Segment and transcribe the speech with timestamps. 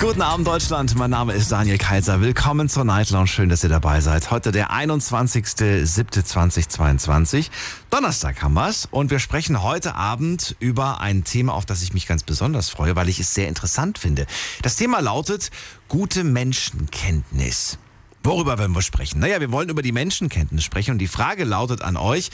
[0.00, 2.20] Guten Abend Deutschland, mein Name ist Daniel Kaiser.
[2.20, 3.28] Willkommen zur Night Lounge.
[3.28, 4.30] Schön, dass ihr dabei seid.
[4.30, 7.48] Heute der 21.07.2022.
[7.90, 12.06] Donnerstag haben wir's und wir sprechen heute Abend über ein Thema, auf das ich mich
[12.06, 14.26] ganz besonders freue, weil ich es sehr interessant finde.
[14.62, 15.50] Das Thema lautet
[15.88, 17.78] gute Menschenkenntnis.
[18.22, 19.20] Worüber werden wir sprechen?
[19.20, 22.30] Naja, wir wollen über die Menschenkenntnis sprechen und die Frage lautet an euch,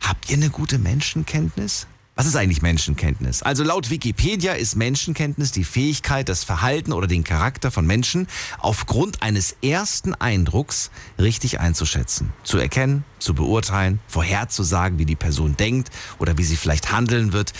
[0.00, 1.86] habt ihr eine gute Menschenkenntnis?
[2.22, 3.42] Was ist eigentlich Menschenkenntnis?
[3.42, 8.28] Also laut Wikipedia ist Menschenkenntnis die Fähigkeit, das Verhalten oder den Charakter von Menschen
[8.60, 15.90] aufgrund eines ersten Eindrucks richtig einzuschätzen, zu erkennen, zu beurteilen, vorherzusagen, wie die Person denkt
[16.20, 17.54] oder wie sie vielleicht handeln wird.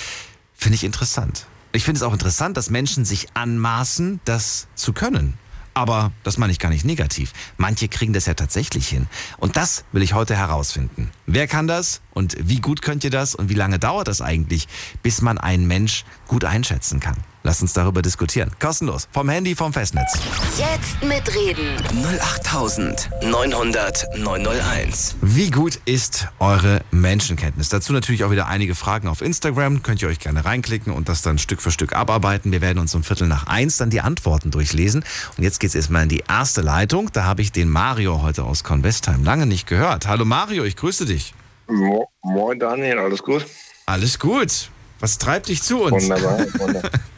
[0.54, 1.48] Finde ich interessant.
[1.72, 5.36] Ich finde es auch interessant, dass Menschen sich anmaßen, das zu können.
[5.74, 7.32] Aber das meine ich gar nicht negativ.
[7.56, 9.06] Manche kriegen das ja tatsächlich hin.
[9.38, 11.10] Und das will ich heute herausfinden.
[11.26, 14.68] Wer kann das und wie gut könnt ihr das und wie lange dauert das eigentlich,
[15.02, 17.16] bis man einen Mensch gut einschätzen kann?
[17.44, 18.52] Lasst uns darüber diskutieren.
[18.60, 19.08] Kostenlos.
[19.10, 20.18] Vom Handy, vom Festnetz.
[20.56, 21.76] Jetzt mitreden.
[22.20, 25.16] 08900 901.
[25.20, 27.68] Wie gut ist eure Menschenkenntnis?
[27.68, 29.82] Dazu natürlich auch wieder einige Fragen auf Instagram.
[29.82, 32.52] Könnt ihr euch gerne reinklicken und das dann Stück für Stück abarbeiten.
[32.52, 35.04] Wir werden uns um Viertel nach eins dann die Antworten durchlesen.
[35.36, 37.10] Und jetzt geht's erstmal in die erste Leitung.
[37.12, 40.06] Da habe ich den Mario heute aus Convestheim lange nicht gehört.
[40.06, 41.34] Hallo Mario, ich grüße dich.
[41.66, 43.46] Mo Moin Daniel, alles gut?
[43.86, 44.70] Alles gut.
[45.00, 46.04] Was treibt dich zu uns?
[46.04, 46.90] Wunderbar, wunderbar.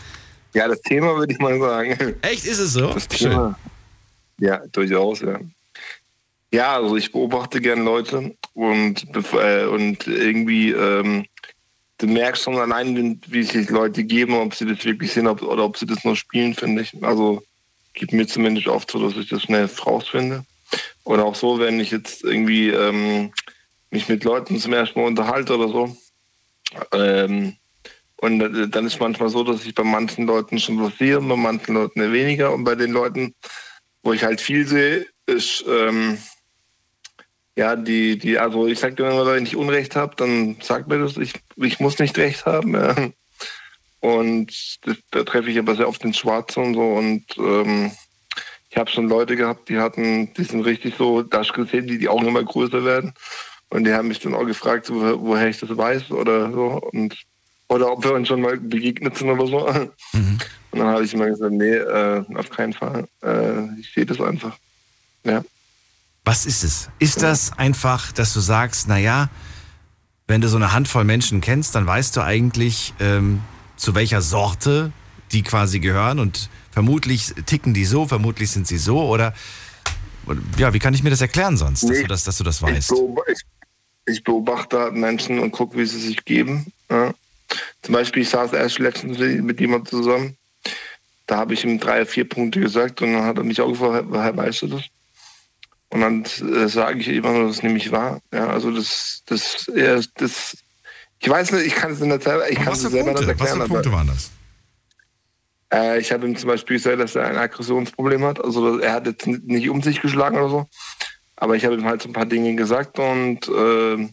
[0.54, 2.16] ja, das Thema würde ich mal sagen.
[2.22, 2.92] Echt, ist es so?
[2.94, 3.58] Das Thema.
[4.38, 5.38] Ja, durchaus, ja.
[6.52, 11.26] Ja, also ich beobachte gerne Leute und, äh, und irgendwie, ähm,
[11.98, 15.64] du merkst schon allein, wie sich Leute geben, ob sie das wirklich sehen ob, oder
[15.64, 16.94] ob sie das nur spielen, finde ich.
[17.02, 17.42] Also
[17.92, 20.44] gibt mir zumindest oft so, dass ich das schnell rausfinde.
[21.04, 23.32] Oder auch so, wenn ich jetzt irgendwie ähm,
[23.90, 25.96] mich mit Leuten zum ersten Mal unterhalte oder so.
[26.92, 27.56] Ähm,
[28.24, 31.74] und dann ist manchmal so, dass ich bei manchen Leuten schon was sehe, bei manchen
[31.74, 32.54] Leuten weniger.
[32.54, 33.34] Und bei den Leuten,
[34.02, 36.16] wo ich halt viel sehe, ist, ähm,
[37.54, 41.18] ja, die, die, also ich sage immer, wenn ich Unrecht habe, dann sagt mir das,
[41.18, 42.72] ich, ich muss nicht recht haben.
[42.72, 42.94] Ja.
[44.00, 46.92] Und das, da treffe ich aber sehr oft den Schwarzen und so.
[46.94, 47.92] Und ähm,
[48.70, 51.88] ich habe schon Leute gehabt, die hatten, die sind richtig so, da hast du gesehen,
[51.88, 53.12] die die Augen immer größer werden.
[53.68, 56.80] Und die haben mich dann auch gefragt, wo, woher ich das weiß oder so.
[56.90, 57.18] Und
[57.68, 59.90] oder ob wir uns schon mal begegnet sind oder so.
[60.12, 60.38] Mhm.
[60.70, 63.06] Und dann habe ich immer gesagt, nee, äh, auf keinen Fall.
[63.22, 64.56] Äh, ich sehe das einfach.
[65.24, 65.44] Ja.
[66.24, 66.88] Was ist es?
[66.98, 69.28] Ist das einfach, dass du sagst, naja,
[70.26, 73.40] wenn du so eine Handvoll Menschen kennst, dann weißt du eigentlich, ähm,
[73.76, 74.92] zu welcher Sorte
[75.32, 79.34] die quasi gehören und vermutlich ticken die so, vermutlich sind sie so oder
[80.58, 82.62] ja, wie kann ich mir das erklären sonst, nee, dass, du das, dass du das
[82.62, 82.92] weißt?
[83.32, 83.42] Ich,
[84.06, 86.72] ich beobachte Menschen und gucke, wie sie sich geben.
[86.90, 87.12] Ja.
[87.82, 90.36] Zum Beispiel, ich saß erst letztens mit jemandem zusammen.
[91.26, 94.06] Da habe ich ihm drei, vier Punkte gesagt und dann hat er mich auch gefragt,
[94.08, 94.82] woher weißt du das?
[95.88, 98.20] Und dann äh, sage ich immer nur, dass es nämlich wahr.
[98.32, 100.56] Ja, also das, das, ja, das,
[101.20, 103.20] ich weiß nicht, ich kann es nicht selber, ich kann es selber Punkte?
[103.20, 103.58] nicht erklären.
[103.60, 104.30] Was für Punkte waren das?
[105.72, 108.42] Äh, ich habe ihm zum Beispiel gesagt, dass er ein Aggressionsproblem hat.
[108.42, 110.68] Also er hat jetzt nicht um sich geschlagen oder so.
[111.36, 114.08] Aber ich habe ihm halt so ein paar Dinge gesagt und äh,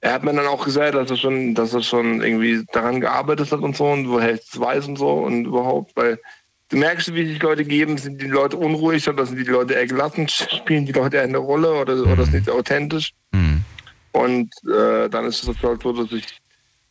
[0.00, 3.50] er hat mir dann auch gesagt, dass er schon, dass er schon irgendwie daran gearbeitet
[3.50, 6.20] hat und so und woher ich es weiß und so und überhaupt, weil
[6.68, 9.86] du merkst, wie sich Leute geben, sind die Leute unruhig oder sind die Leute eher
[9.86, 12.12] gelassen, spielen die Leute eine Rolle oder, mhm.
[12.12, 13.12] oder sind die authentisch.
[13.32, 13.64] Mhm.
[14.12, 16.26] Und äh, dann ist es halt so, dass ich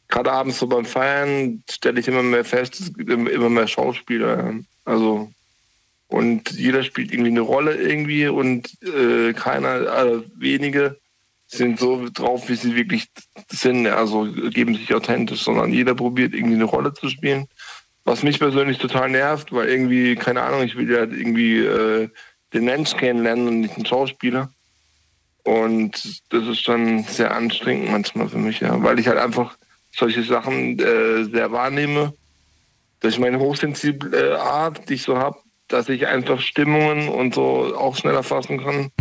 [0.08, 4.56] gerade abends so beim Feiern stelle ich immer mehr fest, es gibt immer mehr Schauspieler.
[4.86, 5.32] Also
[6.10, 10.98] und jeder spielt irgendwie eine Rolle irgendwie und äh, keiner, also wenige
[11.48, 13.08] sind so drauf, wie sie wirklich
[13.50, 17.48] sind, also geben sich authentisch, sondern jeder probiert irgendwie eine Rolle zu spielen.
[18.04, 22.10] Was mich persönlich total nervt, weil irgendwie, keine Ahnung, ich will ja irgendwie äh,
[22.54, 24.50] den Mensch kennenlernen und nicht den Schauspieler.
[25.44, 29.58] Und das ist schon sehr anstrengend manchmal für mich, ja, weil ich halt einfach
[29.92, 32.14] solche Sachen äh, sehr wahrnehme.
[33.00, 35.38] Durch meine hochsensible Art, die ich so habe,
[35.68, 38.92] dass ich einfach Stimmungen und so auch schneller fassen kann.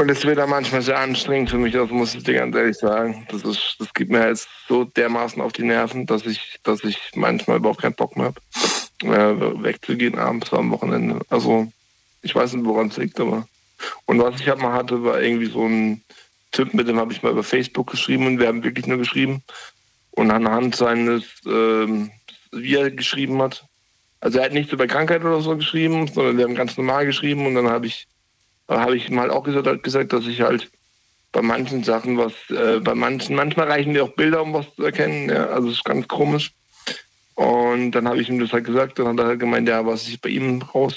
[0.00, 2.78] Und es wird dann manchmal sehr anstrengend für mich, das muss ich dir ganz ehrlich
[2.78, 3.26] sagen.
[3.30, 6.98] Das, ist, das geht mir halt so dermaßen auf die Nerven, dass ich, dass ich
[7.14, 8.32] manchmal überhaupt keinen Bock mehr
[9.02, 11.20] habe, äh, wegzugehen abends am Wochenende.
[11.28, 11.70] Also
[12.22, 13.46] ich weiß nicht, woran es liegt, aber.
[14.06, 16.02] Und was ich halt mal hatte, war irgendwie so ein
[16.50, 19.42] Typ, mit dem habe ich mal über Facebook geschrieben und wir haben wirklich nur geschrieben.
[20.12, 22.10] Und anhand seines, ähm,
[22.52, 23.66] wie er geschrieben hat,
[24.20, 27.46] Also er hat nichts über Krankheit oder so geschrieben, sondern wir haben ganz normal geschrieben
[27.46, 28.06] und dann habe ich,
[28.78, 30.70] habe ich mal auch gesagt, gesagt, dass ich halt
[31.32, 34.84] bei manchen Sachen was, äh, bei manchen, manchmal reichen mir auch Bilder, um was zu
[34.84, 35.28] erkennen.
[35.28, 36.52] Ja, also es ist ganz komisch.
[37.34, 40.08] Und dann habe ich ihm das halt gesagt, dann hat er halt gemeint, ja, was
[40.08, 40.96] ich bei ihm raus,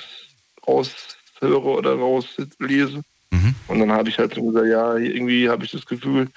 [0.68, 3.02] raushöre oder rauslese.
[3.32, 3.56] Mhm.
[3.68, 6.28] Und dann habe ich halt so gesagt, ja, irgendwie habe ich das Gefühl,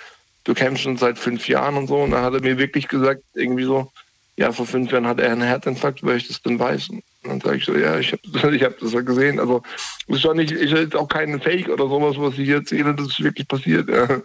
[0.44, 1.96] du kämpfst schon seit fünf Jahren und so.
[1.96, 3.90] Und dann hat er mir wirklich gesagt, irgendwie so,
[4.36, 6.88] ja, vor fünf Jahren hat er einen Herzinfarkt, weil ich das denn weiß.
[7.26, 9.40] Und dann sage ich so, ja, ich habe ich hab das ja gesehen.
[9.40, 9.62] Also
[10.06, 13.08] das ist schon nicht, ich ist auch kein Fake oder sowas, was ich erzähle, das
[13.08, 13.88] ist wirklich passiert.
[13.88, 14.22] Ja.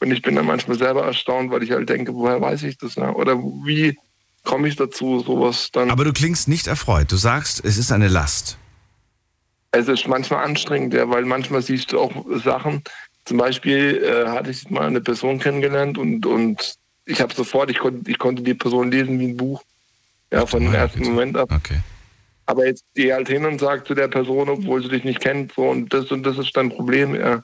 [0.00, 2.94] Und ich bin dann manchmal selber erstaunt, weil ich halt denke, woher weiß ich das?
[2.94, 3.12] Ja?
[3.12, 3.96] Oder wie
[4.44, 5.90] komme ich dazu, sowas dann.
[5.90, 7.12] Aber du klingst nicht erfreut.
[7.12, 8.56] Du sagst, es ist eine Last.
[9.72, 12.12] Es ist manchmal anstrengend, ja, weil manchmal siehst du auch
[12.42, 12.82] Sachen.
[13.26, 17.78] Zum Beispiel äh, hatte ich mal eine Person kennengelernt und, und ich habe sofort, ich
[17.78, 19.62] konnte, ich konnte die Person lesen wie ein Buch.
[20.32, 21.02] Ja, von dem ersten.
[21.02, 21.50] Moment ab.
[21.52, 21.80] Okay.
[22.46, 25.52] Aber jetzt geh halt hin und sag zu der Person, obwohl sie dich nicht kennt,
[25.52, 27.14] so und das und das ist dein Problem.
[27.14, 27.42] Ja.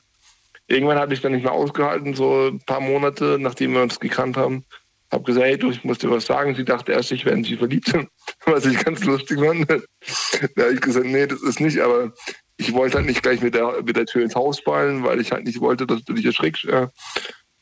[0.68, 4.36] Irgendwann hatte ich dann nicht mehr ausgehalten, so ein paar Monate, nachdem wir uns gekannt
[4.36, 4.64] haben.
[5.10, 6.54] Hab gesagt, hey, du, ich muss dir was sagen.
[6.54, 7.92] Sie dachte erst, ich wäre in sie verliebt,
[8.46, 9.68] was ich ganz lustig fand.
[9.68, 12.12] da habe ich gesagt, nee, das ist nicht, aber
[12.56, 15.32] ich wollte halt nicht gleich mit der, mit der Tür ins Haus fallen, weil ich
[15.32, 16.64] halt nicht wollte, dass du dich erschrickst.
[16.64, 16.90] Ja.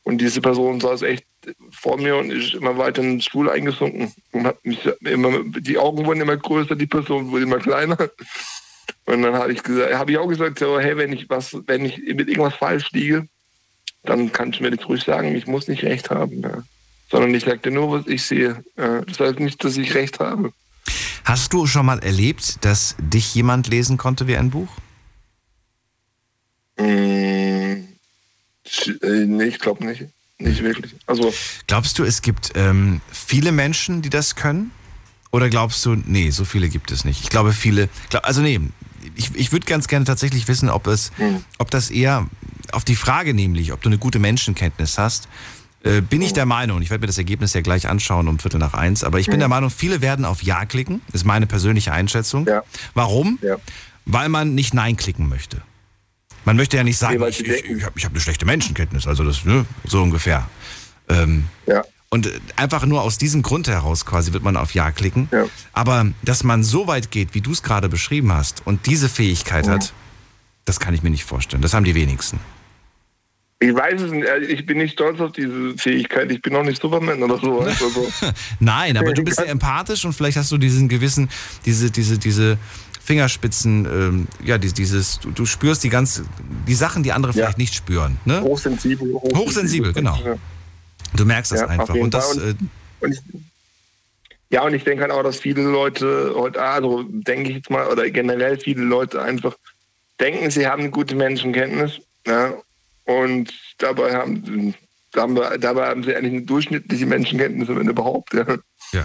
[0.03, 1.27] Und diese Person saß echt
[1.71, 5.79] vor mir und ist immer weiter in den Stuhl eingesunken und hat mich immer, die
[5.79, 7.99] Augen wurden immer größer, die Person wurde immer kleiner.
[9.07, 11.85] Und dann habe ich gesagt, habe ich auch gesagt, so, hey, wenn ich was, wenn
[11.85, 13.29] ich mit irgendwas falsch liege,
[14.05, 16.43] dann kannst du mir das ruhig sagen, ich muss nicht recht haben.
[16.43, 16.63] Ja
[17.11, 18.63] sondern ich sage dir nur, was ich sehe.
[18.77, 20.53] Das heißt nicht, dass ich recht habe.
[21.25, 24.69] Hast du schon mal erlebt, dass dich jemand lesen konnte wie ein Buch?
[26.79, 27.89] Mmh,
[29.03, 30.07] nee, ich glaube nicht.
[30.39, 30.95] Nicht wirklich.
[31.07, 31.33] Also,
[31.67, 34.71] glaubst du, es gibt ähm, viele Menschen, die das können?
[35.33, 37.23] Oder glaubst du, nee, so viele gibt es nicht?
[37.23, 37.89] Ich glaube, viele.
[38.09, 38.59] Glaub, also, nee,
[39.17, 41.45] ich, ich würde ganz gerne tatsächlich wissen, ob, es, mhm.
[41.59, 42.27] ob das eher
[42.73, 45.29] auf die Frage, nämlich, ob du eine gute Menschenkenntnis hast,
[45.83, 48.59] äh, bin ich der Meinung, ich werde mir das Ergebnis ja gleich anschauen um Viertel
[48.59, 51.93] nach eins, aber ich bin der Meinung, viele werden auf Ja klicken, ist meine persönliche
[51.93, 52.47] Einschätzung.
[52.47, 52.63] Ja.
[52.95, 53.39] Warum?
[53.41, 53.57] Ja.
[54.05, 55.63] Weil man nicht Nein klicken möchte.
[56.45, 59.45] Man möchte ja nicht sagen, ich, ich, ich habe hab eine schlechte Menschenkenntnis, also das,
[59.45, 60.49] ne, so ungefähr.
[61.09, 61.85] Ähm, ja.
[62.09, 65.29] Und äh, einfach nur aus diesem Grund heraus quasi wird man auf Ja klicken.
[65.31, 65.45] Ja.
[65.73, 69.67] Aber dass man so weit geht, wie du es gerade beschrieben hast und diese Fähigkeit
[69.67, 69.73] mhm.
[69.73, 69.93] hat,
[70.65, 71.63] das kann ich mir nicht vorstellen.
[71.63, 72.41] Das haben die wenigsten.
[73.63, 74.27] Ich weiß es nicht.
[74.27, 76.33] Äh, ich bin nicht stolz auf diese Fähigkeit.
[76.33, 77.61] Ich bin auch nicht Superman oder so.
[77.67, 78.09] Also.
[78.59, 81.29] Nein, aber du bist ja empathisch und vielleicht hast du diesen gewissen,
[81.65, 82.59] diese, diese, diese
[83.11, 86.23] Fingerspitzen, ähm, ja, dieses, du, du, spürst die ganz,
[86.69, 87.39] die Sachen, die andere ja.
[87.39, 88.19] vielleicht nicht spüren.
[88.25, 88.41] Ne?
[88.41, 89.37] Hochsensibel, hochsensibel.
[89.37, 90.39] Hochsensibel, genau.
[91.17, 91.93] Du merkst das ja, einfach.
[91.93, 92.55] Und das, äh,
[93.01, 93.21] und ich,
[94.51, 97.89] ja, und ich denke halt auch, dass viele Leute heute, also denke ich jetzt mal,
[97.89, 99.57] oder generell viele Leute einfach
[100.21, 102.01] denken, sie haben eine gute Menschenkenntnis.
[102.29, 102.55] Ja,
[103.07, 104.73] und dabei haben,
[105.11, 108.35] dabei haben sie eigentlich eine durchschnittliche Menschenkenntnis, wenn überhaupt.
[108.35, 108.47] Ja.
[108.93, 109.05] ja.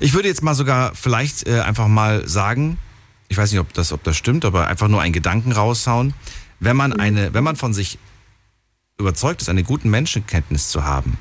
[0.00, 2.76] ich würde jetzt mal sogar vielleicht äh, einfach mal sagen,
[3.28, 6.14] ich weiß nicht, ob das, ob das stimmt, aber einfach nur einen Gedanken raushauen.
[6.60, 7.00] Wenn man mhm.
[7.00, 7.98] eine, wenn man von sich
[8.98, 11.18] überzeugt ist, eine gute Menschenkenntnis zu haben,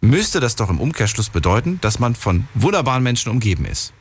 [0.00, 3.92] müsste das doch im Umkehrschluss bedeuten, dass man von wunderbaren Menschen umgeben ist.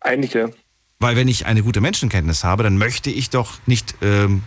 [0.00, 0.48] Eigentlich ja.
[1.00, 4.42] Weil wenn ich eine gute Menschenkenntnis habe, dann möchte ich doch nicht ähm,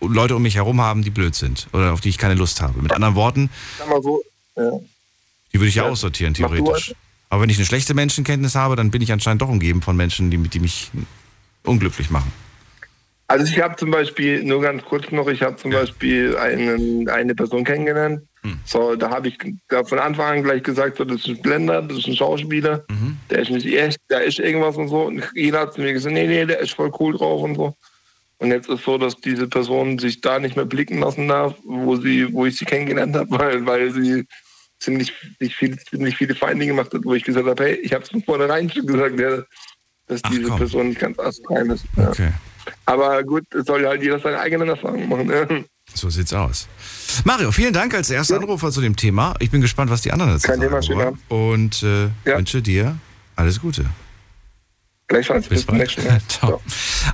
[0.00, 2.80] Leute um mich herum haben, die blöd sind oder auf die ich keine Lust habe.
[2.80, 3.50] Mit anderen Worten,
[4.02, 4.22] so,
[4.56, 4.70] ja.
[5.52, 6.94] die würde ich ja, ja aussortieren, theoretisch.
[7.30, 10.30] Aber wenn ich eine schlechte Menschenkenntnis habe, dann bin ich anscheinend doch umgeben von Menschen,
[10.30, 10.90] die, die mich
[11.64, 12.30] unglücklich machen.
[13.28, 15.78] Also ich habe zum Beispiel, nur ganz kurz noch, ich habe zum ja.
[15.78, 18.22] Beispiel einen, eine Person kennengelernt.
[18.42, 18.58] Hm.
[18.64, 21.80] So, da habe ich da von Anfang an gleich gesagt, so, das ist ein Blender,
[21.82, 23.18] das ist ein Schauspieler, mhm.
[23.28, 25.02] der ist nicht echt, der ist irgendwas und so.
[25.02, 27.76] Und jeder hat zu mir gesagt, nee, nee, der ist voll cool drauf und so.
[28.38, 31.94] Und jetzt ist so, dass diese Person sich da nicht mehr blicken lassen darf, wo
[31.96, 34.26] sie, wo ich sie kennengelernt habe, weil, weil sie
[34.80, 38.10] ziemlich, viele, ziemlich viele Feinde gemacht hat, wo ich gesagt habe, hey, ich habe es
[38.10, 39.42] von vornherein schon gesagt, ja,
[40.06, 40.58] dass Ach, diese komm.
[40.58, 41.84] Person nicht ganz astrein ist.
[41.96, 42.08] Ja.
[42.08, 42.30] Okay.
[42.86, 45.30] Aber gut, es soll halt jeder seine eigenen Erfahrungen machen.
[45.30, 45.46] Ja.
[45.94, 46.68] So sieht's aus.
[47.24, 48.40] Mario, vielen Dank als erster ja.
[48.40, 49.34] Anrufer zu dem Thema.
[49.40, 50.82] Ich bin gespannt, was die anderen dazu Kein sagen.
[50.82, 52.96] Thema, Und äh, wünsche dir
[53.36, 53.86] alles Gute.
[55.10, 55.48] Gleichfalls.
[55.48, 55.88] Bis, Mal.
[56.28, 56.60] Ciao.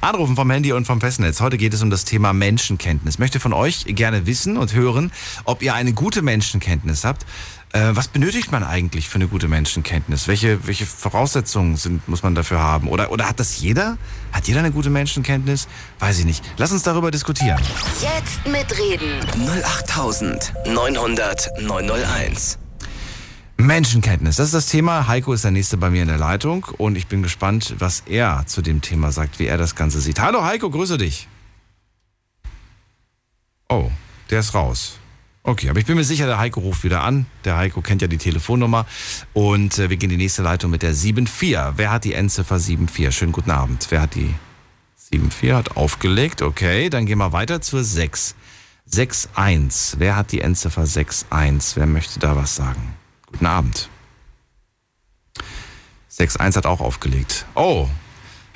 [0.02, 1.40] Anrufen vom Handy und vom Festnetz.
[1.40, 3.14] Heute geht es um das Thema Menschenkenntnis.
[3.14, 5.10] Ich möchte von euch gerne wissen und hören,
[5.44, 7.24] ob ihr eine gute Menschenkenntnis habt.
[7.72, 10.28] Äh, was benötigt man eigentlich für eine gute Menschenkenntnis?
[10.28, 12.88] Welche, welche Voraussetzungen sind, muss man dafür haben?
[12.88, 13.98] Oder, oder hat das jeder?
[14.32, 15.68] Hat jeder eine gute Menschenkenntnis?
[15.98, 16.44] Weiß ich nicht.
[16.56, 17.60] Lass uns darüber diskutieren.
[18.00, 19.20] Jetzt mitreden.
[19.64, 22.58] 08900 901.
[23.58, 25.08] Menschenkenntnis, das ist das Thema.
[25.08, 28.44] Heiko ist der Nächste bei mir in der Leitung und ich bin gespannt, was er
[28.46, 30.20] zu dem Thema sagt, wie er das Ganze sieht.
[30.20, 31.26] Hallo Heiko, grüße dich.
[33.68, 33.90] Oh,
[34.30, 34.98] der ist raus.
[35.46, 37.26] Okay, aber ich bin mir sicher, der Heiko ruft wieder an.
[37.44, 38.84] Der Heiko kennt ja die Telefonnummer.
[39.32, 41.74] Und äh, wir gehen in die nächste Leitung mit der 7-4.
[41.76, 43.12] Wer hat die Endziffer 7-4?
[43.12, 43.86] Schönen guten Abend.
[43.90, 44.34] Wer hat die
[45.12, 45.54] 7-4?
[45.54, 46.42] Hat aufgelegt.
[46.42, 48.34] Okay, dann gehen wir weiter zur 6.
[48.90, 49.94] 6-1.
[49.98, 51.76] Wer hat die Endziffer 6-1?
[51.76, 52.96] Wer möchte da was sagen?
[53.26, 53.88] Guten Abend.
[56.10, 57.46] 6-1 hat auch aufgelegt.
[57.54, 57.88] Oh,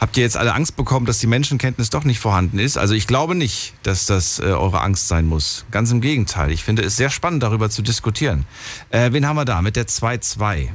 [0.00, 2.78] Habt ihr jetzt alle Angst bekommen, dass die Menschenkenntnis doch nicht vorhanden ist?
[2.78, 5.66] Also ich glaube nicht, dass das äh, eure Angst sein muss.
[5.70, 6.50] Ganz im Gegenteil.
[6.52, 8.46] Ich finde es sehr spannend, darüber zu diskutieren.
[8.88, 10.68] Äh, wen haben wir da mit der 2-2?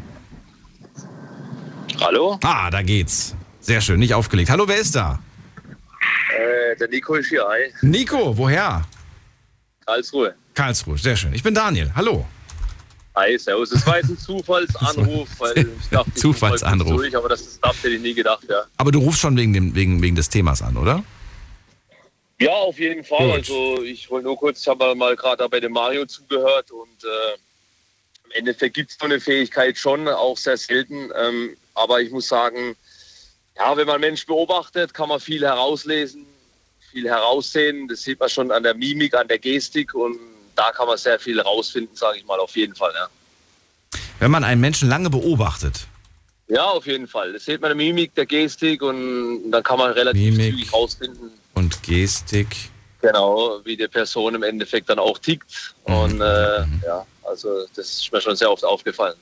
[2.00, 2.40] Hallo?
[2.44, 3.36] Ah, da geht's.
[3.62, 4.52] Sehr schön, nicht aufgelegt.
[4.52, 5.18] Hallo, wer ist da?
[6.30, 7.44] Äh, der Nico ist hier.
[7.48, 7.74] Hi.
[7.82, 8.84] Nico, woher?
[9.88, 10.36] Karlsruhe.
[10.54, 11.34] Karlsruhe, sehr schön.
[11.34, 11.92] Ich bin Daniel.
[11.96, 12.28] Hallo.
[13.16, 13.70] Hi, servus.
[13.70, 16.96] Das war jetzt ein Zufallsanruf, weil ich dachte, ich Zufallsanruf.
[17.02, 18.64] durch, aber das, ist, das hätte ich nie gedacht, ja.
[18.78, 21.04] Aber du rufst schon wegen, dem, wegen, wegen des Themas an, oder?
[22.40, 23.28] Ja, auf jeden Fall.
[23.28, 23.36] Gut.
[23.36, 27.36] Also ich wollte nur kurz, ich habe mal gerade bei dem Mario zugehört und äh,
[28.26, 31.10] im Endeffekt gibt es so eine Fähigkeit schon, auch sehr selten.
[31.16, 32.76] Ähm, aber ich muss sagen,
[33.56, 36.26] ja, wenn man Menschen beobachtet, kann man viel herauslesen,
[36.92, 37.88] viel heraussehen.
[37.88, 40.20] Das sieht man schon an der Mimik, an der Gestik und
[40.56, 42.92] da kann man sehr viel rausfinden, sage ich mal, auf jeden Fall.
[42.96, 43.08] Ja.
[44.20, 45.88] Wenn man einen Menschen lange beobachtet,
[46.48, 47.34] Ja, auf jeden Fall.
[47.34, 50.54] Das sieht man der Mimik, der Gestik und dann kann man relativ Mimik.
[50.54, 52.56] zügig rausfinden, und Gestik.
[53.02, 55.74] genau, wie die Person im Endeffekt dann auch tickt.
[55.88, 55.94] Mhm.
[55.96, 59.16] Und äh, ja, also das ist mir schon sehr oft aufgefallen.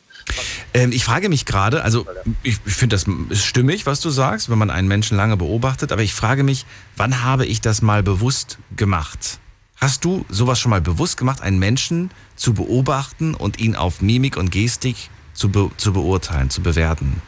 [0.74, 2.06] Ähm, ich frage mich gerade, also
[2.44, 5.92] ich, ich finde das ist stimmig, was du sagst, wenn man einen Menschen lange beobachtet,
[5.92, 9.40] aber ich frage mich, wann habe ich das mal bewusst gemacht?
[9.84, 14.38] Hast du sowas schon mal bewusst gemacht, einen Menschen zu beobachten und ihn auf Mimik
[14.38, 14.96] und Gestik
[15.34, 17.22] zu, be zu beurteilen, zu bewerten?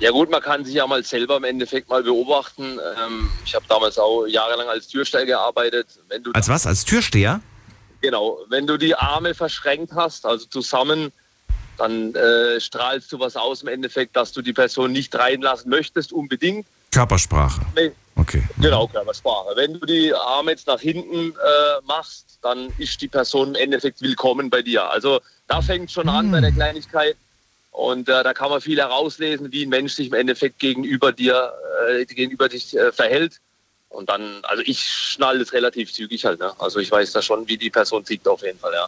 [0.00, 2.78] Ja gut, man kann sich ja mal selber im Endeffekt mal beobachten.
[3.02, 5.98] Ähm, ich habe damals auch jahrelang als Türsteher gearbeitet.
[6.34, 6.66] Als was?
[6.66, 7.40] Als Türsteher?
[8.02, 11.10] Genau, wenn du die Arme verschränkt hast, also zusammen,
[11.78, 16.12] dann äh, strahlst du was aus im Endeffekt, dass du die Person nicht reinlassen möchtest,
[16.12, 16.66] unbedingt.
[16.92, 17.62] Körpersprache.
[17.74, 18.42] Wenn, Okay.
[18.60, 19.56] genau, Körpersprache.
[19.56, 24.00] Wenn du die Arme jetzt nach hinten äh, machst, dann ist die Person im Endeffekt
[24.02, 24.88] willkommen bei dir.
[24.90, 27.16] Also da fängt schon an bei der Kleinigkeit.
[27.72, 31.52] Und äh, da kann man viel herauslesen, wie ein Mensch sich im Endeffekt gegenüber dir,
[31.90, 33.40] äh, gegenüber dich äh, verhält.
[33.88, 36.38] Und dann, also ich schnall das relativ zügig halt.
[36.38, 36.52] Ne?
[36.60, 38.86] Also ich weiß da schon, wie die Person tickt auf jeden Fall, ja.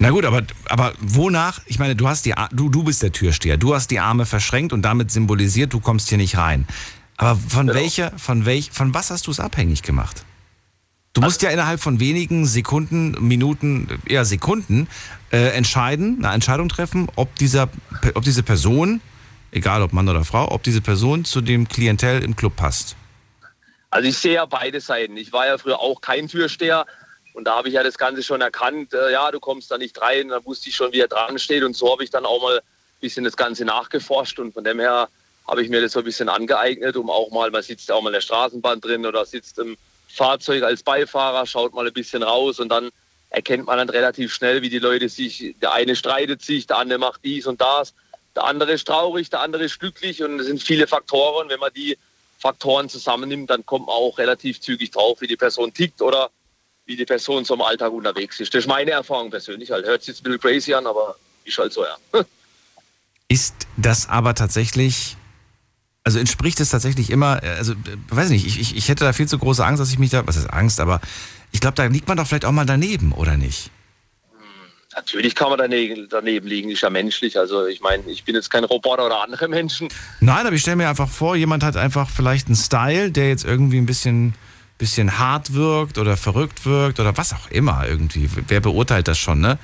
[0.00, 3.56] Na gut, aber, aber wonach, ich meine, du hast die, du, du bist der Türsteher,
[3.56, 6.66] du hast die Arme verschränkt und damit symbolisiert, du kommst hier nicht rein.
[7.16, 7.78] Aber von Genau.
[7.78, 10.24] welcher, von welch, von was hast du es abhängig gemacht?
[11.14, 14.88] Du musst ja innerhalb von wenigen Sekunden, Minuten, eher Sekunden
[15.30, 17.68] äh, entscheiden, eine Entscheidung treffen, ob dieser,
[18.14, 19.02] ob diese Person,
[19.50, 22.96] egal ob Mann oder Frau, ob diese Person zu dem Klientel im Club passt.
[23.90, 25.18] Also ich sehe ja beide Seiten.
[25.18, 26.86] Ich war ja früher auch kein Türsteher
[27.34, 28.94] und da habe ich ja das Ganze schon erkannt.
[28.94, 30.28] Äh, ja, du kommst da nicht rein.
[30.28, 32.56] Da wusste ich schon, wie er dran steht und so habe ich dann auch mal
[32.56, 32.62] ein
[33.02, 35.08] bisschen das Ganze nachgeforscht und von dem her
[35.46, 38.10] habe ich mir das so ein bisschen angeeignet, um auch mal, man sitzt auch mal
[38.10, 39.76] in der Straßenbahn drin oder sitzt im
[40.08, 42.90] Fahrzeug als Beifahrer, schaut mal ein bisschen raus und dann
[43.30, 46.98] erkennt man dann relativ schnell, wie die Leute sich, der eine streitet sich, der andere
[46.98, 47.94] macht dies und das,
[48.34, 51.48] der andere ist traurig, der andere ist glücklich und es sind viele Faktoren.
[51.48, 51.98] Wenn man die
[52.38, 56.30] Faktoren zusammennimmt, dann kommt man auch relativ zügig drauf, wie die Person tickt oder
[56.86, 58.54] wie die Person so im Alltag unterwegs ist.
[58.54, 59.70] Das ist meine Erfahrung persönlich.
[59.70, 59.86] Halt.
[59.86, 61.96] Hört sich jetzt ein bisschen crazy an, aber ist halt so, ja.
[63.28, 65.16] Ist das aber tatsächlich,
[66.04, 67.76] also entspricht es tatsächlich immer, äh, also äh,
[68.08, 70.26] weiß nicht, ich, ich, ich hätte da viel zu große Angst, dass ich mich da,
[70.26, 71.00] was ist Angst, aber
[71.52, 73.70] ich glaube, da liegt man doch vielleicht auch mal daneben, oder nicht?
[74.94, 77.38] Natürlich kann man daneben, daneben liegen, ist ja menschlich.
[77.38, 79.88] Also ich meine, ich bin jetzt kein Roboter oder andere Menschen.
[80.20, 83.44] Nein, aber ich stelle mir einfach vor, jemand hat einfach vielleicht einen Style, der jetzt
[83.44, 84.34] irgendwie ein bisschen,
[84.76, 88.28] bisschen hart wirkt oder verrückt wirkt oder was auch immer irgendwie.
[88.48, 89.58] Wer beurteilt das schon, ne?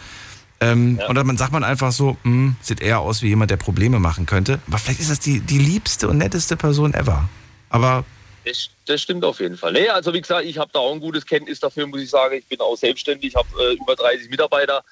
[0.61, 4.01] Ähm, Und dann sagt man einfach so, hm, sieht eher aus wie jemand, der Probleme
[4.01, 4.59] machen könnte.
[4.67, 7.29] Aber vielleicht ist das die, die liebste und netteste Person ever.
[7.71, 8.05] Aber
[8.45, 9.73] Das, das stimmt auf jeden Fall.
[9.73, 12.35] Nee, also wie gesagt, ich habe da auch ein gutes Kenntnis dafür, muss ich sagen.
[12.37, 14.83] Ich bin auch selbstständig, habe äh, über 30 Mitarbeiter.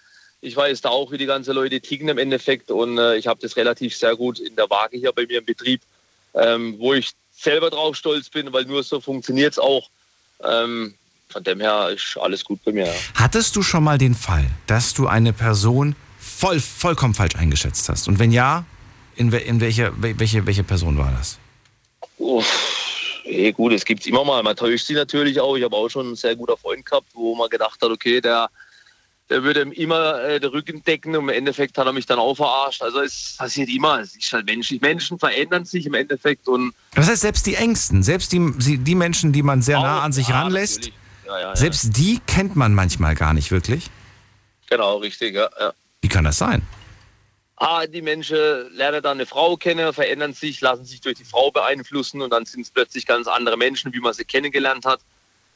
[0.40, 3.40] Ich weiß da auch, wie die ganzen Leute ticken im Endeffekt und äh, ich habe
[3.40, 5.80] das relativ sehr gut in der Waage hier bei mir im Betrieb,
[6.34, 9.88] ähm, wo ich selber drauf stolz bin, weil nur so funktioniert es auch.
[10.44, 10.94] Ähm,
[11.28, 12.86] von dem her ist alles gut bei mir.
[12.86, 12.92] Ja.
[13.14, 18.08] hattest du schon mal den Fall, dass du eine Person voll, vollkommen falsch eingeschätzt hast?
[18.08, 18.64] Und wenn ja,
[19.16, 21.38] in, we, in welche, welche, welche Person war das?
[22.18, 24.42] Uff, eh, gut, es gibt immer mal.
[24.42, 25.56] Man täuscht sie natürlich auch.
[25.56, 28.48] Ich habe auch schon einen sehr guter Freund gehabt, wo man gedacht hat, okay, der
[29.28, 32.18] der würde ihm immer äh, den Rücken decken und im Endeffekt hat er mich dann
[32.18, 32.82] auch verarscht.
[32.82, 34.80] Also es passiert immer, es ist halt menschlich.
[34.80, 36.72] Menschen verändern sich im Endeffekt und.
[36.94, 40.30] Das heißt, selbst die Ängsten, selbst die, die Menschen, die man sehr nah an sich
[40.30, 40.90] ranlässt,
[41.26, 43.90] ja, ja, selbst die kennt man manchmal gar nicht wirklich.
[44.70, 45.48] Genau, richtig, ja.
[46.00, 46.62] Wie kann das sein?
[47.56, 48.36] Ah, die Menschen
[48.72, 52.44] lernen dann eine Frau kennen, verändern sich, lassen sich durch die Frau beeinflussen und dann
[52.44, 55.00] sind es plötzlich ganz andere Menschen, wie man sie kennengelernt hat.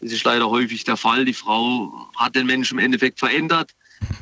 [0.01, 1.27] Das ist leider häufig der Fall.
[1.27, 3.73] Die Frau hat den Menschen im Endeffekt verändert,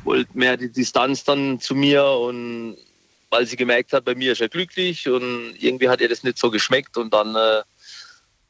[0.03, 2.75] wollte mehr die Distanz dann zu mir und
[3.29, 6.37] weil sie gemerkt hat, bei mir ist er glücklich und irgendwie hat ihr das nicht
[6.37, 7.61] so geschmeckt und dann äh,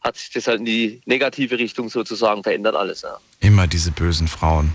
[0.01, 3.01] hat sich das halt in die negative Richtung sozusagen verändert alles.
[3.01, 3.17] Ja.
[3.39, 4.73] Immer diese bösen Frauen.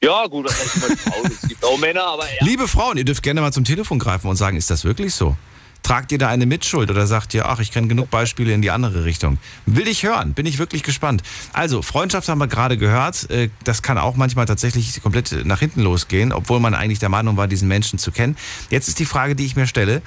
[0.00, 1.26] Ja, gut, das heißt immer Frauen.
[1.26, 2.44] Es gibt auch Männer, aber ja.
[2.46, 5.36] Liebe Frauen, ihr dürft gerne mal zum Telefon greifen und sagen, ist das wirklich so?
[5.82, 8.70] Tragt ihr da eine Mitschuld oder sagt ihr, ach, ich kenne genug Beispiele in die
[8.70, 9.38] andere Richtung?
[9.64, 11.22] Will ich hören, bin ich wirklich gespannt.
[11.52, 13.30] Also, Freundschaft haben wir gerade gehört.
[13.30, 17.36] Äh, das kann auch manchmal tatsächlich komplett nach hinten losgehen, obwohl man eigentlich der Meinung
[17.36, 18.36] war, diesen Menschen zu kennen.
[18.70, 20.02] Jetzt ist die Frage, die ich mir stelle,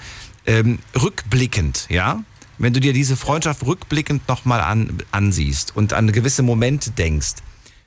[0.45, 2.23] ähm, rückblickend, ja?
[2.61, 7.37] Wenn du dir diese Freundschaft rückblickend nochmal an, ansiehst und an gewisse Momente denkst,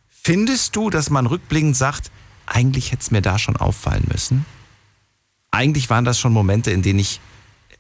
[0.09, 2.11] findest du, dass man rückblickend sagt,
[2.47, 4.45] eigentlich hätte es mir da schon auffallen müssen?
[5.53, 7.21] Eigentlich waren das schon Momente, in denen ich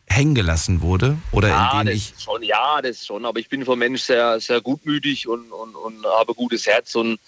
[0.06, 1.18] hängen gelassen wurde?
[1.32, 3.24] Oder ja, in denen ich schon, ja, das schon.
[3.24, 7.18] Aber ich bin vom Mensch sehr, sehr gutmütig und, und, und habe gutes Herz und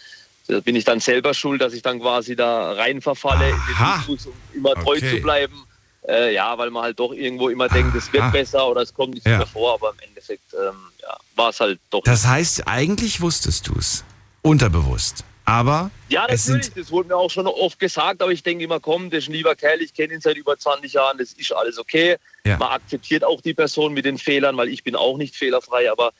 [0.46, 4.04] da bin ich dann selber schuld, dass ich dann quasi da rein verfalle, Aha.
[4.06, 5.16] in den um immer treu okay.
[5.16, 5.66] zu bleiben.
[6.08, 8.30] Äh, ja, weil man halt doch irgendwo immer denkt, es wird Aha.
[8.30, 9.38] besser oder es kommt nicht ja.
[9.38, 12.02] mehr vor, aber im Endeffekt ähm, ja, war es halt doch.
[12.04, 14.04] Das heißt, eigentlich wusstest du es.
[14.42, 15.24] Unterbewusst.
[15.44, 15.90] Aber.
[16.08, 19.24] Ja, natürlich, das wurde mir auch schon oft gesagt, aber ich denke immer, komm, das
[19.24, 22.16] ist ein lieber Kerl, ich kenne ihn seit über 20 Jahren, das ist alles okay.
[22.44, 22.56] Ja.
[22.56, 26.12] Man akzeptiert auch die Person mit den Fehlern, weil ich bin auch nicht fehlerfrei, aber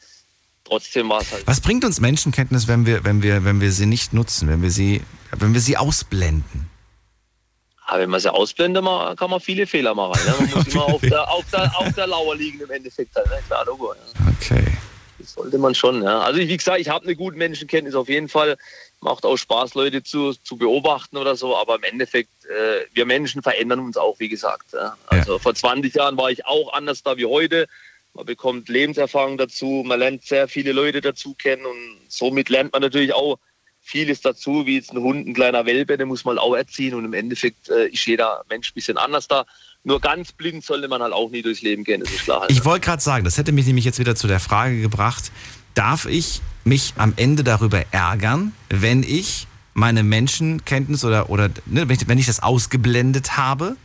[0.64, 1.46] trotzdem war es halt.
[1.46, 4.70] Was bringt uns Menschenkenntnis, wenn wir, wenn wir, wenn wir sie nicht nutzen, wenn wir
[4.70, 5.02] sie,
[5.36, 6.70] wenn wir sie ausblenden?
[7.86, 8.84] Aber wenn man sie ausblendet,
[9.16, 10.20] kann man viele Fehler machen.
[10.26, 10.34] Ne?
[10.38, 13.14] Man muss immer auf der, auf, der, auf der Lauer liegen im Endeffekt.
[13.14, 13.38] Halt, ne?
[13.46, 13.94] Klar, Logo.
[13.94, 14.26] Ja.
[14.36, 14.64] Okay.
[15.18, 16.02] Das sollte man schon.
[16.02, 16.20] Ja.
[16.20, 18.56] Also wie gesagt, ich habe eine gute Menschenkenntnis auf jeden Fall.
[19.00, 21.56] Macht auch Spaß, Leute zu, zu beobachten oder so.
[21.56, 24.72] Aber im Endeffekt, äh, wir Menschen verändern uns auch, wie gesagt.
[24.72, 24.96] Ja.
[25.06, 25.38] Also ja.
[25.38, 27.66] vor 20 Jahren war ich auch anders da wie heute.
[28.14, 32.80] Man bekommt Lebenserfahrung dazu, man lernt sehr viele Leute dazu kennen und somit lernt man
[32.80, 33.38] natürlich auch
[33.86, 37.04] vieles dazu, wie jetzt ein Hund, ein kleiner Welpe, den muss man auch erziehen und
[37.04, 39.46] im Endeffekt äh, ist jeder Mensch ein bisschen anders da.
[39.84, 42.40] Nur ganz blind sollte man halt auch nie durchs Leben gehen, das ist klar.
[42.40, 42.50] Halt.
[42.50, 45.30] Ich wollte gerade sagen, das hätte mich nämlich jetzt wieder zu der Frage gebracht,
[45.74, 52.18] darf ich mich am Ende darüber ärgern, wenn ich meine Menschenkenntnis oder, oder ne, wenn
[52.18, 53.76] ich das ausgeblendet habe?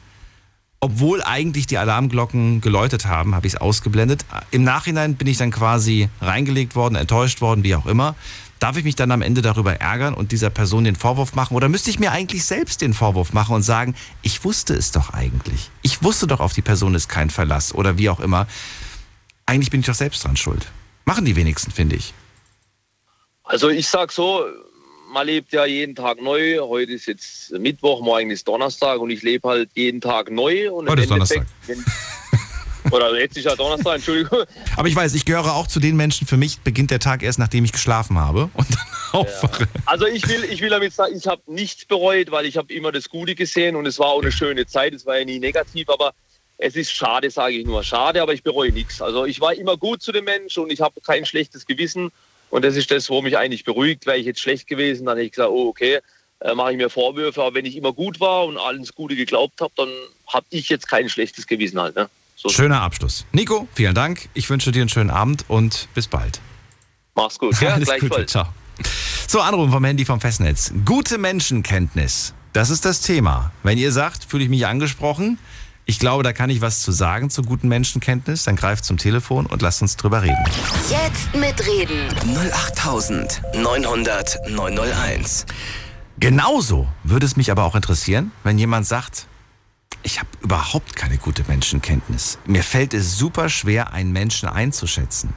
[0.80, 4.26] Obwohl eigentlich die Alarmglocken geläutet haben, habe ich es ausgeblendet.
[4.50, 8.16] Im Nachhinein bin ich dann quasi reingelegt worden, enttäuscht worden, wie auch immer.
[8.62, 11.56] Darf ich mich dann am Ende darüber ärgern und dieser Person den Vorwurf machen?
[11.56, 15.15] Oder müsste ich mir eigentlich selbst den Vorwurf machen und sagen, ich wusste es doch
[15.15, 15.71] eigentlich.
[15.82, 18.45] Ich wusste doch, auf die Person ist kein Verlass oder wie auch immer.
[19.47, 20.67] Eigentlich bin ich doch selbst dran schuld.
[21.06, 22.13] Machen die wenigsten, finde ich.
[23.43, 24.45] Also ich sag so,
[25.12, 26.60] man lebt ja jeden Tag neu.
[26.60, 30.71] Heute ist jetzt Mittwoch, morgen ist Donnerstag und ich lebe halt jeden Tag neu.
[30.71, 31.47] Und Heute ist Donnerstag.
[32.89, 34.39] Oder ja Donnerstag, Entschuldigung.
[34.76, 37.39] Aber ich weiß, ich gehöre auch zu den Menschen, für mich beginnt der Tag erst,
[37.39, 39.63] nachdem ich geschlafen habe und dann aufwache.
[39.63, 39.82] Ja.
[39.86, 42.91] Also ich will, ich will damit sagen, ich habe nichts bereut, weil ich habe immer
[42.91, 45.89] das Gute gesehen und es war auch eine schöne Zeit, es war ja nie negativ,
[45.89, 46.13] aber
[46.58, 47.84] es ist schade, sage ich nur.
[47.84, 49.02] Schade, aber ich bereue nichts.
[49.02, 52.12] Also ich war immer gut zu dem Menschen und ich habe kein schlechtes Gewissen.
[52.52, 54.06] Und das ist das, wo mich eigentlich beruhigt.
[54.06, 56.00] Wäre ich jetzt schlecht gewesen, dann hätte ich gesagt, oh okay,
[56.39, 57.41] äh, mache ich mir Vorwürfe.
[57.41, 59.89] Aber wenn ich immer gut war und alles Gute geglaubt habe, dann
[60.28, 61.96] habe ich jetzt kein schlechtes Gewissen halt.
[61.96, 62.10] Ne?
[62.42, 63.26] So Schöner Abschluss.
[63.34, 64.28] Nico, vielen Dank.
[64.34, 66.42] Ich wünsche dir einen schönen Abend und bis bald.
[67.14, 67.62] Mach's gut.
[67.62, 68.26] Ja, Alles Gute.
[68.26, 68.48] Ciao.
[69.28, 70.74] So, Anrufen vom Handy vom Festnetz.
[70.84, 72.34] Gute Menschenkenntnis.
[72.54, 73.52] Das ist das Thema.
[73.62, 75.38] Wenn ihr sagt, fühle ich mich angesprochen,
[75.86, 79.46] ich glaube, da kann ich was zu sagen zur guten Menschenkenntnis, dann greift zum Telefon
[79.46, 80.44] und lasst uns drüber reden.
[80.90, 82.08] Jetzt mitreden.
[82.54, 85.46] 08900 901.
[86.20, 89.28] Genauso würde es mich aber auch interessieren, wenn jemand sagt,
[90.04, 92.38] ich habe überhaupt keine gute Menschenkenntnis.
[92.46, 95.34] Mir fällt es super schwer, einen Menschen einzuschätzen.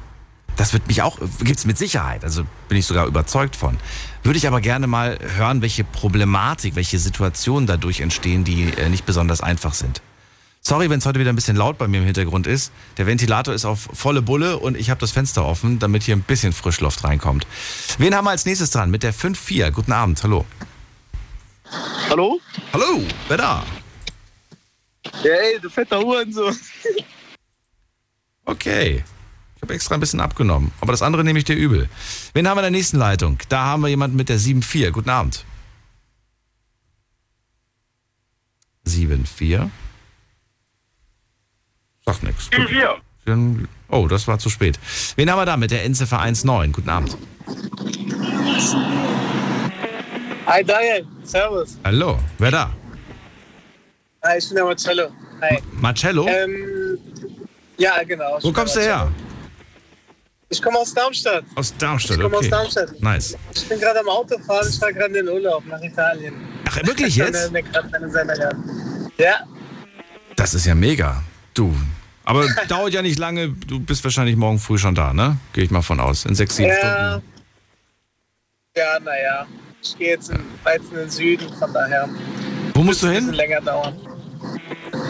[0.57, 3.77] Das wird mich auch, gibt es mit Sicherheit, also bin ich sogar überzeugt von.
[4.23, 9.05] Würde ich aber gerne mal hören, welche Problematik, welche Situationen dadurch entstehen, die äh, nicht
[9.05, 10.01] besonders einfach sind.
[10.61, 12.73] Sorry, wenn es heute wieder ein bisschen laut bei mir im Hintergrund ist.
[12.97, 16.23] Der Ventilator ist auf volle Bulle und ich habe das Fenster offen, damit hier ein
[16.23, 17.47] bisschen Frischluft reinkommt.
[17.99, 18.91] Wen haben wir als nächstes dran?
[18.91, 19.73] Mit der 5-4.
[19.73, 20.47] Guten Abend, hallo.
[22.09, 22.41] Hallo?
[22.73, 23.63] Hallo, wer da?
[25.23, 26.57] Ja, ey, du fetter Hurensohn.
[28.47, 29.03] Okay.
[29.57, 30.71] Ich habe extra ein bisschen abgenommen.
[30.83, 31.89] Aber das andere nehme ich dir übel.
[32.35, 33.39] Wen haben wir in der nächsten Leitung?
[33.49, 34.91] Da haben wir jemanden mit der 7-4.
[34.91, 35.47] Guten Abend.
[38.87, 39.61] 74.
[42.05, 42.49] Sagt nichts.
[42.49, 43.69] 74.
[43.89, 44.79] Oh, das war zu spät.
[45.17, 46.73] Wen haben wir da mit der Endziffer 19?
[46.73, 47.17] Guten Abend.
[50.47, 51.79] Hi Daniel, servus.
[51.85, 52.71] Hallo, wer da?
[54.25, 55.09] Hi, ich bin der Marcello.
[55.43, 55.59] Hi.
[55.81, 56.27] Marcello?
[56.27, 56.99] Ähm,
[57.77, 58.39] ja, genau.
[58.39, 59.13] ich Wo kommst du her?
[60.49, 61.45] Ich komme aus Darmstadt.
[61.57, 62.47] Aus Darmstadt, Ich komme okay.
[62.47, 63.03] aus Darmstadt.
[63.03, 63.37] Nice.
[63.55, 66.35] Ich bin gerade am Autofahren, ich fahre gerade in den Urlaub nach Italien.
[66.69, 67.53] Ach, wirklich Ich jetzt?
[69.19, 69.45] Ja,
[70.37, 71.23] Das ist ja mega.
[71.53, 71.75] Du.
[72.25, 73.49] Aber dauert ja nicht lange.
[73.51, 75.37] Du bist wahrscheinlich morgen früh schon da, ne?
[75.53, 76.25] Gehe ich mal von aus.
[76.25, 76.77] In sechs, sieben ja.
[76.77, 77.23] Stunden.
[78.77, 79.47] Ja, naja.
[79.83, 82.09] Ich gehe jetzt in, weit in den Süden, von daher
[82.73, 83.35] Wo musst du ein bisschen hin?
[83.35, 83.99] länger dauern.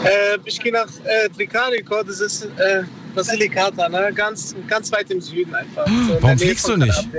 [0.03, 4.11] Äh, ich gehe nach äh, Tricarico, das ist äh, Basilicata, ne?
[4.13, 5.87] ganz, ganz weit im Süden einfach.
[5.87, 7.09] So Warum fliegst du nicht?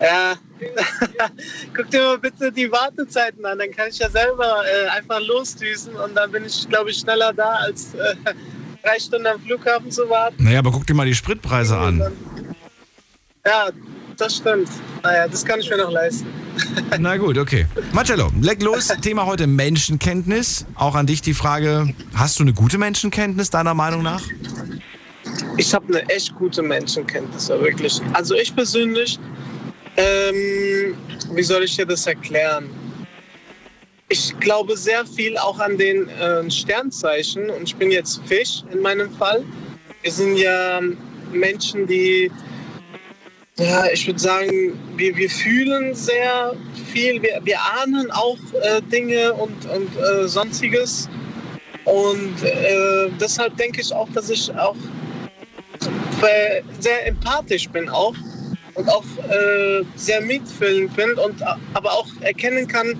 [0.00, 0.34] Ja,
[1.76, 5.94] guck dir mal bitte die Wartezeiten an, dann kann ich ja selber äh, einfach losdüsen
[5.94, 8.16] und dann bin ich, glaube ich, schneller da, als äh,
[8.82, 10.42] drei Stunden am Flughafen zu warten.
[10.42, 12.12] Naja, aber guck dir mal die Spritpreise an.
[13.46, 13.70] Ja,
[14.22, 14.68] das stimmt.
[15.02, 16.26] Naja, das kann ich mir noch leisten.
[16.98, 17.66] Na gut, okay.
[17.92, 18.88] Marcello, leg los.
[19.02, 20.64] Thema heute Menschenkenntnis.
[20.76, 24.22] Auch an dich die Frage, hast du eine gute Menschenkenntnis deiner Meinung nach?
[25.56, 28.00] Ich habe eine echt gute Menschenkenntnis, ja, wirklich.
[28.12, 29.18] Also ich persönlich,
[29.96, 30.96] ähm,
[31.34, 32.70] wie soll ich dir das erklären?
[34.08, 38.80] Ich glaube sehr viel auch an den äh, Sternzeichen und ich bin jetzt Fisch in
[38.80, 39.42] meinem Fall.
[40.02, 40.80] Wir sind ja
[41.32, 42.30] Menschen, die,
[43.58, 46.54] ja, ich würde sagen, wir, wir fühlen sehr
[46.92, 51.08] viel, wir, wir ahnen auch äh, Dinge und, und äh, sonstiges.
[51.84, 54.76] Und äh, deshalb denke ich auch, dass ich auch
[56.78, 58.14] sehr empathisch bin auch
[58.74, 61.42] und auch äh, sehr mitfühlend bin und
[61.74, 62.96] aber auch erkennen kann,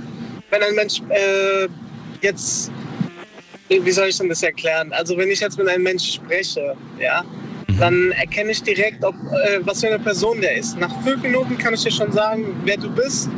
[0.51, 1.69] wenn ein Mensch äh,
[2.21, 2.73] jetzt,
[3.69, 4.93] wie soll ich denn das erklären?
[4.93, 7.25] Also wenn ich jetzt mit einem Mensch spreche, ja,
[7.83, 10.79] dann erkenne ich direkt, ob, äh, was für eine Person der ist.
[10.79, 13.29] Nach fünf Minuten kann ich dir schon sagen, wer du bist,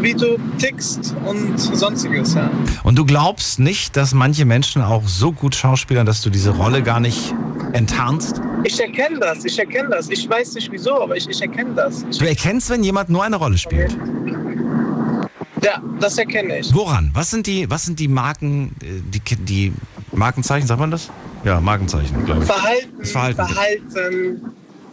[0.00, 2.50] wie du tickst und sonstiges, ja.
[2.82, 6.82] Und du glaubst nicht, dass manche Menschen auch so gut schauspielern, dass du diese Rolle
[6.82, 7.34] gar nicht
[7.72, 8.40] enttarnst?
[8.64, 10.08] Ich erkenne das, ich erkenne das.
[10.08, 12.04] Ich weiß nicht wieso, aber ich, ich erkenne das.
[12.10, 13.96] Ich, Du erkennst, wenn jemand nur eine Rolle spielt.
[15.62, 16.74] ja, das erkenne ich.
[16.74, 17.10] Woran?
[17.12, 19.72] Was sind die, was sind die Marken, äh, die, die
[20.12, 21.10] Markenzeichen, sagt man das?
[21.44, 22.46] Ja, Markenzeichen, glaube ich.
[22.46, 23.36] Verhalten, Das Verhalten.
[23.36, 24.52] Verhalten,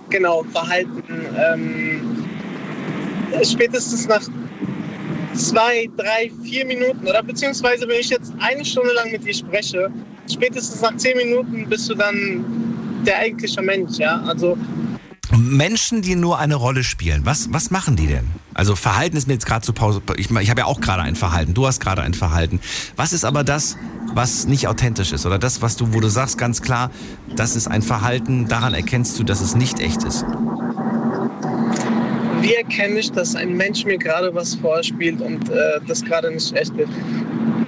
[0.10, 1.04] genau, Verhalten.
[1.38, 2.26] Ähm,
[3.44, 4.22] spätestens nach
[5.36, 9.92] zwei, drei, vier Minuten oder beziehungsweise wenn ich jetzt eine Stunde lang mit dir spreche,
[10.32, 12.44] spätestens nach zehn Minuten bist du dann
[13.06, 14.22] der eigentliche Mensch, ja.
[14.28, 14.58] Also
[15.38, 18.28] Menschen, die nur eine Rolle spielen, was, was machen die denn?
[18.54, 20.02] Also Verhalten ist mir jetzt gerade zu Pause.
[20.18, 21.54] Ich, ich habe ja auch gerade ein Verhalten.
[21.54, 22.60] Du hast gerade ein Verhalten.
[22.96, 23.78] Was ist aber das,
[24.14, 25.26] was nicht authentisch ist?
[25.26, 26.92] Oder das, was du, wo du sagst ganz klar,
[27.36, 30.26] das ist ein Verhalten, daran erkennst du, dass es nicht echt ist.
[32.42, 36.56] wie erkenne ich, dass ein Mensch mir gerade was vorspielt und äh, das gerade nicht
[36.56, 36.90] echt ist?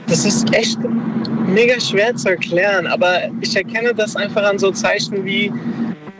[0.07, 0.79] Das ist echt
[1.47, 5.51] mega schwer zu erklären, aber ich erkenne das einfach an so Zeichen wie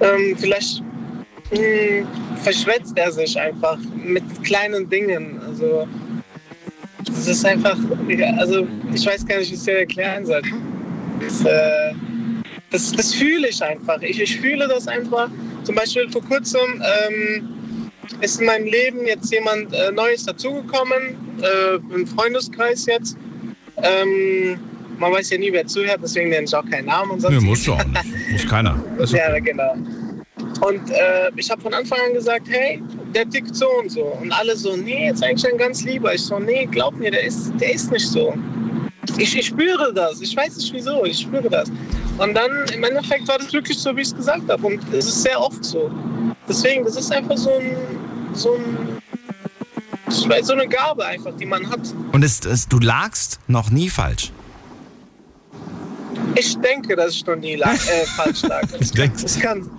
[0.02, 0.84] ähm, vielleicht
[1.52, 2.06] mh,
[2.44, 5.40] verschwätzt er sich einfach mit kleinen Dingen.
[5.48, 5.88] Also
[7.06, 7.78] das ist einfach,
[8.38, 10.42] also ich weiß gar nicht, wie ich es dir erklären soll.
[11.20, 11.94] Das, äh,
[12.72, 14.02] das, das fühle ich einfach.
[14.02, 15.30] Ich, ich fühle das einfach.
[15.64, 21.76] Zum Beispiel vor kurzem ähm, ist in meinem Leben jetzt jemand äh, Neues dazugekommen, äh,
[21.94, 23.18] im Freundeskreis jetzt.
[23.78, 24.60] Ähm,
[24.98, 27.34] man weiß ja nie, wer zuhört, deswegen nenne ich auch keinen Namen und sonst.
[27.34, 28.32] Nee, musst du auch nicht.
[28.32, 28.84] Muss keiner.
[29.00, 29.42] Ist Ja, okay.
[29.42, 29.76] genau.
[30.62, 32.82] Und äh, ich habe von Anfang an gesagt, hey,
[33.16, 34.04] der tickt so und so.
[34.22, 36.14] Und alle so, nee, jetzt eigentlich ein ganz lieber.
[36.14, 38.34] Ich so, nee, glaub mir, der ist, der ist nicht so.
[39.18, 40.22] Ich, ich spüre das.
[40.22, 41.72] Ich weiß nicht wieso, ich spüre das.
[42.20, 44.68] Und dann im Endeffekt war das wirklich so, wie ich es gesagt habe.
[44.68, 45.92] Und es ist sehr oft so.
[46.48, 47.76] Deswegen, das ist einfach so ein,
[48.34, 49.02] so ein,
[50.08, 51.80] ich weiß, so eine Gabe einfach, die man hat.
[52.12, 54.32] Und es, es, du lagst noch nie falsch.
[56.36, 58.62] Ich denke, dass ich noch nie lag, äh, falsch lag.
[58.80, 59.70] Das kann, das kann,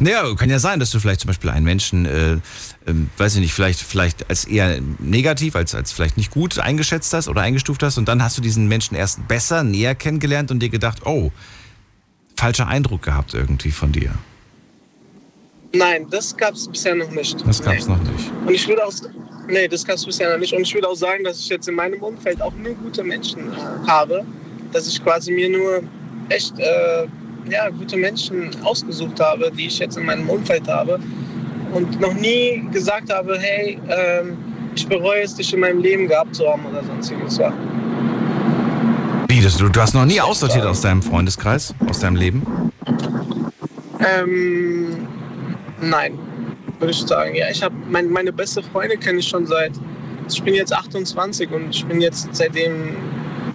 [0.00, 2.38] Naja, kann ja sein, dass du vielleicht zum Beispiel einen Menschen, äh,
[2.86, 7.12] ähm, weiß ich nicht, vielleicht, vielleicht als eher negativ, als, als vielleicht nicht gut eingeschätzt
[7.12, 10.60] hast oder eingestuft hast und dann hast du diesen Menschen erst besser, näher kennengelernt und
[10.60, 11.30] dir gedacht, oh,
[12.34, 14.14] falscher Eindruck gehabt irgendwie von dir.
[15.74, 17.46] nein, das gab es bisher noch nicht.
[17.46, 17.94] Das gab's nee.
[17.94, 18.32] noch nicht.
[18.46, 18.92] Und ich würde auch,
[19.48, 20.54] nee, das gab es bisher noch nicht.
[20.54, 23.52] Und ich würde auch sagen, dass ich jetzt in meinem Umfeld auch nur gute Menschen
[23.52, 24.24] äh, habe,
[24.72, 25.82] dass ich quasi mir nur
[26.30, 27.06] echt äh,
[27.48, 30.98] ja, gute Menschen ausgesucht habe, die ich jetzt in meinem Umfeld habe
[31.72, 34.36] und noch nie gesagt habe, hey, ähm,
[34.74, 37.38] ich bereue es, dich in meinem Leben gehabt zu haben oder sonstiges.
[37.38, 37.52] Ja.
[39.28, 42.72] Wie, das, du, du hast noch nie aussortiert aus deinem Freundeskreis, aus deinem Leben?
[44.00, 45.06] Ähm,
[45.80, 46.18] nein,
[46.78, 47.34] würde ich sagen.
[47.34, 49.72] Ja, ich habe mein, meine beste Freunde kenne ich schon seit.
[50.28, 52.96] Ich bin jetzt 28 und ich bin jetzt seitdem.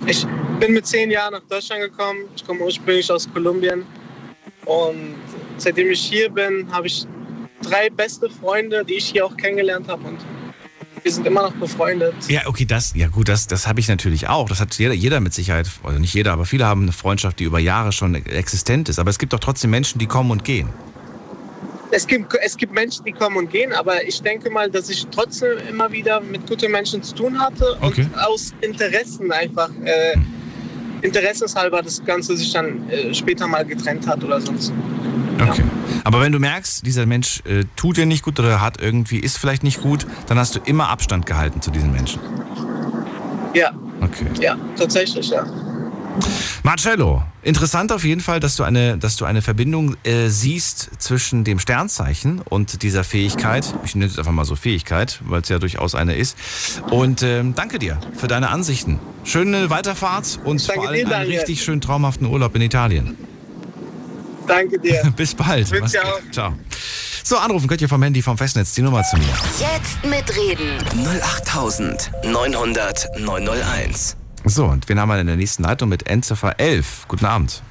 [0.05, 0.25] Ich
[0.59, 2.25] bin mit zehn Jahren nach Deutschland gekommen.
[2.35, 3.83] Ich komme ursprünglich aus Kolumbien
[4.65, 5.15] und
[5.57, 7.05] seitdem ich hier bin, habe ich
[7.61, 10.17] drei beste Freunde, die ich hier auch kennengelernt habe und
[11.03, 12.15] wir sind immer noch befreundet.
[12.29, 14.49] Ja, okay, das, ja gut, das, das habe ich natürlich auch.
[14.49, 17.43] Das hat jeder, jeder mit Sicherheit, also nicht jeder, aber viele haben eine Freundschaft, die
[17.43, 18.97] über Jahre schon existent ist.
[18.97, 20.69] Aber es gibt doch trotzdem Menschen, die kommen und gehen.
[21.91, 25.05] Es gibt, es gibt Menschen, die kommen und gehen, aber ich denke mal, dass ich
[25.11, 28.07] trotzdem immer wieder mit guten Menschen zu tun hatte Okay.
[28.11, 30.17] und aus Interessen einfach, äh,
[31.05, 34.73] interessenshalber das Ganze sich dann äh, später mal getrennt hat oder sonst.
[35.41, 35.63] Okay.
[36.03, 39.37] Aber wenn du merkst, dieser Mensch äh, tut dir nicht gut oder hat irgendwie, ist
[39.37, 42.19] vielleicht nicht gut, dann hast du immer Abstand gehalten zu diesen Menschen.
[43.53, 44.27] Ja, Okay.
[44.39, 45.45] ja, tatsächlich, ja.
[46.63, 51.43] Marcello, interessant auf jeden Fall, dass du eine, dass du eine Verbindung äh, siehst zwischen
[51.43, 53.73] dem Sternzeichen und dieser Fähigkeit.
[53.83, 56.37] Ich nenne es einfach mal so Fähigkeit, weil es ja durchaus eine ist.
[56.89, 58.99] Und ähm, danke dir für deine Ansichten.
[59.23, 63.17] Schöne Weiterfahrt und Danke vor allem dir, einen richtig schön traumhaften Urlaub in Italien.
[64.47, 65.13] Danke dir.
[65.15, 65.71] Bis bald.
[65.71, 65.83] Gut.
[65.83, 66.21] auch.
[66.31, 66.53] Ciao.
[67.23, 69.25] So, anrufen könnt ihr vom Handy vom Festnetz die Nummer zu mir.
[69.59, 70.77] Jetzt mitreden.
[71.33, 74.15] 08900 901.
[74.47, 77.07] So, und wen haben wir in der nächsten Leitung mit Endziffer 11?
[77.07, 77.63] Guten Abend.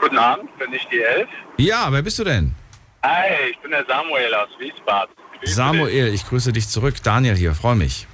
[0.00, 1.28] Guten Abend, bin ich die Elf?
[1.58, 2.56] Ja, wer bist du denn?
[3.04, 5.14] Hi, ich bin der Samuel aus Wiesbaden.
[5.40, 5.54] Dich.
[5.54, 6.96] Samuel, ich grüße dich zurück.
[7.04, 8.08] Daniel hier, freue mich.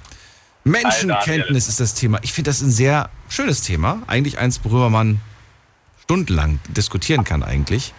[0.65, 2.19] Menschenkenntnis ist das Thema.
[2.21, 4.03] Ich finde das ein sehr schönes Thema.
[4.05, 5.19] Eigentlich eins, worüber man
[6.03, 7.93] stundenlang diskutieren kann eigentlich.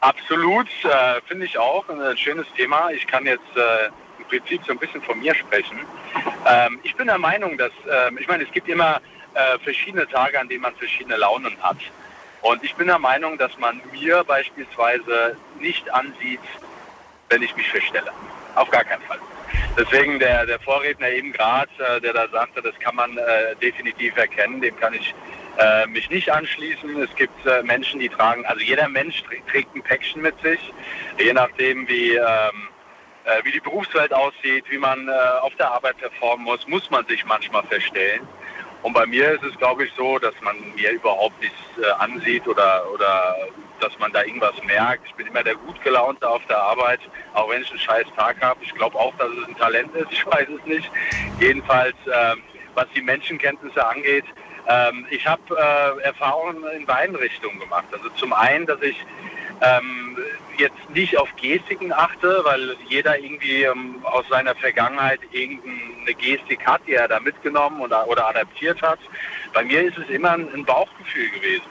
[0.00, 2.90] Absolut, äh, finde ich auch ein schönes Thema.
[2.90, 3.90] Ich kann jetzt äh,
[4.38, 5.78] Prinzip so ein bisschen von mir sprechen.
[6.46, 9.00] Ähm, ich bin der Meinung, dass, ähm, ich meine, es gibt immer
[9.34, 11.78] äh, verschiedene Tage, an denen man verschiedene Launen hat.
[12.42, 16.40] Und ich bin der Meinung, dass man mir beispielsweise nicht ansieht,
[17.28, 18.10] wenn ich mich verstelle.
[18.56, 19.18] Auf gar keinen Fall.
[19.78, 24.16] Deswegen der, der Vorredner eben gerade, äh, der da sagte, das kann man äh, definitiv
[24.16, 25.14] erkennen, dem kann ich
[25.58, 27.00] äh, mich nicht anschließen.
[27.02, 30.60] Es gibt äh, Menschen, die tragen, also jeder Mensch trägt, ein Päckchen mit sich,
[31.18, 32.73] je nachdem wie, ähm, äh,
[33.42, 37.24] wie die Berufswelt aussieht, wie man äh, auf der Arbeit performen muss, muss man sich
[37.24, 38.26] manchmal verstellen.
[38.82, 42.46] Und bei mir ist es, glaube ich, so, dass man mir überhaupt nichts äh, ansieht
[42.46, 43.34] oder, oder
[43.80, 45.06] dass man da irgendwas merkt.
[45.06, 47.00] Ich bin immer der gut gelaunte auf der Arbeit,
[47.32, 48.62] auch wenn ich einen scheiß Tag habe.
[48.62, 50.90] Ich glaube auch, dass es ein Talent ist, ich weiß es nicht.
[51.40, 52.42] Jedenfalls, ähm,
[52.74, 54.26] was die Menschenkenntnisse angeht,
[54.68, 57.86] ähm, ich habe äh, Erfahrungen in beiden Richtungen gemacht.
[57.90, 58.96] Also zum einen, dass ich
[59.62, 60.18] ähm,
[60.58, 66.82] jetzt nicht auf Gestiken achte, weil jeder irgendwie ähm, aus seiner Vergangenheit irgendeine Gestik hat,
[66.86, 68.98] die er da mitgenommen oder, oder adaptiert hat.
[69.52, 71.64] Bei mir ist es immer ein, ein Bauchgefühl gewesen.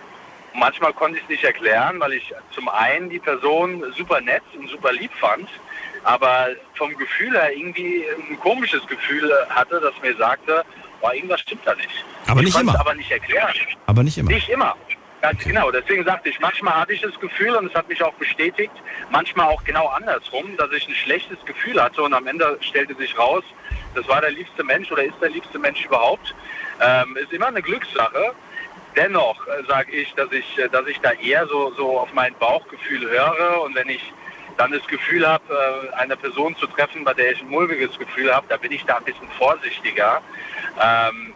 [0.54, 4.43] Und manchmal konnte ich es nicht erklären, weil ich zum einen die Person super nett
[4.58, 5.50] und super lieb fand,
[6.04, 10.63] aber vom Gefühl her irgendwie ein komisches Gefühl hatte, das mir sagte,
[11.02, 12.06] boah, irgendwas stimmt da nicht.
[12.28, 12.80] Aber ich nicht immer.
[12.80, 13.54] aber nicht erklären.
[13.88, 14.32] Aber nicht immer.
[14.32, 14.76] Nicht immer.
[15.23, 15.71] Ganz genau.
[15.71, 18.73] Deswegen sagte ich, manchmal hatte ich das Gefühl und es hat mich auch bestätigt,
[19.09, 23.17] manchmal auch genau andersrum, dass ich ein schlechtes Gefühl hatte und am Ende stellte sich
[23.17, 23.45] raus,
[23.95, 26.36] das war der liebste Mensch oder ist der liebste Mensch überhaupt.
[26.81, 28.33] Ähm, ist immer eine Glückssache.
[28.97, 32.36] Dennoch äh, sage ich, dass ich, äh, dass ich da eher so, so auf mein
[32.38, 34.12] Bauchgefühl höre und wenn ich
[34.57, 38.36] dann das Gefühl habe, äh, eine Person zu treffen, bei der ich ein mulmiges Gefühl
[38.36, 40.21] habe, da bin ich da ein bisschen vorsichtiger.
[40.81, 41.33] Ähm,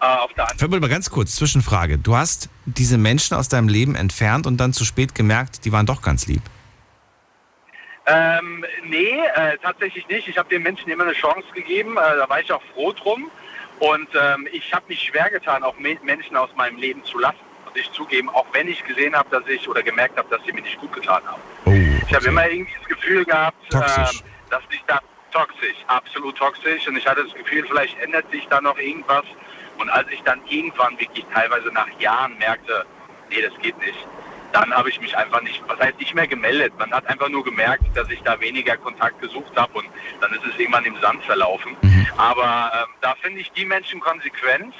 [0.00, 1.98] äh, auf der anderen mal ganz kurz, Zwischenfrage.
[1.98, 5.86] Du hast diese Menschen aus deinem Leben entfernt und dann zu spät gemerkt, die waren
[5.86, 6.42] doch ganz lieb.
[8.06, 10.28] Ähm, nee, äh, tatsächlich nicht.
[10.28, 11.96] Ich habe den Menschen immer eine Chance gegeben.
[11.96, 13.30] Äh, da war ich auch froh drum.
[13.80, 17.38] Und ähm, ich habe mich schwer getan, auch Me Menschen aus meinem Leben zu lassen.
[17.64, 20.52] Muss ich zugeben, auch wenn ich gesehen habe, dass ich oder gemerkt habe, dass sie
[20.52, 21.42] mir nicht gut getan haben.
[21.66, 21.72] Oh,
[22.08, 26.88] Ich habe immer irgendwie das Gefühl gehabt, ähm, dass ich da toxisch, absolut toxisch.
[26.88, 29.24] Und ich hatte das Gefühl, vielleicht ändert sich da noch irgendwas.
[29.78, 32.84] Und als ich dann irgendwann wirklich teilweise nach Jahren merkte,
[33.30, 34.06] nee, das geht nicht,
[34.52, 36.72] dann habe ich mich einfach nicht, was heißt nicht mehr gemeldet.
[36.78, 39.86] Man hat einfach nur gemerkt, dass ich da weniger Kontakt gesucht habe und
[40.20, 41.76] dann ist es irgendwann im Sand verlaufen.
[42.16, 44.74] Aber ähm, da finde ich die Menschen konsequent,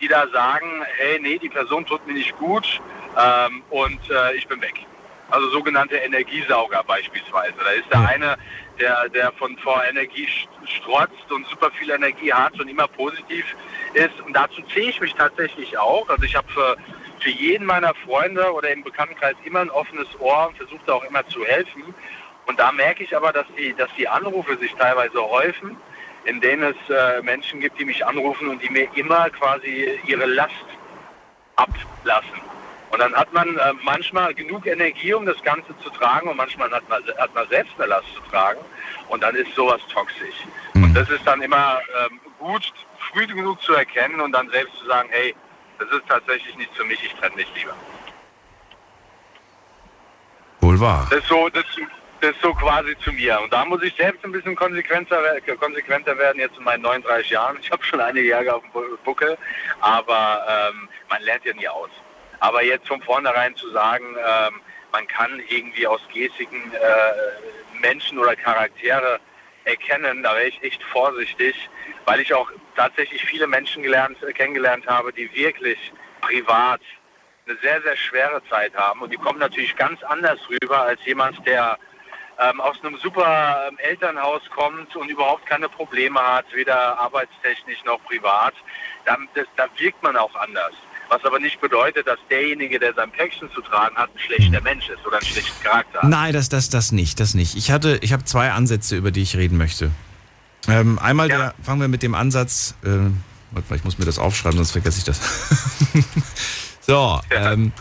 [0.00, 2.80] die da sagen, hey, nee, die Person tut mir nicht gut
[3.16, 4.86] ähm, und äh, ich bin weg.
[5.34, 7.54] Also sogenannte Energiesauger beispielsweise.
[7.58, 8.06] Da ist der Ja.
[8.06, 8.36] eine,
[8.78, 13.44] der, der von vor Energie st- strotzt und super viel Energie hat und immer positiv
[13.94, 14.20] ist.
[14.24, 16.08] Und dazu zähle ich mich tatsächlich auch.
[16.08, 16.76] Also ich habe für,
[17.18, 21.26] für jeden meiner Freunde oder im Bekanntenkreis immer ein offenes Ohr und versuche auch immer
[21.26, 21.82] zu helfen.
[22.46, 25.76] Und da merke ich aber, dass die, dass die Anrufe sich teilweise häufen,
[26.26, 30.26] in denen es äh, Menschen gibt, die mich anrufen und die mir immer quasi ihre
[30.26, 30.52] Last
[31.56, 32.40] ablassen.
[32.94, 36.70] Und dann hat man äh, manchmal genug Energie, um das Ganze zu tragen und manchmal
[36.70, 38.60] hat man, hat man selbst eine Last zu tragen
[39.08, 40.36] und dann ist sowas toxisch.
[40.74, 40.84] Mhm.
[40.84, 42.72] Und das ist dann immer ähm, gut,
[43.10, 45.34] früh genug zu erkennen und dann selbst zu sagen, hey,
[45.80, 47.74] das ist tatsächlich nicht für mich, ich trenne mich lieber.
[50.60, 51.08] Wohl wahr.
[51.10, 51.64] Das ist so, das,
[52.20, 53.40] das ist so quasi zu mir.
[53.40, 55.18] Und da muss ich selbst ein bisschen konsequenter,
[55.58, 57.58] konsequenter werden, jetzt in meinen 39 Jahren.
[57.60, 59.36] Ich habe schon einige Jahre auf dem Bu- Buckel,
[59.80, 61.90] aber ähm, man lernt ja nie aus.
[62.40, 64.60] Aber jetzt von vornherein zu sagen, ähm,
[64.92, 69.20] man kann irgendwie aus Gestiken äh, Menschen oder Charaktere
[69.64, 71.68] erkennen, da wäre ich echt vorsichtig,
[72.04, 76.80] weil ich auch tatsächlich viele Menschen gelernt, äh, kennengelernt habe, die wirklich privat
[77.46, 79.02] eine sehr, sehr schwere Zeit haben.
[79.02, 81.78] Und die kommen natürlich ganz anders rüber als jemand, der
[82.38, 88.02] ähm, aus einem super ähm, Elternhaus kommt und überhaupt keine Probleme hat, weder arbeitstechnisch noch
[88.04, 88.54] privat.
[89.04, 90.72] Da, das, da wirkt man auch anders.
[91.08, 94.88] Was aber nicht bedeutet, dass derjenige, der sein Päckchen zu tragen hat, ein schlechter Mensch
[94.88, 96.08] ist oder einen schlechten Charakter hat.
[96.08, 97.56] Nein, das, das, das nicht, das nicht.
[97.56, 99.90] Ich hatte, ich habe zwei Ansätze, über die ich reden möchte.
[100.66, 101.36] Ähm, einmal Ja.
[101.36, 104.72] der, fangen wir mit dem Ansatz, äh, warte mal, ich muss mir das aufschreiben, sonst
[104.72, 105.20] vergesse ich das.
[106.80, 107.72] so, ähm,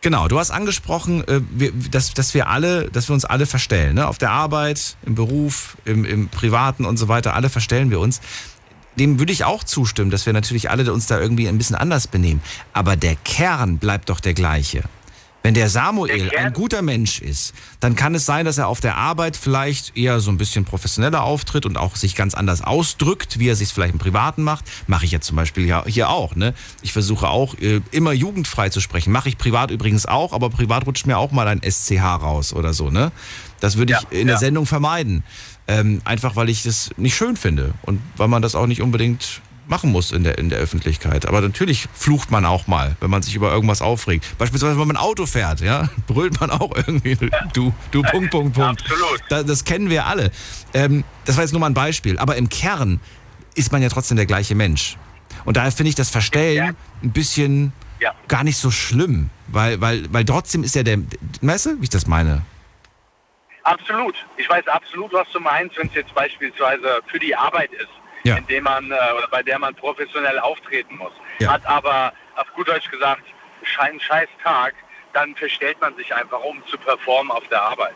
[0.00, 3.94] genau, du hast angesprochen, äh, wir, dass, dass wir alle, dass wir uns alle verstellen,
[3.94, 4.08] ne?
[4.08, 8.20] Auf der Arbeit, im Beruf, im, im Privaten und so weiter, alle verstellen wir uns.
[8.96, 12.06] Dem würde ich auch zustimmen, dass wir natürlich alle uns da irgendwie ein bisschen anders
[12.08, 12.40] benehmen.
[12.72, 14.82] Aber der Kern bleibt doch der gleiche.
[15.44, 18.96] Wenn der Samuel ein guter Mensch ist, dann kann es sein, dass er auf der
[18.96, 23.48] Arbeit vielleicht eher so ein bisschen professioneller auftritt und auch sich ganz anders ausdrückt, wie
[23.48, 24.64] er sich vielleicht im Privaten macht.
[24.88, 26.34] Mache ich jetzt zum Beispiel ja hier auch.
[26.34, 26.54] Ne?
[26.82, 29.12] Ich versuche auch äh, immer jugendfrei zu sprechen.
[29.12, 32.74] Mache ich privat übrigens auch, aber privat rutscht mir auch mal ein SCH raus oder
[32.74, 32.90] so.
[32.90, 33.12] Ne?
[33.60, 34.40] Das würde ich Ja, in der ja.
[34.40, 35.22] Sendung vermeiden.
[35.68, 39.42] Ähm, einfach weil ich das nicht schön finde und weil man das auch nicht unbedingt
[39.66, 41.26] machen muss in der, in der Öffentlichkeit.
[41.26, 44.24] Aber natürlich flucht man auch mal, wenn man sich über irgendwas aufregt.
[44.38, 47.16] Beispielsweise, wenn man ein Auto fährt, ja, brüllt man auch irgendwie,
[47.52, 48.82] du, du, Punkt, Punkt, Punkt.
[48.82, 49.20] Absolut.
[49.28, 50.30] Da, das kennen wir alle.
[50.72, 52.18] Ähm, das war jetzt nur mal ein Beispiel.
[52.18, 52.98] Aber im Kern
[53.54, 54.96] ist man ja trotzdem der gleiche Mensch.
[55.44, 58.14] Und daher finde ich das Verstellen ein bisschen Ja.
[58.26, 60.98] gar nicht so schlimm, weil, weil, weil trotzdem ist ja der,
[61.42, 62.40] weißt du, wie ich das meine?
[63.68, 64.14] Absolut.
[64.38, 67.88] Ich weiß absolut, was du meinst, wenn es jetzt beispielsweise für die Arbeit ist,
[68.22, 68.36] Ja.
[68.36, 71.12] in dem man äh, oder bei der man professionell auftreten muss.
[71.38, 71.52] Ja.
[71.52, 73.22] Hat aber auf gut Deutsch gesagt
[73.78, 74.74] einen scheiß Tag,
[75.12, 77.94] dann verstellt man sich einfach, um zu performen auf der Arbeit.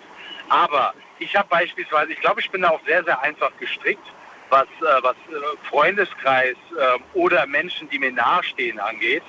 [0.50, 4.06] Aber ich habe beispielsweise, ich glaube, ich bin da auch sehr, sehr einfach gestrickt,
[4.50, 9.22] was, äh, was äh, Freundeskreis äh, oder Menschen, die mir nahestehen, angeht.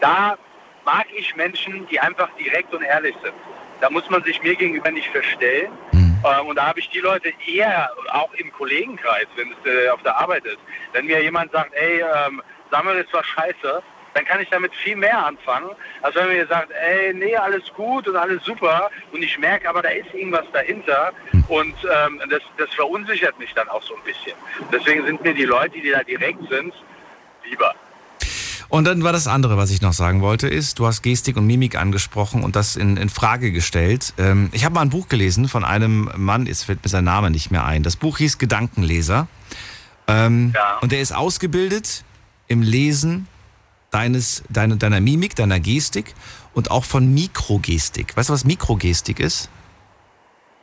[0.00, 0.36] Da
[0.84, 3.34] mag ich Menschen, die einfach direkt und ehrlich sind.
[3.80, 5.72] Da muss man sich mir gegenüber nicht verstellen.
[6.24, 10.02] Ähm, und da habe ich die Leute eher, auch im Kollegenkreis, wenn es äh, auf
[10.02, 10.58] der Arbeit ist.
[10.92, 13.82] Wenn mir jemand sagt, ey, ähm, Samuel ist was scheiße,
[14.14, 15.70] dann kann ich damit viel mehr anfangen,
[16.02, 18.90] als wenn mir sagt, ey, nee, alles gut und alles super.
[19.12, 21.12] Und ich merke aber, da ist irgendwas dahinter.
[21.48, 24.36] Und ähm, das, das verunsichert mich dann auch so ein bisschen.
[24.72, 26.72] Deswegen sind mir die Leute, die da direkt sind,
[27.44, 27.74] lieber.
[28.68, 31.46] Und dann war das andere, was ich noch sagen wollte, ist, du hast Gestik und
[31.46, 34.14] Mimik angesprochen und das in, in Frage gestellt.
[34.18, 37.30] Ähm, ich habe mal ein Buch gelesen von einem Mann, jetzt fällt mir sein Name
[37.30, 37.82] nicht mehr ein.
[37.82, 39.28] Das Buch hieß Gedankenleser.
[40.06, 40.78] Ähm, Ja.
[40.78, 42.04] Und er ist ausgebildet
[42.48, 43.26] im Lesen
[43.90, 46.14] deines, deiner, deiner Mimik, deiner Gestik
[46.52, 48.16] und auch von Mikrogestik.
[48.16, 49.48] Weißt du, was Mikrogestik ist?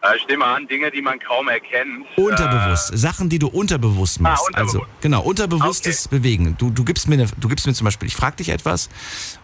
[0.03, 2.05] Äh, ich nehme an, Dinge, die man kaum erkennt.
[2.15, 2.91] Unterbewusst.
[2.97, 4.47] Sachen, die du unterbewusst Ah, machst.
[4.47, 4.75] unterbewusst.
[4.75, 6.55] Also, genau, unterbewusstes Bewegen.
[6.57, 8.89] Du, du, gibst mir eine, du gibst mir zum Beispiel, ich frage dich etwas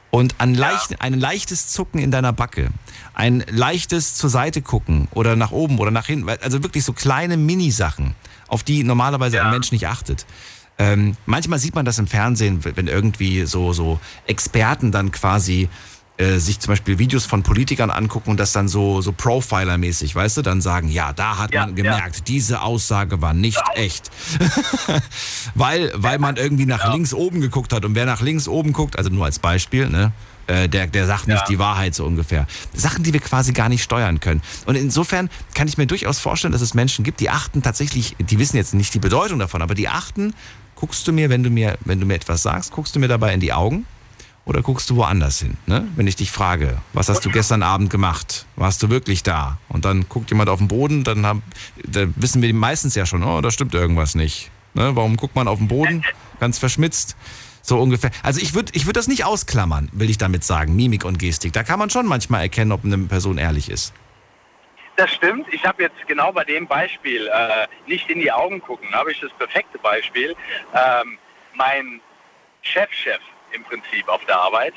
[0.10, 2.70] und ein, leicht, ein leichtes Zucken in deiner Backe,
[3.14, 7.38] ein leichtes zur Seite gucken oder nach oben oder nach hinten, also wirklich so kleine
[7.38, 8.16] Minisachen,
[8.48, 9.44] auf die normalerweise Ja.
[9.44, 10.26] ein Mensch nicht achtet.
[10.80, 15.70] Ähm, manchmal sieht man das im Fernsehen, wenn irgendwie so, so Experten dann quasi
[16.18, 20.38] äh, sich zum Beispiel Videos von Politikern angucken und das dann so, so Profiler-mäßig, weißt
[20.38, 24.10] du, dann sagen, ja, da hat Ja, man gemerkt, diese Aussage war nicht echt.
[25.56, 28.98] weil, weil man irgendwie nach links oben geguckt hat und wer nach links oben guckt,
[28.98, 30.12] also nur als Beispiel, ne?
[30.48, 31.46] äh, Der, der sagt nicht Ja.
[31.48, 32.48] die Wahrheit so ungefähr.
[32.74, 34.42] Sachen, die wir quasi gar nicht steuern können.
[34.66, 38.40] Und insofern kann ich mir durchaus vorstellen, dass es Menschen gibt, die achten tatsächlich, die
[38.40, 40.34] wissen jetzt nicht die Bedeutung davon, aber die achten,
[40.76, 43.34] guckst du mir, wenn du mir, wenn du mir etwas sagst, guckst du mir dabei
[43.34, 43.86] in die Augen?
[44.48, 45.58] Oder guckst du woanders hin?
[45.66, 45.86] Ne?
[45.98, 48.46] Wenn ich dich frage, was hast du gestern Abend gemacht?
[48.56, 49.58] Warst du wirklich da?
[49.68, 51.44] Und dann guckt jemand auf den Boden, dann, haben,
[51.84, 54.50] dann wissen wir meistens ja schon, oh, da stimmt irgendwas nicht.
[54.74, 54.96] Ne?
[54.96, 56.06] Warum guckt man auf den Boden?
[56.40, 57.18] Ganz verschmitzt.
[57.62, 58.12] So ungefähr.
[58.24, 61.52] Also ich würde ich würd das nicht ausklammern, will ich damit sagen, Mimik und Gestik.
[61.52, 63.94] Da kann man schon manchmal erkennen, ob eine Person ehrlich ist.
[64.96, 65.48] Das stimmt.
[65.52, 69.20] Ich habe jetzt genau bei dem Beispiel äh, nicht in die Augen gucken, habe ich
[69.20, 70.34] das perfekte Beispiel.
[70.74, 71.18] Ähm,
[71.54, 72.00] mein
[72.62, 73.20] Chefchef
[73.52, 74.74] im Prinzip auf der Arbeit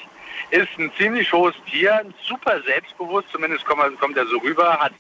[0.51, 4.93] ist ein ziemlich hohes Tier, super selbstbewusst, zumindest kommt, er so rüber, hat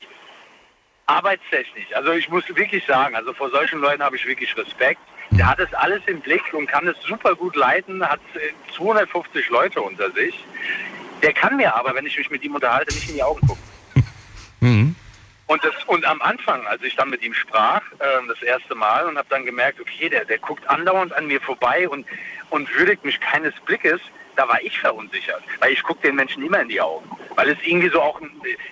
[1.07, 5.01] arbeitstechnisch, also ich muss wirklich sagen, also vor solchen Leuten habe ich wirklich Respekt.
[5.33, 8.21] Der hat es alles im Blick und kann es super gut leiten, hat
[8.77, 10.35] 250 äh, Leute unter sich.
[11.23, 13.62] Der kann mir aber, wenn ich mich mit ihm unterhalte, nicht in die Augen gucken.
[14.62, 14.95] Mhm.
[15.47, 19.07] Und, das, und am Anfang, als ich dann mit ihm sprach, äh, das erste Mal,
[19.07, 22.07] und habe dann gemerkt, okay, der, der guckt andauernd an mir vorbei und,
[22.51, 24.01] und würdigt mich keines Blickes,
[24.36, 25.42] da war ich verunsichert.
[25.59, 27.09] Weil ich gucke den Menschen immer in die Augen.
[27.34, 28.20] Weil es irgendwie so auch,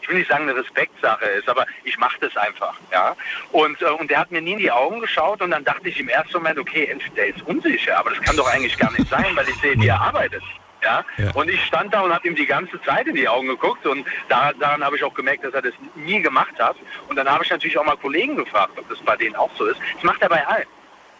[0.00, 2.74] ich will nicht sagen eine Respektsache ist, aber ich mache das einfach.
[2.92, 3.16] Ja?
[3.52, 6.00] Und, äh, und der hat mir nie in die Augen geschaut und dann dachte ich
[6.00, 9.26] im ersten Moment, okay, der ist unsicher, aber das kann doch eigentlich gar nicht sein,
[9.34, 10.42] weil ich sehe, wie er arbeitet.
[10.82, 11.04] Ja?
[11.16, 11.30] ja?
[11.34, 14.06] Und ich stand da und habe ihm die ganze Zeit in die Augen geguckt und
[14.28, 16.76] da, daran habe ich auch gemerkt, dass er das nie gemacht hat.
[17.08, 19.66] Und dann habe ich natürlich auch mal Kollegen gefragt, ob das bei denen auch so
[19.66, 19.80] ist.
[19.94, 20.66] Das macht er bei allen.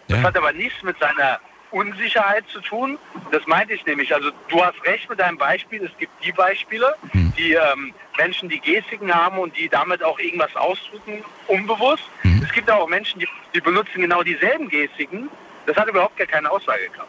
[0.09, 0.25] Das ja.
[0.25, 1.41] hat aber nichts mit seiner
[1.71, 2.99] Unsicherheit zu tun.
[3.33, 4.15] Das meinte ich nämlich.
[4.15, 5.85] Also du hast recht mit deinem Beispiel.
[5.85, 7.33] Es gibt die Beispiele, hm.
[7.37, 12.05] die ähm, Menschen, die Gestiken haben und die damit auch irgendwas ausdrücken, unbewusst.
[12.23, 12.43] Hm.
[12.43, 15.29] Es gibt auch Menschen, die, die benutzen genau dieselben Gestiken.
[15.67, 17.09] Das hat überhaupt gar keine Aussagekraft.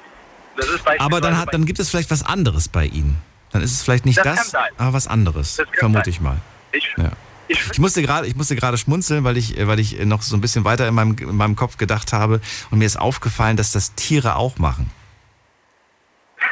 [0.99, 3.22] aber dann, hat, dann gibt es vielleicht was anderes bei Ihnen.
[3.51, 6.10] Dann ist es vielleicht nicht das, das aber was anderes, vermute sein.
[6.10, 6.38] ich mal.
[6.72, 7.12] Ich, ja.
[7.49, 10.63] Ich, musste gerade, ich musste gerade schmunzeln, weil ich, weil ich noch so ein bisschen
[10.63, 12.39] weiter in meinem, in meinem Kopf gedacht habe
[12.69, 14.89] und mir ist aufgefallen, dass das Tiere auch machen.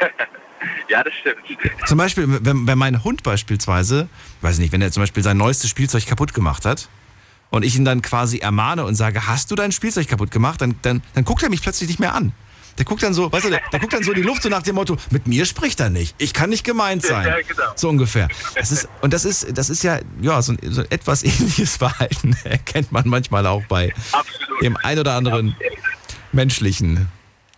[0.88, 1.38] ja, das stimmt.
[1.86, 4.08] Zum Beispiel, wenn, wenn mein Hund beispielsweise,
[4.42, 6.88] weiß nicht, wenn er zum Beispiel sein neuestes Spielzeug kaputt gemacht hat,
[7.50, 10.74] und ich ihn dann quasi ermahne und sage, hast du dein Spielzeug kaputt gemacht, dann,
[10.82, 12.32] dann, dann guckt er mich plötzlich nicht mehr an.
[12.78, 14.48] Der guckt dann so, weißt du, der, der, guckt dann so in die Luft so
[14.48, 16.14] nach dem Motto, mit mir spricht er nicht.
[16.18, 17.26] Ich kann nicht gemeint sein.
[17.26, 17.72] Ja, genau.
[17.74, 18.28] So ungefähr.
[18.54, 21.76] Das ist, und das ist, das ist ja, ja, so ein, so ein etwas ähnliches
[21.76, 24.62] Verhalten erkennt man manchmal auch bei Absolut.
[24.62, 25.78] dem ein oder anderen Absolut.
[26.32, 27.08] menschlichen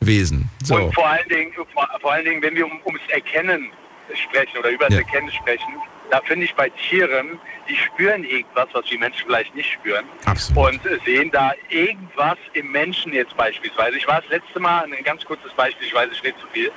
[0.01, 0.49] Wesen.
[0.64, 0.77] So.
[0.77, 3.71] Und vor allen Dingen, vor, vor allen Dingen, wenn wir um, ums Erkennen
[4.14, 5.01] sprechen oder über das ja.
[5.01, 5.75] Erkennen sprechen,
[6.11, 7.39] da finde ich bei Tieren,
[7.69, 10.05] die spüren irgendwas, was wir Menschen vielleicht nicht spüren.
[10.27, 10.73] Absolut.
[10.73, 13.97] Und sehen da irgendwas im Menschen jetzt beispielsweise.
[13.97, 16.73] Ich war das letzte Mal, ein ganz kurzes Beispiel, ich weiß, ich rede zu viel.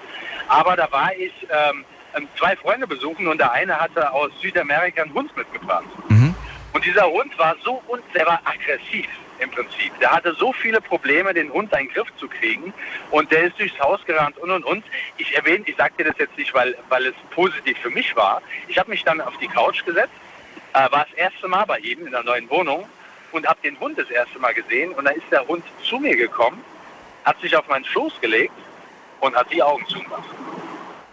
[0.47, 1.83] Aber da war ich ähm,
[2.15, 5.85] ähm, zwei Freunde besuchen und der eine hatte aus Südamerika einen Hund mitgebracht.
[6.09, 6.35] Mhm.
[6.73, 9.07] Und dieser Hund war so, und der war aggressiv
[9.43, 9.97] im Prinzip.
[9.99, 12.73] Der hatte so viele Probleme, den Hund den Griff zu kriegen
[13.11, 14.83] und der ist durchs Haus gerannt und und und.
[15.17, 18.41] Ich erwähne, ich sage dir das jetzt nicht, weil, weil es positiv für mich war.
[18.67, 20.13] Ich habe mich dann auf die Couch gesetzt,
[20.73, 22.87] äh, war das erste Mal bei ihm in der neuen Wohnung
[23.31, 26.15] und habe den Hund das erste Mal gesehen und dann ist der Hund zu mir
[26.15, 26.63] gekommen,
[27.25, 28.53] hat sich auf meinen Schoß gelegt
[29.19, 30.29] und hat die Augen zugemacht.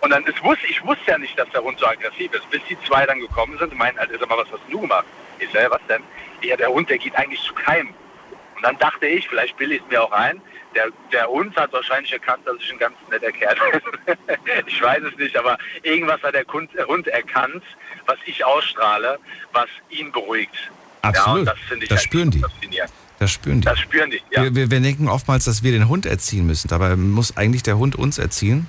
[0.01, 2.63] Und dann, das wusste, ich wusste ja nicht, dass der Hund so aggressiv ist, bis
[2.69, 5.05] die zwei dann gekommen sind und meinten, Alter, sag mal, was hast du gemacht?
[5.39, 6.03] Ich sage, was denn?
[6.43, 7.95] Ja, der Hund, der geht eigentlich zu keinem.
[8.61, 10.39] Und dann dachte ich, vielleicht bilde ich es mir auch ein,
[10.75, 14.17] der, der Hund hat wahrscheinlich erkannt, dass ich ein ganz netter Kerl bin.
[14.67, 17.63] ich weiß es nicht, aber irgendwas hat der Hund erkannt,
[18.05, 19.19] was ich ausstrahle,
[19.55, 20.71] was ihn beruhigt.
[21.01, 21.47] Absolut.
[21.47, 22.43] Ja, das, das spüren die.
[23.19, 23.65] Das spüren die.
[23.65, 24.43] Das spüren die, ja.
[24.43, 26.69] Wir, wir, wir, denken oftmals, dass wir den Hund erziehen müssen.
[26.69, 28.69] Dabei muss eigentlich der Hund uns erziehen.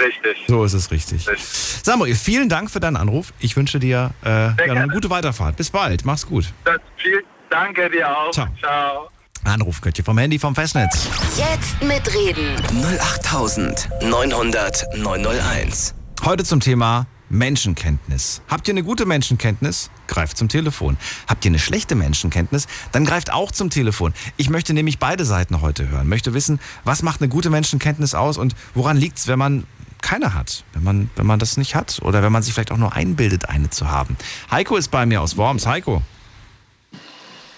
[0.00, 0.44] Richtig.
[0.46, 1.28] So ist es richtig.
[1.28, 1.44] richtig.
[1.82, 3.32] Samuel, vielen Dank für deinen Anruf.
[3.40, 5.56] Ich wünsche dir äh, ja, eine gute Weiterfahrt.
[5.56, 6.04] Bis bald.
[6.04, 6.52] Mach's gut.
[6.64, 7.24] Das, viel,
[7.54, 8.32] Danke dir auch.
[8.32, 8.48] Ciao.
[8.58, 9.08] Ciao.
[9.44, 11.08] Anruf könnt ihr vom Handy vom Festnetz.
[11.36, 12.56] Jetzt mitreden.
[12.82, 15.94] 08900 901.
[16.24, 18.42] Heute zum Thema Menschenkenntnis.
[18.48, 19.92] Habt ihr eine gute Menschenkenntnis?
[20.08, 20.96] Greift zum Telefon.
[21.28, 22.66] Habt ihr eine schlechte Menschenkenntnis?
[22.90, 24.14] Dann greift auch zum Telefon.
[24.36, 26.08] Ich möchte nämlich beide Seiten heute hören.
[26.08, 29.64] Möchte wissen, was macht eine gute Menschenkenntnis aus und woran liegt es, wenn man
[30.02, 32.78] keine hat, wenn man, wenn man das nicht hat oder wenn man sich vielleicht auch
[32.78, 34.16] nur einbildet, eine zu haben.
[34.50, 35.68] Heiko ist bei mir aus Worms.
[35.68, 36.02] Heiko.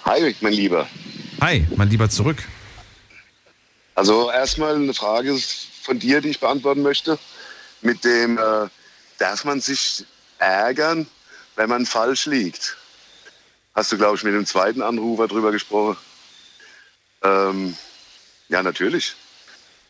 [0.06, 0.88] Hi, mein Lieber.
[1.40, 2.44] Hi, mein Lieber zurück.
[3.96, 5.36] Also erstmal eine Frage
[5.82, 7.18] von dir, die ich beantworten möchte.
[7.80, 8.68] Mit dem, äh,
[9.18, 10.04] darf man sich
[10.38, 11.08] ärgern,
[11.56, 12.76] wenn man falsch liegt?
[13.74, 15.96] Hast du, glaube ich, mit dem zweiten Anrufer drüber gesprochen?
[17.22, 17.76] Ähm,
[18.48, 19.16] ja, natürlich.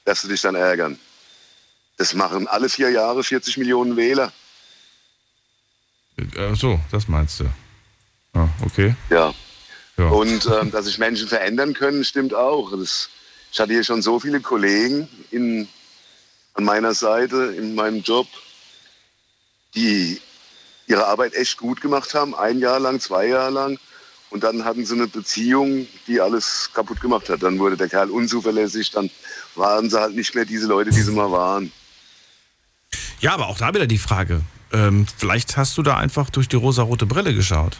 [0.06, 0.98] Darfst du dich dann ärgern.
[1.98, 4.32] Das machen alle vier Jahre 40 Millionen Wähler.
[6.38, 7.44] Ach so, das meinst du.
[8.32, 8.94] Ah, okay.
[9.10, 9.34] Ja.
[9.96, 10.08] Ja.
[10.08, 12.70] Und ähm, dass sich Menschen verändern können, stimmt auch.
[12.76, 13.08] Das,
[13.52, 15.68] ich hatte hier schon so viele Kollegen in,
[16.54, 18.26] an meiner Seite in meinem Job,
[19.74, 20.20] die
[20.86, 23.78] ihre Arbeit echt gut gemacht haben, ein Jahr lang, zwei Jahre lang.
[24.30, 27.42] Und dann hatten sie eine Beziehung, die alles kaputt gemacht hat.
[27.42, 29.08] Dann wurde der Kerl unzuverlässig, dann
[29.54, 31.72] waren sie halt nicht mehr diese Leute, die sie mal waren.
[33.20, 34.42] Ja, aber auch da wieder die Frage.
[34.72, 37.78] Ähm, vielleicht hast du da einfach durch die rosarote Brille geschaut.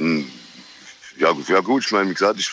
[0.00, 0.24] Hm,
[1.18, 2.50] ja, ja gut, ich meine, wie gesagt, ich,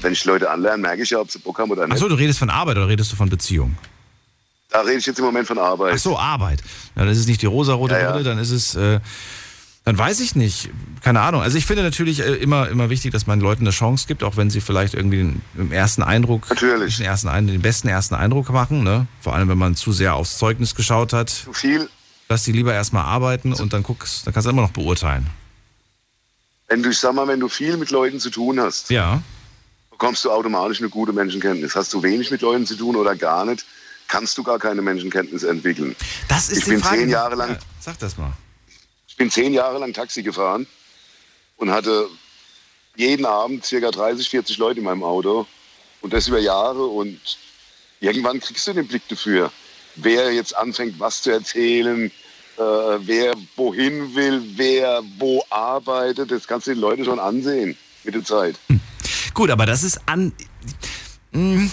[0.00, 1.94] wenn ich Leute anlerne, merke ich ja, ob sie Bock haben oder nicht.
[1.94, 3.76] Achso, du redest von Arbeit oder redest du von Beziehung?
[4.70, 5.94] Da rede ich jetzt im Moment von Arbeit.
[5.94, 6.60] Ach so, Arbeit.
[6.94, 8.12] Ja, dann ist es nicht die rosarote ja, ja.
[8.12, 9.00] Brille, dann ist es, äh,
[9.84, 10.70] dann weiß ich nicht.
[11.02, 11.42] Keine Ahnung.
[11.42, 14.36] Also ich finde natürlich äh, immer, immer wichtig, dass man Leuten eine Chance gibt, auch
[14.36, 16.96] wenn sie vielleicht irgendwie den, im ersten Eindruck, natürlich.
[16.96, 18.84] Den, ersten, den besten ersten Eindruck machen.
[18.84, 19.06] Ne?
[19.20, 21.30] Vor allem, wenn man zu sehr aufs Zeugnis geschaut hat.
[21.30, 21.88] Zu viel.
[22.28, 25.28] Lass die lieber erstmal arbeiten und dann guckst, dann kannst du immer noch beurteilen.
[26.68, 29.22] Wenn du, ich sag mal, wenn du viel mit Leuten zu tun hast, ja.
[29.90, 31.76] bekommst du automatisch eine gute Menschenkenntnis.
[31.76, 33.64] Hast du wenig mit Leuten zu tun oder gar nicht,
[34.08, 35.94] kannst du gar keine Menschenkenntnis entwickeln.
[36.28, 36.98] Das ist ich die bin Frage.
[36.98, 37.50] zehn Jahre lang.
[37.50, 38.32] Ja, sag das mal.
[39.06, 40.66] Ich bin zehn Jahre lang Taxi gefahren
[41.56, 42.08] und hatte
[42.96, 45.46] jeden Abend circa 30, 40 Leute in meinem Auto
[46.00, 47.20] und das über Jahre und
[48.00, 49.52] irgendwann kriegst du den Blick dafür,
[49.96, 52.10] wer jetzt anfängt, was zu erzählen,
[52.56, 52.62] äh,
[53.06, 56.30] wer wohin will, wer wo arbeitet.
[56.30, 58.58] Das kannst du den Leuten schon ansehen mit der Zeit.
[58.68, 58.80] Hm.
[59.34, 60.32] Gut, aber das ist an.
[61.32, 61.70] Hm,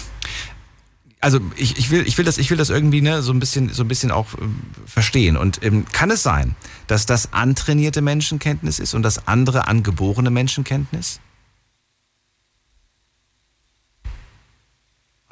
[1.23, 3.69] also ich, ich, will, ich, will das, ich will das irgendwie ne, so, ein bisschen,
[3.69, 4.39] so ein bisschen auch äh,
[4.86, 5.38] verstehen.
[5.38, 6.55] Und ähm, kann es sein,
[6.88, 11.21] dass das antrainierte Menschenkenntnis ist und das andere angeborene Menschenkenntnis?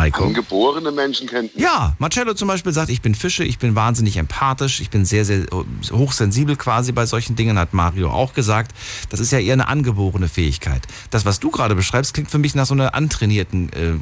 [0.01, 0.25] Heiko.
[0.25, 1.61] Angeborene Menschenkenntnis?
[1.61, 5.25] Ja, Marcello zum Beispiel sagt, ich bin Fische, ich bin wahnsinnig empathisch, ich bin sehr,
[5.25, 8.75] sehr äh, hochsensibel quasi bei solchen Dingen, hat Mario auch gesagt.
[9.09, 10.81] Das ist ja eher eine angeborene Fähigkeit.
[11.11, 13.93] Das, was du gerade beschreibst, klingt für mich nach so einer antrainierten äh,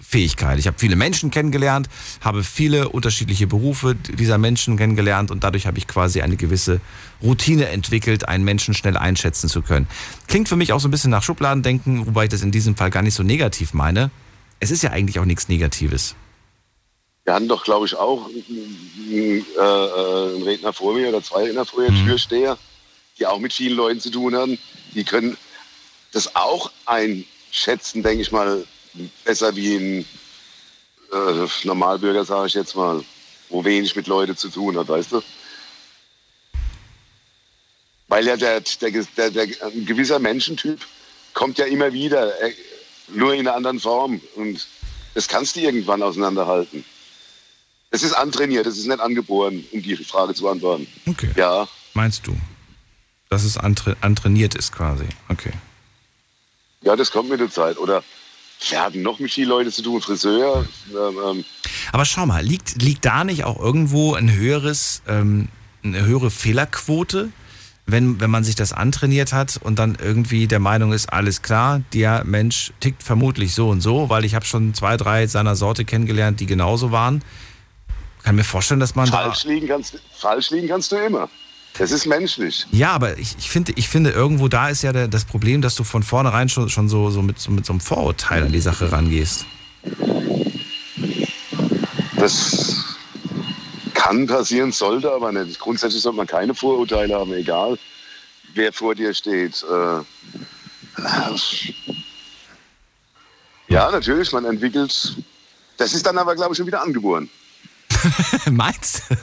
[0.00, 0.58] Fähigkeit.
[0.58, 1.88] Ich habe viele Menschen kennengelernt,
[2.20, 6.80] habe viele unterschiedliche Berufe dieser Menschen kennengelernt und dadurch habe ich quasi eine gewisse
[7.22, 9.88] Routine entwickelt, einen Menschen schnell einschätzen zu können.
[10.28, 12.90] Klingt für mich auch so ein bisschen nach Schubladendenken, wobei ich das in diesem Fall
[12.90, 14.10] gar nicht so negativ meine.
[14.60, 16.14] Es ist ja eigentlich auch nichts Negatives.
[17.24, 21.64] Wir hatten doch, glaube ich, auch einen, äh, einen, Redner vor mir oder zwei Redner
[21.64, 22.06] vor mir, mhm.
[22.06, 22.58] Türsteher,
[23.18, 24.58] die auch mit vielen Leuten zu tun haben.
[24.94, 25.36] Die können
[26.12, 28.64] das auch einschätzen, denke ich mal,
[29.24, 30.06] besser wie ein
[31.12, 33.02] äh, Normalbürger, sage ich jetzt mal,
[33.48, 35.22] wo wenig mit Leuten zu tun hat, weißt du?
[38.08, 40.80] Weil ja der, der, der, der ein gewisser Menschentyp
[41.32, 42.32] kommt ja immer wieder,
[43.08, 44.20] nur in einer anderen Form.
[44.36, 44.66] Und
[45.14, 46.84] das kannst du irgendwann auseinanderhalten.
[47.90, 50.86] Es ist antrainiert, es ist nicht angeboren, um die Frage zu beantworten.
[51.06, 51.30] Okay.
[51.36, 51.68] Ja.
[51.92, 52.36] Meinst du?
[53.30, 55.06] Dass es antra antrainiert ist quasi.
[55.28, 55.52] Okay.
[56.82, 57.78] Ja, das kommt mit der Zeit.
[57.78, 58.02] Oder
[58.68, 60.66] wir hatten noch mit vielen Leuten zu tun, Friseur.
[60.90, 61.44] Ähm, ähm.
[61.92, 65.48] Aber schau mal, liegt, liegt da nicht auch irgendwo ein höheres, ähm,
[65.82, 67.30] eine höhere Fehlerquote,
[67.86, 71.82] wenn, wenn man sich das antrainiert hat und dann irgendwie der Meinung ist, alles klar,
[71.92, 75.84] der Mensch tickt vermutlich so und so, weil ich habe schon zwei, drei seiner Sorte
[75.84, 77.22] kennengelernt, die genauso waren.
[78.22, 81.28] Kann mir vorstellen, dass man falsch da liegen kannst, falsch liegen kannst du immer.
[81.76, 82.66] Das ist menschlich.
[82.70, 85.74] Ja, aber ich, ich, finde, ich finde, irgendwo da ist ja der, das Problem, dass
[85.74, 88.60] du von vornherein schon, schon so, so, mit, so mit so einem Vorurteil an die
[88.60, 89.44] Sache rangehst.
[92.16, 92.93] Das
[94.04, 95.58] kann passieren, sollte aber nicht.
[95.58, 97.78] Grundsätzlich sollte man keine Vorurteile haben, egal
[98.54, 99.64] wer vor dir steht.
[99.64, 100.00] Äh,
[103.68, 105.16] ja, natürlich, man entwickelt.
[105.76, 107.28] Das ist dann aber, glaube ich, schon wieder angeboren.
[108.50, 109.16] Meinst du?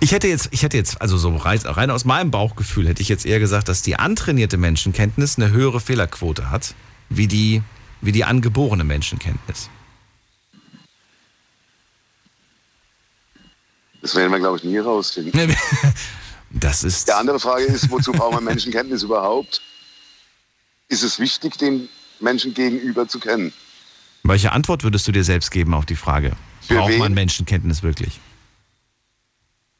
[0.00, 3.26] Ich hätte jetzt, ich hätte jetzt, also so rein aus meinem Bauchgefühl hätte ich jetzt
[3.26, 6.74] eher gesagt, dass die antrainierte Menschenkenntnis eine höhere Fehlerquote hat,
[7.08, 7.62] wie die,
[8.00, 9.68] wie die angeborene Menschenkenntnis.
[14.00, 15.56] Das werden wir, glaube ich, nie herausfinden.
[16.50, 17.06] Das ist.
[17.06, 19.62] Die andere Frage ist, wozu braucht man Menschenkenntnis überhaupt?
[20.88, 21.88] Ist es wichtig, den
[22.18, 23.52] Menschen gegenüber zu kennen?
[24.24, 26.32] Welche Antwort würdest du dir selbst geben auf die Frage?
[26.60, 26.98] Für braucht wen?
[26.98, 28.18] man Menschenkenntnis wirklich?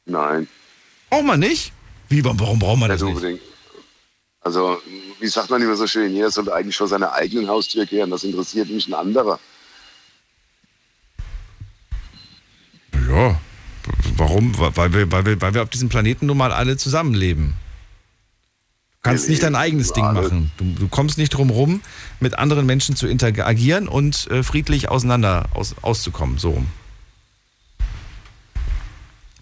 [0.07, 0.49] Nein.
[1.11, 1.73] Braucht man nicht?
[2.09, 3.17] Wie, warum braucht man das nicht?
[3.17, 3.41] Unbedingt.
[4.41, 4.81] Also,
[5.19, 8.11] wie sagt man immer so schön, jeder sollte eigentlich vor seiner eigenen Haustür kehren.
[8.11, 9.39] Das interessiert mich ein anderer.
[13.09, 13.39] Ja,
[14.21, 14.57] warum?
[14.59, 17.55] Weil wir, weil, wir, weil wir auf diesem Planeten nun mal alle zusammenleben.
[19.03, 20.53] Du kannst nicht dein eigenes Ding machen.
[20.59, 21.81] Du, du, kommst nicht drum rum,
[22.21, 26.37] mit anderen Menschen zu interagieren und äh, friedlich auseinander aus, auszukommen.
[26.37, 26.63] So.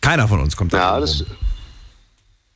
[0.00, 1.24] Keiner von uns kommt da ja, das,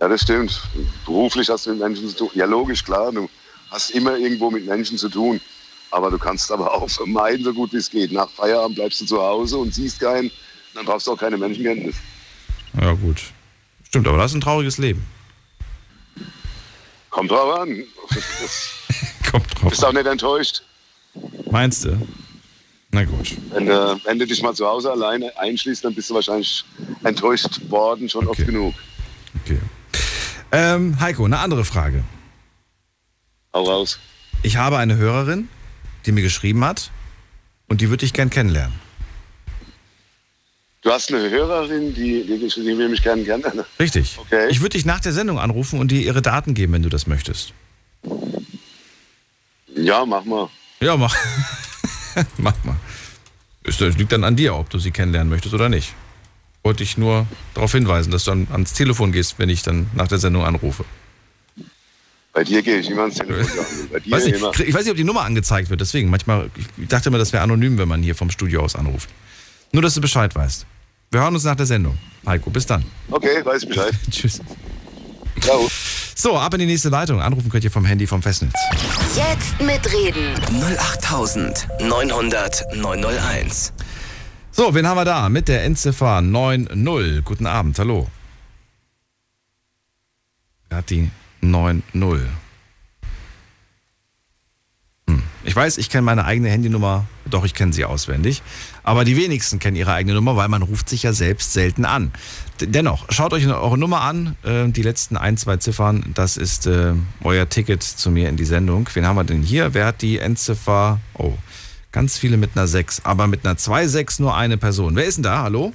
[0.00, 0.62] ja, das stimmt.
[1.04, 2.30] Beruflich hast du mit Menschen zu tun.
[2.34, 3.10] Ja, logisch, klar.
[3.10, 3.28] Du
[3.70, 5.40] hast immer irgendwo mit Menschen zu tun.
[5.90, 8.12] Aber du kannst aber auch vermeiden, so gut wie es geht.
[8.12, 10.30] Nach Feierabend bleibst du zu Hause und siehst keinen.
[10.74, 11.96] Dann brauchst du auch keine Menschenkenntnis.
[12.80, 13.22] Ja, gut.
[13.86, 15.04] Stimmt, aber das ist ein trauriges Leben.
[17.10, 17.84] Kommt drauf an.
[19.30, 20.62] Kommt drauf Bist auch nicht enttäuscht.
[21.50, 22.00] Meinst du?
[22.90, 23.36] Na gut.
[23.50, 26.64] Wenn, äh, wenn du dich mal zu Hause alleine einschließt, dann bist du wahrscheinlich
[27.04, 28.42] enttäuscht worden, schon okay.
[28.42, 28.74] oft genug.
[29.42, 29.58] Okay.
[30.52, 32.04] Ähm, Heiko, eine andere Frage.
[33.54, 33.98] Hau raus.
[34.42, 35.48] Ich habe eine Hörerin,
[36.04, 36.90] die mir geschrieben hat
[37.68, 38.78] und die würde ich gern kennenlernen.
[40.82, 43.64] Du hast eine Hörerin, die, die, die will mich gerne kennenlernen.
[43.78, 44.18] Richtig.
[44.18, 44.48] Okay.
[44.50, 47.06] Ich würde dich nach der Sendung anrufen und dir ihre Daten geben, wenn du das
[47.06, 47.54] möchtest.
[49.76, 50.48] Ja, mach mal.
[50.80, 51.14] Ja, mach.
[52.36, 52.76] mach mal.
[53.62, 55.94] Es liegt dann an dir, ob du sie kennenlernen möchtest oder nicht.
[56.64, 60.08] Wollte ich nur darauf hinweisen, dass du dann ans Telefon gehst, wenn ich dann nach
[60.08, 60.84] der Sendung anrufe.
[62.32, 63.46] Bei dir gehe ich immer ans Telefon.
[64.10, 66.10] Weiß nicht, ich weiß nicht, ob die Nummer angezeigt wird, deswegen.
[66.10, 69.08] Manchmal, ich dachte immer, das wäre anonym, wenn man hier vom Studio aus anruft.
[69.72, 70.66] Nur, dass du Bescheid weißt.
[71.10, 71.98] Wir hören uns nach der Sendung.
[72.26, 72.84] Heiko, bis dann.
[73.10, 73.92] Okay, weiß Bescheid.
[74.10, 74.40] Tschüss.
[75.40, 75.68] Ciao.
[76.14, 77.20] So, ab in die nächste Leitung.
[77.20, 78.52] Anrufen könnt ihr vom Handy vom Festnetz.
[79.16, 80.34] Jetzt mitreden.
[80.78, 83.72] 08900 901.
[84.50, 85.28] So, wen haben wir da?
[85.30, 87.24] Mit der Endziffer 90.
[87.24, 88.08] Guten Abend, hallo.
[90.68, 91.10] Wer hat die
[91.40, 91.82] 90?
[95.08, 95.22] Hm.
[95.45, 98.43] Ich weiß, ich kenne meine eigene Handynummer, doch ich kenne sie auswendig.
[98.84, 102.12] Aber die wenigsten kennen ihre eigene Nummer, weil man ruft sich ja selbst selten an.
[102.61, 104.36] Dennoch, schaut euch eure Nummer an.
[104.45, 108.45] Äh, die letzten ein, zwei Ziffern, das ist äh, euer Ticket zu mir in die
[108.45, 108.88] Sendung.
[108.95, 109.74] Wen haben wir denn hier?
[109.74, 111.01] Wer hat die Endziffer?
[111.14, 111.34] Oh,
[111.90, 114.95] ganz viele mit einer 6, aber mit einer 2-6 nur eine Person.
[114.95, 115.43] Wer ist denn da?
[115.43, 115.72] Hallo?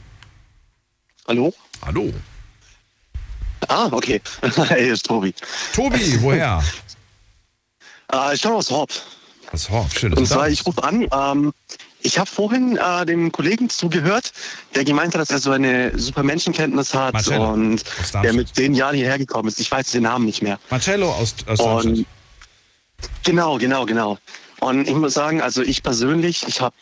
[1.27, 1.53] Hallo?
[1.85, 2.13] Hallo.
[3.67, 4.21] Ah, okay.
[4.41, 5.33] hey, hier ist Tobi.
[5.73, 6.63] Tobi, woher?
[8.13, 8.91] Äh, ich komme aus Horb.
[9.51, 11.53] Was Horb, schön, dass Und zwar, ich rufe an, ähm,
[12.01, 14.31] ich habe vorhin äh, dem Kollegen zugehört,
[14.75, 17.83] der gemeint hat, dass er so eine super Menschenkenntnis hat Marcello und
[18.23, 19.59] der mit zehn Jahren hierher gekommen ist.
[19.59, 20.59] Ich weiß den Namen nicht mehr.
[20.69, 21.85] Marcello aus, aus.
[21.85, 22.05] Und
[23.23, 24.17] genau, genau, genau.
[24.59, 26.75] Und ich muss sagen, also ich persönlich, ich habe,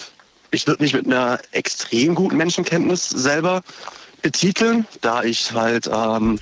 [0.51, 3.63] ich würde mich mit einer extrem guten Menschenkenntnis selber
[4.21, 6.39] betiteln, da ich halt ähm,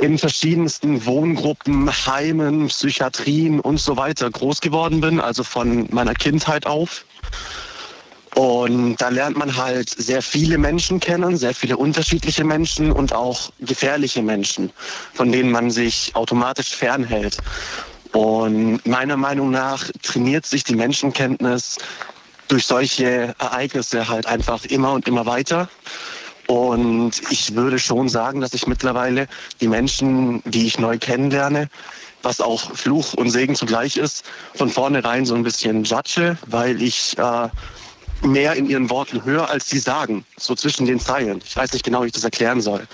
[0.00, 6.66] in verschiedensten Wohngruppen, Heimen, Psychiatrien und so weiter groß geworden bin, also von meiner Kindheit
[6.66, 7.04] auf.
[8.34, 13.50] Und da lernt man halt sehr viele Menschen kennen, sehr viele unterschiedliche Menschen und auch
[13.60, 14.70] gefährliche Menschen,
[15.14, 17.38] von denen man sich automatisch fernhält.
[18.12, 21.78] Und meiner Meinung nach trainiert sich die Menschenkenntnis
[22.48, 25.68] durch solche Ereignisse halt einfach immer und immer weiter.
[26.46, 29.26] Und ich würde schon sagen, dass ich mittlerweile
[29.60, 31.68] die Menschen, die ich neu kennenlerne,
[32.22, 34.24] was auch Fluch und Segen zugleich ist,
[34.54, 37.48] von vornherein so ein bisschen judge, weil ich äh,
[38.26, 41.40] mehr in ihren Worten höre, als sie sagen, so zwischen den Zeilen.
[41.44, 42.86] Ich weiß nicht genau, wie ich das erklären soll.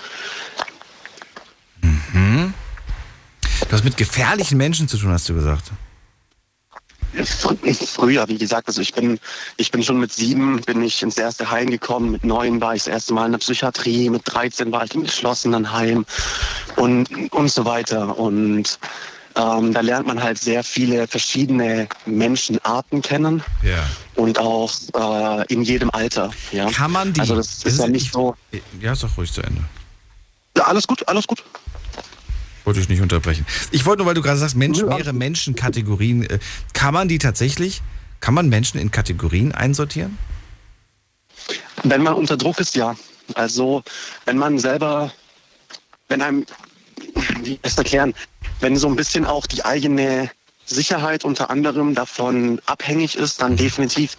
[3.73, 5.71] Du hast mit gefährlichen Menschen zu tun, hast du gesagt.
[7.15, 9.19] Fr- Früher, wie gesagt, also ich bin,
[9.57, 12.83] ich bin schon mit sieben bin ich ins erste Heim gekommen, mit neun war ich
[12.85, 16.05] das erste Mal in der Psychiatrie, mit 13 war ich im geschlossenen Heim
[16.77, 18.17] und, und so weiter.
[18.17, 18.79] Und
[19.35, 23.83] ähm, da lernt man halt sehr viele verschiedene Menschenarten kennen Ja.
[24.15, 26.31] und auch äh, in jedem Alter.
[26.51, 26.69] Ja.
[26.71, 27.19] Kann man die.
[27.21, 28.35] Also das ist ja nicht so.
[28.79, 29.61] Ja, ist doch ruhig zu Ende.
[30.57, 31.43] Ja, alles gut, alles gut.
[32.65, 33.45] Wollte ich nicht unterbrechen.
[33.71, 36.23] Ich wollte nur, weil du gerade sagst, alles mehrere Menschenkategorien.
[36.23, 36.39] äh,
[36.73, 37.81] Kann man die tatsächlich,
[38.19, 40.17] kann man Menschen in Kategorien einsortieren?
[41.83, 42.95] Wenn man unter Druck ist, ja.
[43.35, 43.83] Also
[44.25, 45.11] wenn man selber,
[46.07, 46.45] wenn einem,
[47.41, 48.13] wie es erklären,
[48.61, 50.29] wenn so ein bisschen auch die eigene
[50.65, 54.17] Sicherheit unter anderem davon abhängig ist, dann definitiv,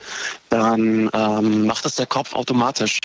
[0.51, 2.99] dann ähm, macht das der Kopf automatisch.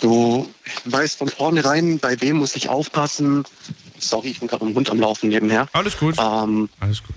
[0.00, 0.48] Du
[0.84, 3.44] weißt von vornherein, bei wem muss ich aufpassen.
[4.08, 5.66] Sorry, ich bin gerade im Hund am Laufen nebenher.
[5.72, 6.16] Alles gut.
[6.18, 7.16] Ähm, Alles gut.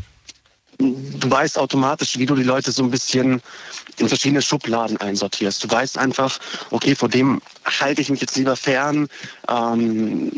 [0.80, 3.42] du weißt automatisch, wie du die Leute so ein bisschen
[3.98, 5.64] in verschiedene Schubladen einsortierst.
[5.64, 9.08] Du weißt einfach, okay, vor dem halte ich mich jetzt lieber fern,
[9.50, 10.32] ähm,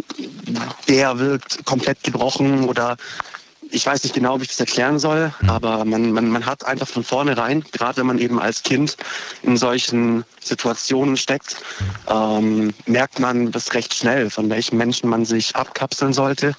[0.87, 2.95] der wirkt komplett gebrochen oder
[3.71, 6.87] ich weiß nicht genau, wie ich das erklären soll, aber man, man, man hat einfach
[6.87, 8.97] von vornherein, gerade wenn man eben als Kind
[9.43, 11.57] in solchen Situationen steckt,
[12.07, 16.55] ähm, merkt man das recht schnell, von welchen Menschen man sich abkapseln sollte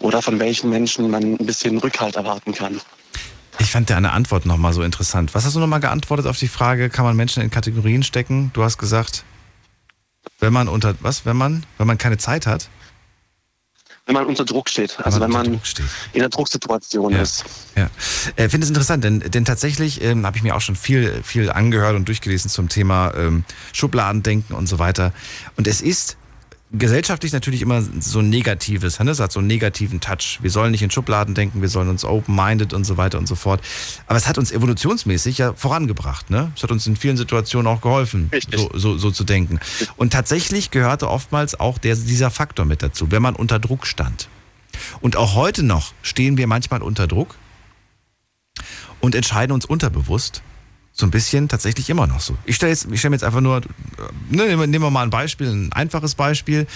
[0.00, 2.80] oder von welchen Menschen man ein bisschen Rückhalt erwarten kann.
[3.58, 5.34] Ich fand deine Antwort nochmal so interessant.
[5.34, 8.50] Was hast du nochmal geantwortet auf die Frage, kann man Menschen in Kategorien stecken?
[8.52, 9.24] Du hast gesagt,
[10.40, 12.68] wenn man unter, was, wenn man, wenn man keine Zeit hat?
[14.06, 15.86] Wenn man unter Druck steht, also wenn man steht.
[16.12, 17.22] in einer Drucksituation Ja.
[17.22, 17.44] ist.
[17.74, 17.88] Ja,
[18.36, 21.50] äh, finde es interessant, denn, denn tatsächlich ähm, habe ich mir auch schon viel, viel
[21.50, 25.12] angehört und durchgelesen zum Thema ähm, Schubladendenken und so weiter.
[25.56, 26.16] Und es ist
[26.78, 29.10] gesellschaftlich natürlich immer so ein negatives, ne?
[29.10, 30.38] es hat so einen negativen Touch.
[30.42, 33.34] Wir sollen nicht in Schubladen denken, wir sollen uns open-minded und so weiter und so
[33.34, 33.60] fort.
[34.06, 36.30] Aber es hat uns evolutionsmäßig ja vorangebracht.
[36.30, 36.52] Ne?
[36.56, 39.60] Es hat uns in vielen Situationen auch geholfen, so, so, so zu denken.
[39.96, 44.28] Und tatsächlich gehörte oftmals auch der, dieser Faktor mit dazu, wenn man unter Druck stand.
[45.00, 47.36] Und auch heute noch stehen wir manchmal unter Druck
[49.00, 50.42] und entscheiden uns unterbewusst
[50.96, 52.36] so ein bisschen tatsächlich immer noch so.
[52.46, 53.60] Ich stelle jetzt, ich stell mir jetzt einfach nur,
[54.30, 56.68] ne, nehmen wir mal ein Beispiel, ein einfaches Beispiel.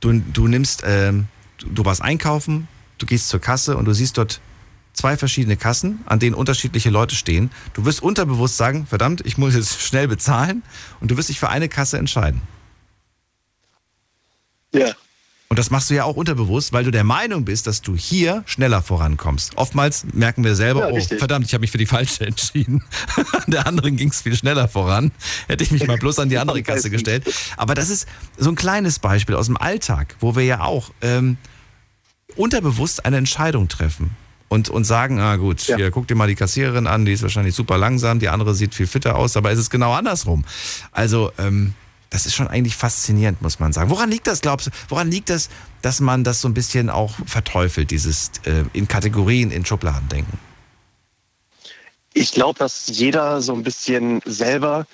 [0.00, 1.26] Du, du nimmst, du,
[1.58, 4.40] du warst einkaufen, du gehst zur Kasse und du siehst dort
[4.94, 7.50] zwei verschiedene Kassen, an denen unterschiedliche Leute stehen.
[7.74, 10.62] Du wirst unterbewusst sagen, verdammt, ich muss jetzt schnell bezahlen
[11.00, 12.40] und du wirst dich für eine Kasse entscheiden.
[14.72, 14.94] Ja.
[15.56, 18.42] Und das machst du ja auch unterbewusst, weil du der Meinung bist, dass du hier
[18.44, 19.56] schneller vorankommst.
[19.56, 22.84] Oftmals merken wir selber, Ja, oh, verdammt, ich habe mich für die falsche entschieden.
[23.32, 25.12] An der anderen ging es viel schneller voran.
[25.48, 27.24] Hätte ich mich mal bloß an die andere Kasse gestellt.
[27.56, 31.38] Aber das ist so ein kleines Beispiel aus dem Alltag, wo wir ja auch ähm,
[32.36, 34.10] unterbewusst eine Entscheidung treffen.
[34.48, 35.76] Und, und sagen, ah gut, Ja.
[35.78, 38.74] hier, guck dir mal die Kassiererin an, die ist wahrscheinlich super langsam, die andere sieht
[38.74, 40.44] viel fitter aus, aber es ist genau andersrum.
[40.92, 41.72] Also, ähm,
[42.10, 43.90] das ist schon eigentlich faszinierend, muss man sagen.
[43.90, 44.70] Woran liegt das, glaubst du?
[44.88, 45.48] Woran liegt das,
[45.82, 50.38] dass man das so ein bisschen auch verteufelt, dieses äh, in Kategorien, in Schubladen denken?
[52.14, 54.86] Ich glaube, dass jeder so ein bisschen selber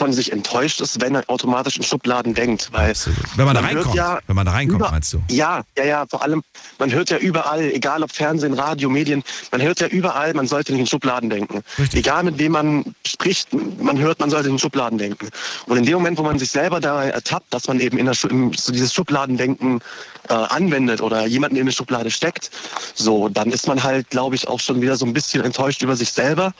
[0.00, 2.70] von sich enttäuscht ist, wenn er automatisch in Schubladen denkt.
[2.72, 2.94] Weil
[3.36, 5.22] Wenn man da reinkommt, ja wenn man da reinkommt, über- meinst du?
[5.28, 6.42] Ja, ja, ja, vor allem,
[6.78, 9.22] man hört ja überall, egal ob Fernsehen, Radio, Medien,
[9.52, 11.60] man hört ja überall, man sollte nicht in Schubladen denken.
[11.92, 13.48] Egal mit wem man spricht,
[13.78, 15.28] man hört, man sollte in Schubladen denken.
[15.66, 18.16] Und in dem Moment, wo man sich selber da ertappt, dass man eben in der
[18.30, 19.80] im- so dieses Schubladendenken
[20.30, 22.50] äh, anwendet oder jemanden in eine Schublade steckt,
[22.94, 25.94] so, dann ist man halt, glaube ich, auch schon wieder so ein bisschen enttäuscht über
[25.94, 26.54] sich selber.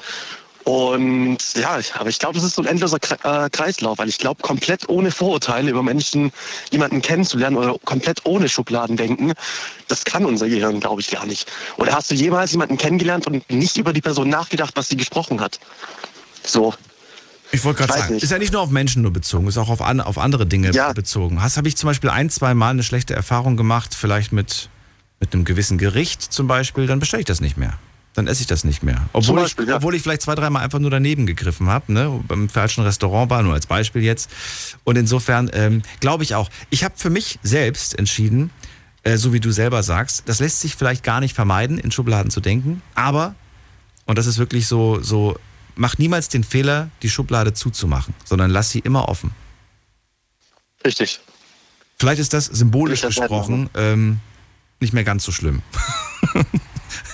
[0.64, 4.42] Und ja, aber ich glaube, das ist so ein endloser äh, Kreislauf, weil ich glaube,
[4.42, 6.32] komplett ohne Vorurteile über Menschen
[6.70, 9.32] jemanden kennenzulernen oder komplett ohne Schubladen denken,
[9.88, 11.50] das kann unser Gehirn, glaube ich, gar nicht.
[11.78, 15.40] Oder hast du jemals jemanden kennengelernt und nicht über die Person nachgedacht, was sie gesprochen
[15.40, 15.58] hat?
[16.44, 16.74] So.
[17.52, 18.22] Ich wollte gerade sagen, nicht.
[18.22, 20.70] ist ja nicht nur auf Menschen nur bezogen, ist auch auf, an, auf andere Dinge
[20.72, 20.92] Ja.
[20.92, 21.42] bezogen.
[21.42, 24.68] Hast habe ich zum Beispiel ein, zwei Mal eine schlechte Erfahrung gemacht, vielleicht mit,
[25.18, 27.78] mit einem gewissen Gericht zum Beispiel, dann bestelle ich das nicht mehr.
[28.14, 29.08] Dann esse ich das nicht mehr.
[29.12, 29.76] Obwohl, Beispiel, ich, ja.
[29.76, 32.20] obwohl ich vielleicht zwei, dreimal einfach nur daneben gegriffen habe, ne?
[32.26, 34.30] beim falschen Restaurant war, nur als Beispiel jetzt.
[34.82, 38.50] Und insofern ähm, glaube ich auch, ich habe für mich selbst entschieden,
[39.04, 42.30] äh, so wie du selber sagst, das lässt sich vielleicht gar nicht vermeiden, in Schubladen
[42.30, 43.36] zu denken, aber
[44.11, 45.38] und das ist wirklich so, so,
[45.76, 49.30] mach niemals den Fehler, die Schublade zuzumachen, sondern lass sie immer offen.
[50.84, 51.20] Richtig.
[51.96, 54.18] Vielleicht ist das symbolisch gesprochen ähm,
[54.80, 55.62] nicht mehr ganz so schlimm.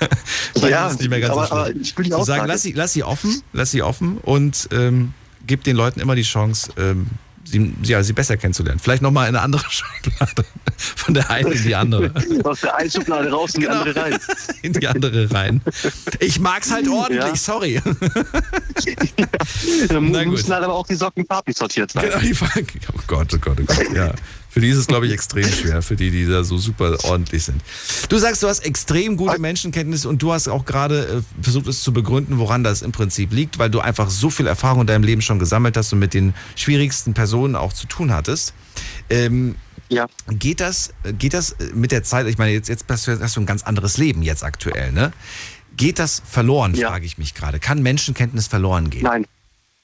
[0.68, 2.72] Ja, ist nicht mehr ganz aber- so aber ich will die Zu sagen, lass sie,
[2.72, 5.12] lass sie offen, lass sie offen und ähm,
[5.47, 7.07] gib den Leuten immer die Chance, ähm,
[7.45, 8.80] sie, ja, sie besser kennenzulernen.
[8.80, 10.45] Vielleicht nochmal in eine andere Schublade.
[10.76, 12.11] Von der einen in die andere.
[12.45, 13.78] Aus der einen Schublade raus in die Genau.
[13.80, 14.18] andere rein.
[14.62, 15.61] In die andere rein.
[16.20, 17.37] Ich mag's halt ordentlich, Ja.
[17.37, 17.80] sorry.
[19.89, 20.32] Da Na gut.
[20.32, 22.05] müssen halt aber auch die Socken farblich sortiert sein.
[22.07, 22.66] Genau, die Frage.
[22.95, 23.95] Oh Gott, oh Gott, oh Gott.
[23.95, 24.12] Ja.
[24.57, 27.44] Für die ist es, glaube ich, extrem schwer, für die, die da so super ordentlich
[27.44, 27.61] sind.
[28.09, 31.82] Du sagst, du hast extrem gute Menschenkenntnis und du hast auch gerade äh, versucht, es
[31.82, 35.04] zu begründen, woran das im Prinzip liegt, weil du einfach so viel Erfahrung in deinem
[35.04, 38.54] Leben schon gesammelt hast und mit den schwierigsten Personen auch zu tun hattest.
[39.11, 39.57] Ähm,
[39.90, 40.07] Ja.
[40.30, 43.40] Geht das, geht das mit der Zeit, ich meine, jetzt, jetzt hast du hast du
[43.40, 45.12] ein ganz anderes Leben jetzt aktuell, ne?
[45.76, 46.88] Geht das verloren, Ja.
[46.88, 47.59] frage ich mich gerade.
[47.61, 49.02] Kann Menschenkenntnis verloren gehen?
[49.02, 49.26] Nein.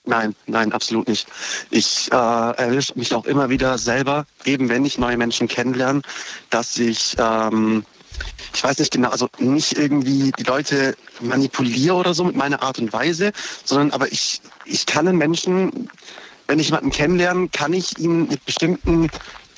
[0.05, 1.28] Nein, nein, absolut nicht.
[1.70, 6.03] Ich äh, erwische mich auch immer wieder selber, eben wenn ich neue Menschen kennenlerne,
[6.50, 7.84] dass ich, ähm,
[8.53, 12.80] ich weiß nicht genau, also nicht irgendwie die Leute manipuliere oder so mit meiner Art
[12.80, 13.30] und Weise,
[13.64, 15.88] sondern aber ich, ich kann einen Menschen,
[16.48, 19.09] wenn ich jemanden kennenlerne, kann ich ihn mit bestimmten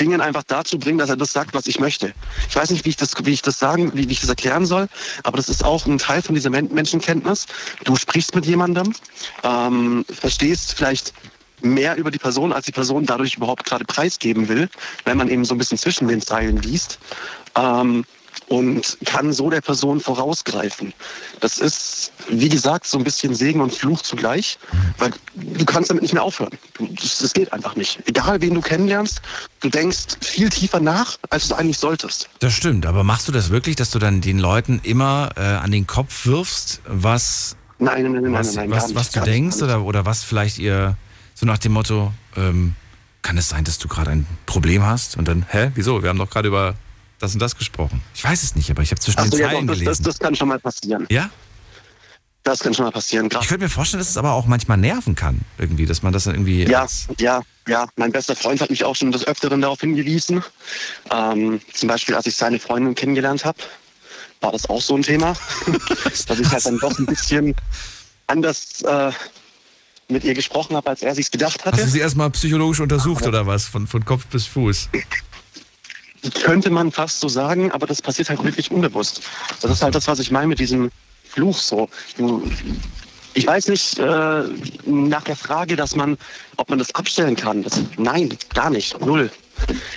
[0.00, 2.12] Dingen einfach dazu bringen, dass er das sagt, was ich möchte.
[2.48, 4.66] Ich weiß nicht, wie ich das, wie ich das sagen, wie, wie ich das erklären
[4.66, 4.88] soll,
[5.22, 7.46] aber das ist auch ein Teil von dieser Men Menschenkenntnis.
[7.84, 8.94] Du sprichst mit jemandem,
[9.42, 11.12] ähm, verstehst vielleicht
[11.60, 14.68] mehr über die Person, als die Person dadurch überhaupt gerade preisgeben will,
[15.04, 16.98] wenn man eben so ein bisschen zwischen den Zeilen liest.
[17.56, 18.04] Ähm,
[18.48, 20.92] und kann so der Person vorausgreifen.
[21.40, 24.58] Das ist, wie gesagt, so ein bisschen Segen und Fluch zugleich,
[24.98, 26.56] weil du kannst damit nicht mehr aufhören.
[26.78, 28.00] Das, das geht einfach nicht.
[28.06, 29.20] Egal, wen du kennenlernst,
[29.60, 32.28] du denkst viel tiefer nach, als du eigentlich solltest.
[32.40, 35.70] Das stimmt, aber machst du das wirklich, dass du dann den Leuten immer äh, an
[35.70, 39.62] den Kopf wirfst, was, Nein, nein, nein, was, nein, nein, was, was du nicht, denkst
[39.62, 40.96] oder, oder was vielleicht ihr,
[41.34, 42.76] so nach dem Motto, ähm,
[43.22, 45.16] kann es sein, dass du gerade ein Problem hast?
[45.16, 46.02] Und dann, hä, wieso?
[46.02, 46.74] Wir haben doch gerade über
[47.24, 48.02] das und das gesprochen.
[48.14, 49.78] Ich weiß es nicht, aber ich habe zwischen Ach so, den ja, doch, Zeilen das,
[49.78, 50.04] das, gelesen.
[50.04, 51.06] das kann schon mal passieren.
[51.10, 51.30] ja?
[52.44, 53.26] Das kann schon mal passieren.
[53.32, 56.24] Ich könnte mir vorstellen, dass es aber auch manchmal nerven kann, irgendwie, dass man das
[56.24, 56.64] dann irgendwie.
[56.64, 56.86] Ja,
[57.18, 57.88] ja, ja.
[57.96, 60.44] Mein bester Freund hat mich auch schon des Öfteren darauf hingewiesen.
[61.10, 63.58] Ähm, zum Beispiel, als ich seine Freundin kennengelernt habe,
[64.42, 65.34] war das auch so ein Thema.
[66.26, 67.54] dass ich halt dann doch ein bisschen
[68.26, 69.10] anders äh,
[70.08, 71.90] mit ihr gesprochen habe, als er sich's gedacht Hast du hatte.
[71.90, 73.64] sie erstmal psychologisch untersucht oder was?
[73.64, 74.90] Von, von Kopf bis Fuß?
[76.42, 79.22] Könnte man fast so sagen, aber das passiert halt wirklich unbewusst.
[79.60, 80.90] Das ist halt das, was ich meine mit diesem
[81.28, 81.88] Fluch so.
[83.34, 84.44] Ich weiß nicht äh,
[84.86, 86.16] nach der Frage, dass man,
[86.56, 87.62] ob man das abstellen kann.
[87.62, 89.30] Das, nein, gar nicht, null.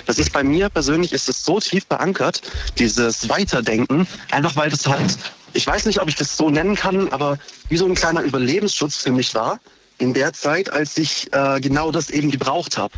[0.06, 2.42] Das ist bei mir persönlich ist es so tief verankert,
[2.78, 5.18] dieses Weiterdenken, einfach weil das halt,
[5.54, 7.38] ich weiß nicht, ob ich das so nennen kann, aber
[7.70, 9.60] wie so ein kleiner Überlebensschutz für mich war
[10.00, 12.94] in der Zeit, als ich äh, genau das eben gebraucht habe.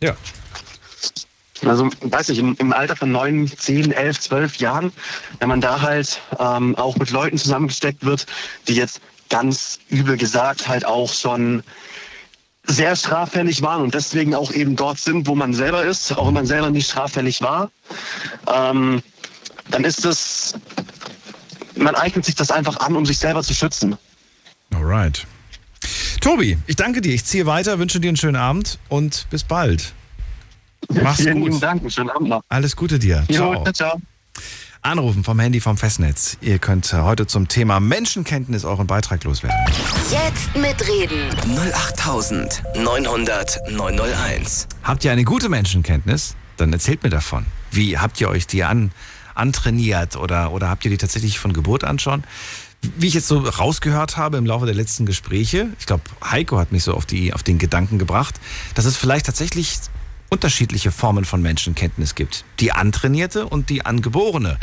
[0.00, 0.16] Ja.
[1.64, 4.92] Also, weiß ich, im, Alter von neun, zehn, elf, zwölf Jahren,
[5.40, 8.26] wenn man da halt ähm, auch mit Leuten zusammengesteckt wird,
[8.68, 11.62] die jetzt ganz übel gesagt halt auch schon
[12.64, 16.34] sehr straffällig waren und deswegen auch eben dort sind, wo man selber ist, auch wenn
[16.34, 17.70] man selber nicht straffällig war,
[18.46, 19.02] ähm,
[19.70, 20.54] dann ist es,
[21.76, 23.96] man eignet sich das einfach an, um sich selber zu schützen.
[24.74, 25.26] Alright.
[26.20, 27.14] Tobi, ich danke dir.
[27.14, 29.94] Ich ziehe weiter, wünsche dir einen schönen Abend und bis bald.
[30.88, 31.48] Mach's Vielen gut.
[31.48, 32.42] Vielen Dank, schönen Abend noch.
[32.48, 33.24] Alles Gute dir.
[33.28, 33.72] Jo, ciao.
[33.72, 34.00] ciao.
[34.80, 36.38] Anrufen vom Handy vom Festnetz.
[36.40, 39.58] Ihr könnt heute zum Thema Menschenkenntnis euren Beitrag loswerden.
[40.10, 41.28] Jetzt mitreden.
[41.74, 44.68] 08900 901.
[44.84, 46.36] Habt ihr eine gute Menschenkenntnis?
[46.56, 47.44] Dann erzählt mir davon.
[47.70, 48.92] Wie habt ihr euch die an,
[49.34, 52.22] antrainiert oder, oder habt ihr die tatsächlich von Geburt an schon?
[52.96, 56.70] Wie ich jetzt so rausgehört habe im Laufe der letzten Gespräche, ich glaube, Heiko hat
[56.70, 58.36] mich so auf, die, auf den Gedanken gebracht,
[58.76, 59.80] dass es vielleicht tatsächlich
[60.28, 62.44] unterschiedliche Formen von Menschenkenntnis gibt.
[62.60, 64.58] Die antrainierte und die angeborene.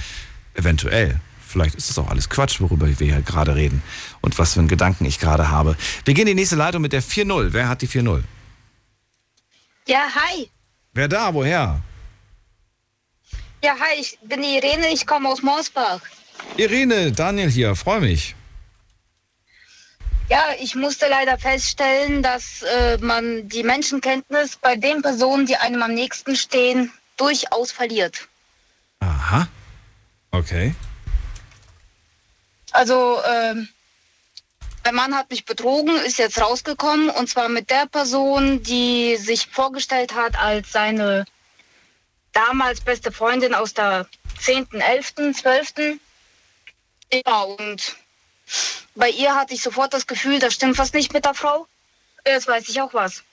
[0.53, 1.19] Eventuell.
[1.47, 3.81] Vielleicht ist das auch alles Quatsch, worüber wir hier gerade reden.
[4.21, 5.77] Und was für einen Gedanken ich gerade habe.
[6.03, 7.49] Wir gehen in die nächste Leitung mit der 4-0.
[7.51, 8.23] Wer hat die 4-0?
[9.87, 10.49] Ja, hi.
[10.93, 11.33] Wer da?
[11.33, 11.81] Woher?
[13.63, 16.01] Ja, hi, ich bin Irene, ich komme aus Mosbach.
[16.57, 18.35] Irene, Daniel hier, freue mich.
[20.27, 25.83] Ja, ich musste leider feststellen, dass äh, man die Menschenkenntnis bei den Personen, die einem
[25.83, 28.27] am nächsten stehen, durchaus verliert.
[29.01, 29.47] Aha.
[30.31, 30.73] Okay.
[32.71, 33.55] Also, äh,
[34.83, 39.47] der Mann hat mich betrogen, ist jetzt rausgekommen und zwar mit der Person, die sich
[39.47, 41.25] vorgestellt hat als seine
[42.33, 44.07] damals beste Freundin aus der
[44.39, 45.99] 10., 11., 12.
[47.11, 47.95] Ja, und
[48.95, 51.67] bei ihr hatte ich sofort das Gefühl, da stimmt was nicht mit der Frau.
[52.25, 53.23] Jetzt weiß ich auch was.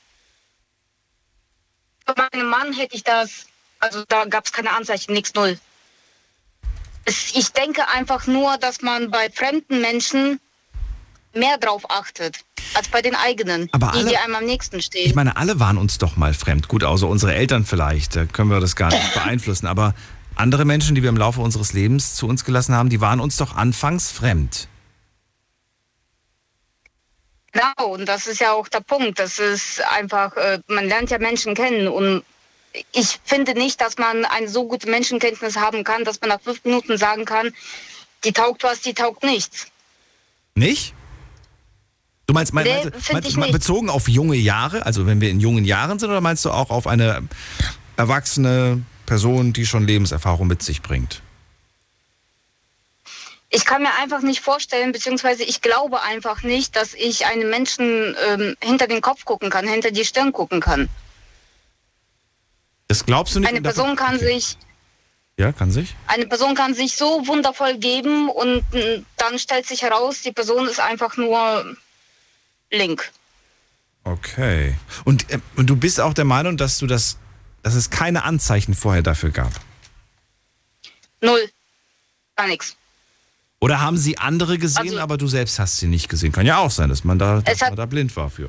[2.04, 3.46] Bei meinem Mann hätte ich das,
[3.78, 5.58] also da gab es keine Anzeichen, nichts null.
[7.04, 10.40] Es, ich denke einfach nur, dass man bei fremden Menschen
[11.34, 12.44] mehr drauf achtet
[12.74, 15.06] als bei den eigenen, Aber alle, die, die einem am nächsten stehen.
[15.06, 16.68] Ich meine, alle waren uns doch mal fremd.
[16.68, 19.66] Gut, außer unsere Eltern vielleicht, da können wir das gar nicht beeinflussen.
[19.66, 19.94] Aber
[20.36, 23.36] andere Menschen, die wir im Laufe unseres Lebens zu uns gelassen haben, die waren uns
[23.36, 24.68] doch anfangs fremd.
[27.52, 29.18] Genau, und das ist ja auch der Punkt.
[29.18, 32.24] Das ist einfach, äh, man lernt ja Menschen kennen und
[32.92, 36.64] ich finde nicht, dass man eine so gute Menschenkenntnis haben kann, dass man nach fünf
[36.64, 37.52] Minuten sagen kann,
[38.24, 39.66] die taugt was, die taugt nichts.
[40.54, 40.94] Nicht?
[42.26, 45.64] Du meinst, mein, nee, meinst, meinst bezogen auf junge Jahre, also wenn wir in jungen
[45.64, 47.28] Jahren sind, oder meinst du auch auf eine
[47.96, 51.20] erwachsene Person, die schon Lebenserfahrung mit sich bringt?
[53.54, 58.16] Ich kann mir einfach nicht vorstellen, beziehungsweise ich glaube einfach nicht, dass ich einem Menschen
[58.26, 60.88] ähm, hinter den Kopf gucken kann, hinter die Stirn gucken kann.
[62.88, 63.50] Das glaubst du nicht?
[63.50, 64.34] Eine Person kann okay.
[64.34, 64.56] sich.
[65.36, 65.94] Ja, kann sich?
[66.06, 68.64] Eine Person kann sich so wundervoll geben und
[69.18, 71.76] dann stellt sich heraus, die Person ist einfach nur
[72.70, 73.10] link.
[74.04, 74.76] Okay.
[75.04, 77.18] Und, äh, und du bist auch der Meinung, dass du das,
[77.62, 79.52] dass es keine Anzeichen vorher dafür gab?
[81.20, 81.50] Null.
[82.36, 82.76] Gar nichts.
[83.62, 86.32] Oder haben sie andere gesehen, also, aber du selbst hast sie nicht gesehen?
[86.32, 88.48] Kann ja auch sein, dass man da, dass hat, man da blind war für.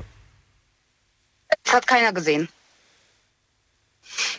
[1.64, 2.48] Es hat keiner gesehen.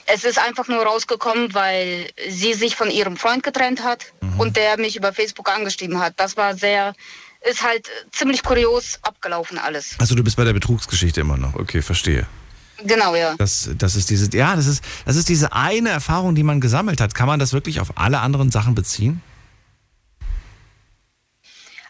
[0.06, 4.38] Es ist einfach nur rausgekommen, weil sie sich von ihrem Freund getrennt hat mhm.
[4.38, 6.16] und der mich über Facebook angeschrieben hat.
[6.18, 6.94] Das war sehr,
[7.50, 9.96] ist halt ziemlich kurios abgelaufen alles.
[9.98, 11.56] Also du bist bei der Betrugsgeschichte immer noch.
[11.56, 12.28] Okay, verstehe.
[12.84, 13.36] Genau, ja.
[13.38, 17.00] Das, das ist diese, ja, das ist, das ist diese eine Erfahrung, die man gesammelt
[17.00, 17.16] hat.
[17.16, 19.22] Kann man das wirklich auf alle anderen Sachen beziehen?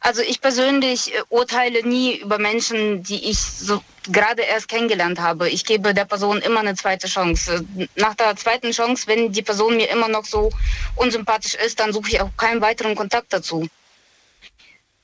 [0.05, 5.49] Also ich persönlich äh, urteile nie über Menschen, die ich so gerade erst kennengelernt habe.
[5.49, 7.65] Ich gebe der Person immer eine zweite Chance.
[7.95, 10.51] Nach der zweiten Chance, wenn die Person mir immer noch so
[10.95, 13.67] unsympathisch ist, dann suche ich auch keinen weiteren Kontakt dazu.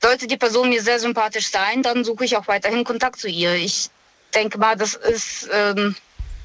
[0.00, 3.56] Sollte die Person mir sehr sympathisch sein, dann suche ich auch weiterhin Kontakt zu ihr.
[3.56, 3.90] Ich
[4.36, 5.96] denke mal, das ist ähm,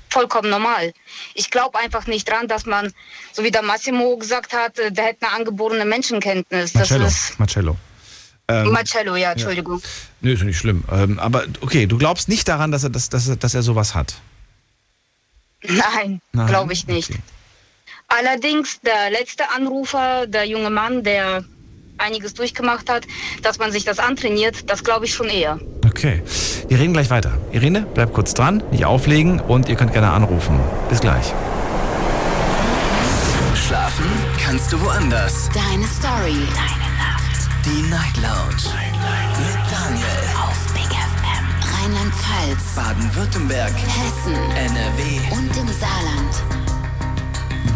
[0.09, 0.93] vollkommen normal.
[1.35, 2.91] Ich glaube einfach nicht dran, dass man,
[3.33, 6.73] so wie der Massimo gesagt hat, äh, der hätte eine angeborene Menschenkenntnis.
[6.73, 7.77] Marcello, Marcello.
[8.49, 9.79] Ähm, Marcello, ja, Entschuldigung.
[9.79, 9.87] Ja.
[10.21, 10.83] Nö, ist nicht schlimm.
[10.91, 14.15] Ähm, aber okay, du glaubst nicht daran, dass er, dass, dass, dass er sowas hat?
[15.63, 17.09] Nein, Nein, glaube ich nicht.
[17.09, 17.19] okay.
[18.07, 21.43] Allerdings der letzte Anrufer, der junge Mann, der
[21.97, 23.05] einiges durchgemacht hat,
[23.41, 25.59] dass man sich das antrainiert, das glaube ich schon eher.
[25.85, 26.21] Okay.
[26.69, 27.37] Wir reden gleich weiter.
[27.51, 30.57] Irene, bleib kurz dran, nicht auflegen und ihr könnt gerne anrufen.
[30.89, 31.33] Bis gleich.
[33.55, 34.05] Schlafen
[34.41, 35.49] kannst du woanders.
[35.53, 36.37] Deine Story.
[36.55, 36.76] Deine.
[37.65, 38.73] Die Night Lounge.
[39.39, 40.05] Mit Daniel.
[40.41, 41.45] Auf Big FM.
[41.73, 42.75] Rheinland-Pfalz.
[42.75, 43.73] Baden-Württemberg.
[43.73, 44.35] Hessen.
[44.55, 45.19] NRW.
[45.31, 46.43] Und im Saarland.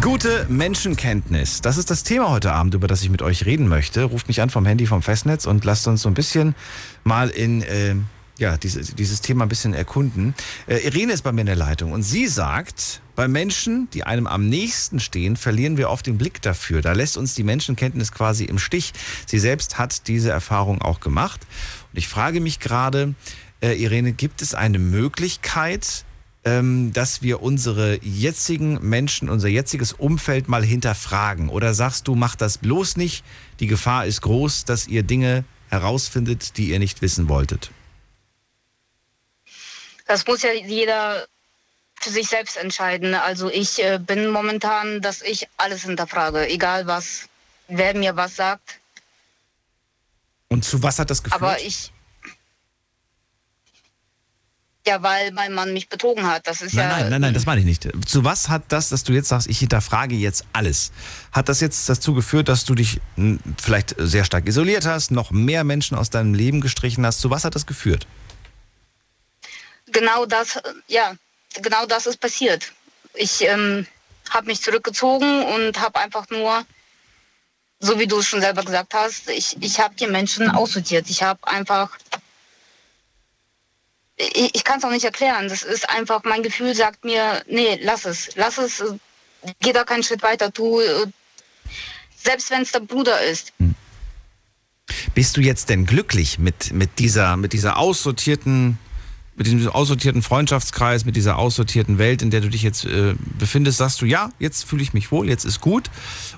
[0.00, 1.60] Gute Menschenkenntnis.
[1.60, 4.04] Das ist das Thema heute Abend, über das ich mit euch reden möchte.
[4.04, 6.54] Ruft mich an vom Handy vom Festnetz und lasst uns so ein bisschen
[7.04, 7.96] mal in äh,
[8.38, 10.34] ja, diese, dieses Thema ein bisschen erkunden.
[10.66, 14.26] Äh, Irene ist bei mir in der Leitung und sie sagt, bei Menschen, die einem
[14.26, 16.80] am nächsten stehen, verlieren wir oft den Blick dafür.
[16.80, 18.92] Da lässt uns die Menschenkenntnis quasi im Stich.
[19.26, 21.40] Sie selbst hat diese Erfahrung auch gemacht.
[21.92, 23.14] Und ich frage mich gerade,
[23.62, 26.04] äh, Irene, gibt es eine Möglichkeit,
[26.44, 31.48] ähm, dass wir unsere jetzigen Menschen, unser jetziges Umfeld mal hinterfragen?
[31.48, 33.24] Oder sagst du, macht das bloß nicht?
[33.60, 37.70] Die Gefahr ist groß, dass ihr Dinge herausfindet, die ihr nicht wissen wolltet.
[40.06, 41.26] Das muss ja jeder
[42.04, 43.14] für sich selbst entscheiden.
[43.14, 47.28] Also ich äh, bin momentan, dass ich alles hinterfrage, egal was,
[47.68, 48.80] wer mir was sagt.
[50.48, 51.42] Und zu was hat das geführt?
[51.42, 51.92] Aber ich.
[54.84, 56.48] Ja, weil mein Mann mich betrogen hat.
[56.48, 56.98] Das ist Nein, ja.
[56.98, 57.88] nein, nein, nein, das meine ich nicht.
[58.04, 60.90] Zu was hat das, dass du jetzt sagst, ich hinterfrage jetzt alles?
[61.30, 63.00] Hat das jetzt dazu geführt, dass du dich
[63.62, 67.20] vielleicht sehr stark isoliert hast, noch mehr Menschen aus deinem Leben gestrichen hast?
[67.20, 68.08] Zu was hat das geführt?
[69.92, 71.14] Genau das, ja,
[71.60, 72.72] genau das ist passiert.
[73.14, 73.86] Ich ähm,
[74.30, 76.64] habe mich zurückgezogen und habe einfach nur,
[77.80, 81.10] so wie du es schon selber gesagt hast, ich, ich habe die Menschen aussortiert.
[81.10, 81.90] Ich habe einfach,
[84.16, 85.48] ich, ich kann es auch nicht erklären.
[85.48, 88.82] Das ist einfach, mein Gefühl sagt mir, nee, lass es, lass es,
[89.60, 90.50] geh da keinen Schritt weiter.
[90.50, 90.80] Du,
[92.16, 93.52] selbst wenn es der Bruder ist.
[95.14, 98.78] Bist du jetzt denn glücklich mit, mit, dieser, mit dieser aussortierten,
[99.48, 103.78] mit diesem aussortierten Freundschaftskreis, mit dieser aussortierten Welt, in der du dich jetzt äh, befindest?
[103.78, 105.90] Sagst du, ja, jetzt fühle ich mich wohl, jetzt ist gut?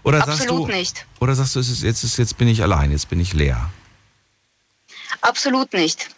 [0.02, 1.05] Oder sagst Absolut du, nicht.
[1.20, 3.70] Oder sagst du, ist, jetzt, ist, jetzt bin ich allein, jetzt bin ich leer?
[5.20, 6.09] Absolut nicht.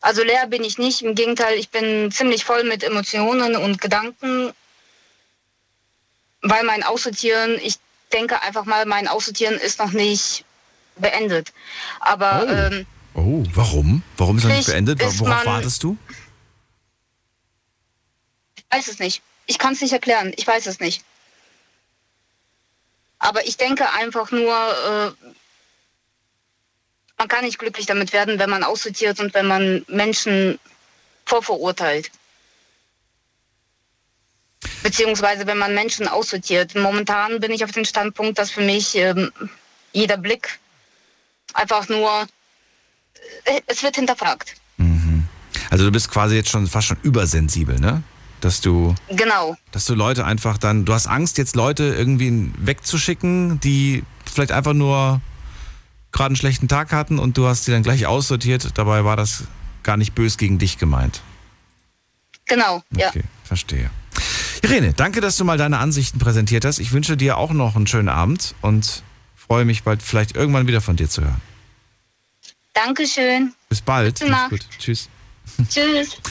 [0.00, 1.02] Also leer bin ich nicht.
[1.02, 4.52] Im Gegenteil, ich bin ziemlich voll mit Emotionen und Gedanken,
[6.42, 7.76] weil mein Aussortieren, ich
[8.12, 10.44] denke einfach mal, mein Aussortieren ist noch nicht
[10.96, 11.52] beendet.
[12.00, 12.50] Aber Oh.
[12.50, 14.02] ähm, Oh, warum?
[14.16, 15.00] Warum ist er nicht beendet?
[15.20, 15.96] Worauf wartest du?
[18.56, 19.22] ich weiß es nicht.
[19.46, 20.32] Ich kann es nicht erklären.
[20.36, 21.04] Ich weiß es nicht.
[23.18, 25.32] Aber ich denke einfach nur, äh,
[27.16, 30.58] man kann nicht glücklich damit werden, wenn man aussortiert und wenn man Menschen
[31.24, 32.10] vorverurteilt.
[34.82, 36.74] Beziehungsweise wenn man Menschen aussortiert.
[36.74, 39.32] Momentan bin ich auf dem Standpunkt, dass für mich ähm,
[39.92, 40.58] jeder Blick
[41.54, 42.26] einfach nur, äh,
[43.66, 44.56] es wird hinterfragt.
[45.70, 48.02] Also du bist quasi jetzt schon fast schon übersensibel, ne?
[48.40, 49.56] Dass du, Genau.
[49.72, 54.74] dass du Leute einfach dann, du hast Angst, jetzt Leute irgendwie wegzuschicken, die vielleicht einfach
[54.74, 55.20] nur
[56.12, 58.76] gerade einen schlechten Tag hatten und du hast sie dann gleich aussortiert.
[58.76, 59.44] Dabei war das
[59.82, 61.22] gar nicht bös gegen dich gemeint.
[62.46, 63.08] Genau, ja.
[63.08, 63.90] Okay, verstehe.
[64.62, 66.78] Irene, danke, dass du mal deine Ansichten präsentiert hast.
[66.78, 69.02] Ich wünsche dir auch noch einen schönen Abend und
[69.36, 71.40] freue mich bald vielleicht irgendwann wieder von dir zu hören.
[72.74, 73.52] Dankeschön.
[73.68, 74.20] Bis bald.
[74.20, 74.50] Gute Nacht.
[74.50, 74.60] gut.
[74.78, 75.08] Tschüss.
[75.68, 76.16] Tschüss.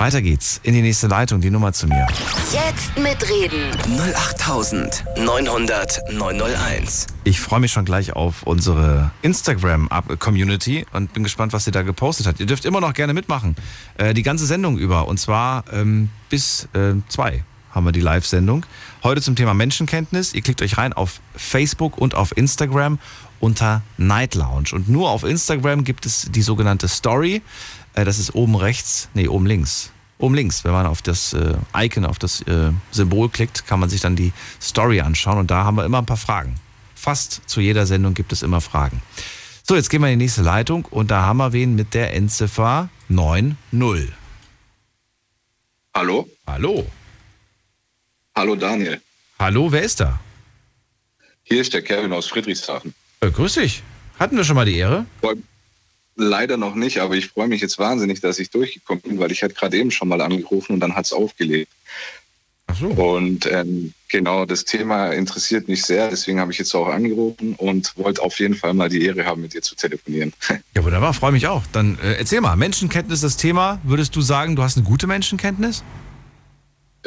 [0.00, 2.06] Weiter geht's in die nächste Leitung, die Nummer zu mir.
[2.52, 3.76] Jetzt mitreden.
[3.98, 7.08] 08900 901.
[7.24, 12.28] Ich freue mich schon gleich auf unsere Instagram-Community und bin gespannt, was sie da gepostet
[12.28, 12.38] hat.
[12.38, 13.56] Ihr dürft immer noch gerne mitmachen.
[13.96, 15.08] Äh, die ganze Sendung über.
[15.08, 18.64] Und zwar ähm, bis äh, zwei haben wir die Live-Sendung.
[19.04, 20.34] Heute zum Thema Menschenkenntnis.
[20.34, 22.98] Ihr klickt euch rein auf Facebook und auf Instagram
[23.38, 24.70] unter Night Lounge.
[24.72, 27.42] Und nur auf Instagram gibt es die sogenannte Story.
[27.94, 29.92] Äh, das ist oben rechts, nee, oben links.
[30.18, 33.88] Oben links, wenn man auf das äh, Icon, auf das äh, Symbol klickt, kann man
[33.88, 35.38] sich dann die Story anschauen.
[35.38, 36.56] Und da haben wir immer ein paar Fragen.
[36.96, 39.00] Fast zu jeder Sendung gibt es immer Fragen.
[39.62, 42.14] So, jetzt gehen wir in die nächste Leitung und da haben wir wen mit der
[42.14, 44.12] Endziffer 90.
[45.94, 46.28] Hallo?
[46.46, 46.86] Hallo.
[48.38, 49.00] Hallo Daniel.
[49.40, 50.20] Hallo, wer ist da?
[51.42, 52.94] Hier ist der Kevin aus Friedrichshafen.
[53.20, 53.82] Äh, grüß dich.
[54.16, 55.06] Hatten wir schon mal die Ehre?
[56.14, 59.42] Leider noch nicht, aber ich freue mich jetzt wahnsinnig, dass ich durchgekommen bin, weil ich
[59.42, 61.72] hatte gerade eben schon mal angerufen und dann hat es aufgelegt.
[62.68, 62.86] Ach so.
[62.86, 67.96] Und ähm, genau, das Thema interessiert mich sehr, deswegen habe ich jetzt auch angerufen und
[67.96, 70.32] wollte auf jeden Fall mal die Ehre haben, mit dir zu telefonieren.
[70.76, 71.64] Ja, wunderbar, freue mich auch.
[71.72, 73.80] Dann äh, erzähl mal, Menschenkenntnis das Thema.
[73.82, 75.82] Würdest du sagen, du hast eine gute Menschenkenntnis?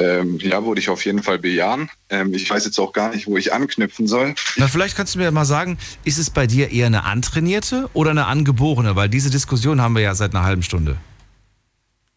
[0.02, 1.88] Ähm, ja, würde ich auf jeden Fall bejahen.
[2.10, 4.34] Ähm, ich weiß jetzt auch gar nicht, wo ich anknüpfen soll.
[4.56, 8.10] Na, vielleicht kannst du mir mal sagen, ist es bei dir eher eine antrainierte oder
[8.10, 8.96] eine angeborene?
[8.96, 10.96] Weil diese Diskussion haben wir ja seit einer halben Stunde.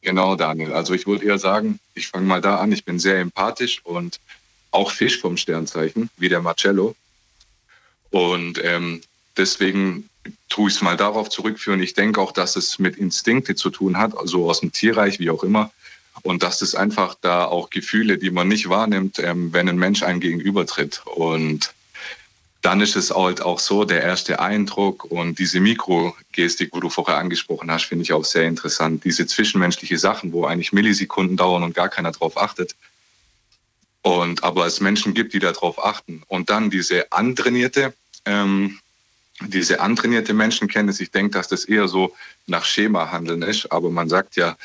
[0.02, 0.74] Genau, Daniel.
[0.74, 4.20] Also ich würde eher sagen, ich fange mal da an, ich bin sehr empathisch und
[4.72, 6.96] auch Fisch vom Sternzeichen, wie der Marcello.
[8.10, 9.02] Und ähm,
[9.38, 10.10] deswegen
[10.50, 11.82] tue ich es mal darauf zurückführen.
[11.84, 15.30] Ich denke auch, dass es mit Instinkte zu tun hat, also aus dem Tierreich, wie
[15.30, 15.72] auch immer.
[16.26, 20.02] Und dass es einfach da auch Gefühle, die man nicht wahrnimmt, ähm, wenn ein Mensch
[20.02, 21.04] einem gegenübertritt.
[21.06, 21.72] Und
[22.64, 27.18] dann ist es halt auch so, der erste Eindruck und diese Mikrogestik, wo du vorher
[27.18, 29.04] angesprochen hast, finde ich auch sehr interessant.
[29.04, 32.76] Diese zwischenmenschliche Sachen, wo eigentlich Millisekunden dauern und gar keiner drauf achtet.
[34.02, 36.24] Und aber es Menschen gibt, die darauf achten.
[36.28, 37.94] Und dann diese antrainierte,
[38.26, 38.80] ähm,
[39.42, 42.16] diese antrainierte Menschenkenntnis, ich denke, dass das eher so
[42.48, 44.58] nach Schema handeln ist, aber man sagt ja,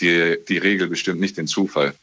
[0.00, 1.94] die, die Regel bestimmt nicht den Zufall.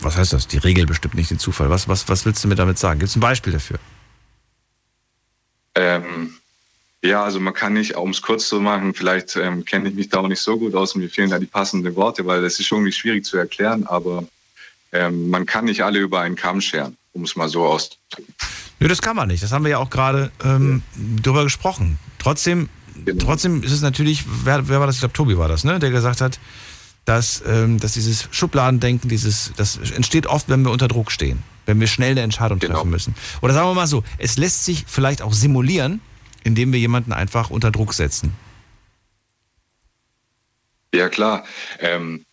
[0.00, 0.46] Was heißt das?
[0.46, 1.70] Die Regel bestimmt nicht den Zufall.
[1.70, 3.00] Was, was, was willst du mir damit sagen?
[3.00, 3.78] Gibt es ein Beispiel dafür?
[5.74, 6.34] Ähm,
[7.02, 10.08] ja, also man kann nicht, um es kurz zu machen, vielleicht ähm, kenne ich mich
[10.08, 12.60] da auch nicht so gut aus und mir fehlen da die passenden Worte, weil das
[12.60, 14.24] ist irgendwie schwierig zu erklären, aber
[14.92, 18.34] ähm, man kann nicht alle über einen Kamm scheren, um es mal so auszudrücken.
[18.80, 19.42] Nö, das kann man nicht.
[19.42, 20.82] Das haben wir ja auch gerade ähm,
[21.22, 21.98] drüber gesprochen.
[22.18, 22.68] Trotzdem,
[23.04, 23.24] genau.
[23.24, 24.96] trotzdem ist es natürlich, wer, wer war das?
[24.96, 25.78] Ich glaube, Tobi war das, ne?
[25.78, 26.38] Der gesagt hat,
[27.04, 31.80] dass, ähm, dass dieses Schubladendenken, dieses, das entsteht oft, wenn wir unter Druck stehen, wenn
[31.80, 32.74] wir schnell eine Entscheidung genau.
[32.74, 33.14] treffen müssen.
[33.42, 36.00] Oder sagen wir mal so, es lässt sich vielleicht auch simulieren,
[36.44, 38.34] indem wir jemanden einfach unter Druck setzen.
[40.94, 41.44] Ja klar.
[41.80, 42.24] Ähm,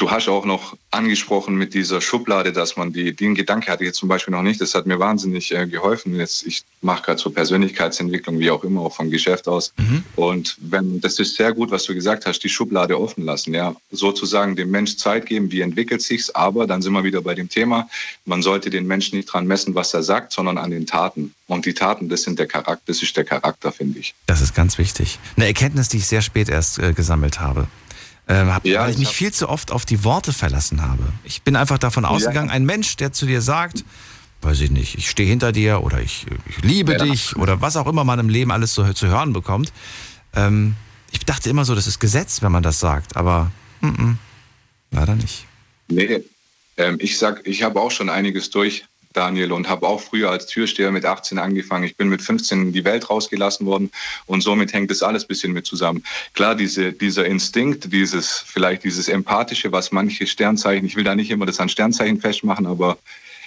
[0.00, 3.88] Du hast auch noch angesprochen mit dieser Schublade, dass man die, den Gedanke hatte ich
[3.88, 4.58] jetzt zum Beispiel noch nicht.
[4.58, 6.16] Das hat mir wahnsinnig äh, geholfen.
[6.16, 9.74] Jetzt, ich mache gerade so Persönlichkeitsentwicklung, wie auch immer, auch vom Geschäft aus.
[9.76, 10.02] Mhm.
[10.16, 13.76] Und wenn, das ist sehr gut, was du gesagt hast, die Schublade offen lassen, ja.
[13.90, 16.30] Sozusagen dem Mensch Zeit geben, wie entwickelt sich's.
[16.30, 17.86] Aber dann sind wir wieder bei dem Thema.
[18.24, 21.34] Man sollte den Menschen nicht dran messen, was er sagt, sondern an den Taten.
[21.46, 24.14] Und die Taten, das sind der Charakter, das ist der Charakter, finde ich.
[24.24, 25.18] Das ist ganz wichtig.
[25.36, 27.68] Eine Erkenntnis, die ich sehr spät erst äh, gesammelt habe.
[28.30, 31.02] Ähm, hab, ja, weil ich mich viel zu oft auf die Worte verlassen habe.
[31.24, 32.54] Ich bin einfach davon ausgegangen, ja.
[32.54, 33.84] ein Mensch, der zu dir sagt,
[34.42, 36.98] weiß ich nicht, ich stehe hinter dir oder ich, ich liebe ja.
[36.98, 39.72] dich oder was auch immer man im Leben alles so zu hören bekommt.
[40.34, 40.76] Ähm,
[41.10, 43.50] ich dachte immer so, das ist Gesetz, wenn man das sagt, aber
[43.82, 44.14] m -m,
[44.92, 45.46] leider nicht.
[45.88, 46.22] Nee,
[46.76, 50.46] ähm, ich sag, ich habe auch schon einiges durch Daniel, und habe auch früher als
[50.46, 51.84] Türsteher mit 18 angefangen.
[51.84, 53.90] Ich bin mit 15 in die Welt rausgelassen worden
[54.26, 56.04] und somit hängt das alles ein bisschen mit zusammen.
[56.32, 61.30] Klar, diese, dieser Instinkt, dieses, vielleicht dieses Empathische, was manche Sternzeichen, ich will da nicht
[61.30, 62.98] immer das an Sternzeichen festmachen, aber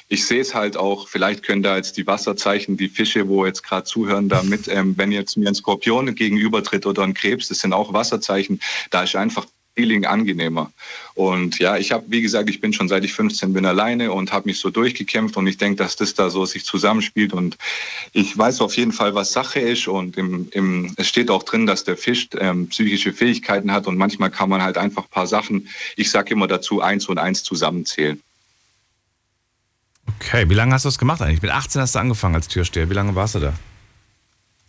[0.09, 3.64] ich sehe es halt auch, vielleicht können da jetzt die Wasserzeichen, die Fische, wo jetzt
[3.64, 7.72] gerade zuhören, damit, ähm, wenn jetzt mir ein Skorpion gegenübertritt oder ein Krebs, das sind
[7.72, 8.59] auch Wasserzeichen,
[8.91, 9.45] da ist einfach
[9.76, 10.72] Feeling angenehmer.
[11.16, 14.32] Und ja, ich habe, wie gesagt, ich bin schon seit ich 15 bin alleine und
[14.32, 17.58] habe mich so durchgekämpft und ich denke, dass das da so sich zusammenspielt und
[18.14, 21.66] ich weiß auf jeden Fall, was Sache ist und im, im, es steht auch drin,
[21.66, 25.28] dass der Fisch ähm, psychische Fähigkeiten hat und manchmal kann man halt einfach ein paar
[25.28, 28.22] Sachen, ich sage immer dazu, eins und eins zusammenzählen.
[30.20, 31.42] Okay, wie lange hast du das gemacht eigentlich?
[31.42, 32.90] Mit 18 hast du angefangen als Türsteher.
[32.90, 33.54] Wie lange warst du da?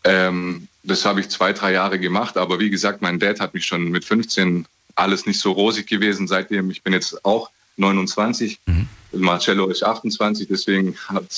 [0.05, 3.65] Ähm, das habe ich zwei, drei Jahre gemacht, aber wie gesagt, mein Dad hat mich
[3.65, 6.70] schon mit 15 alles nicht so rosig gewesen seitdem.
[6.70, 8.59] Ich bin jetzt auch 29.
[8.66, 8.88] Mhm.
[9.12, 10.96] Marcello ist 28, deswegen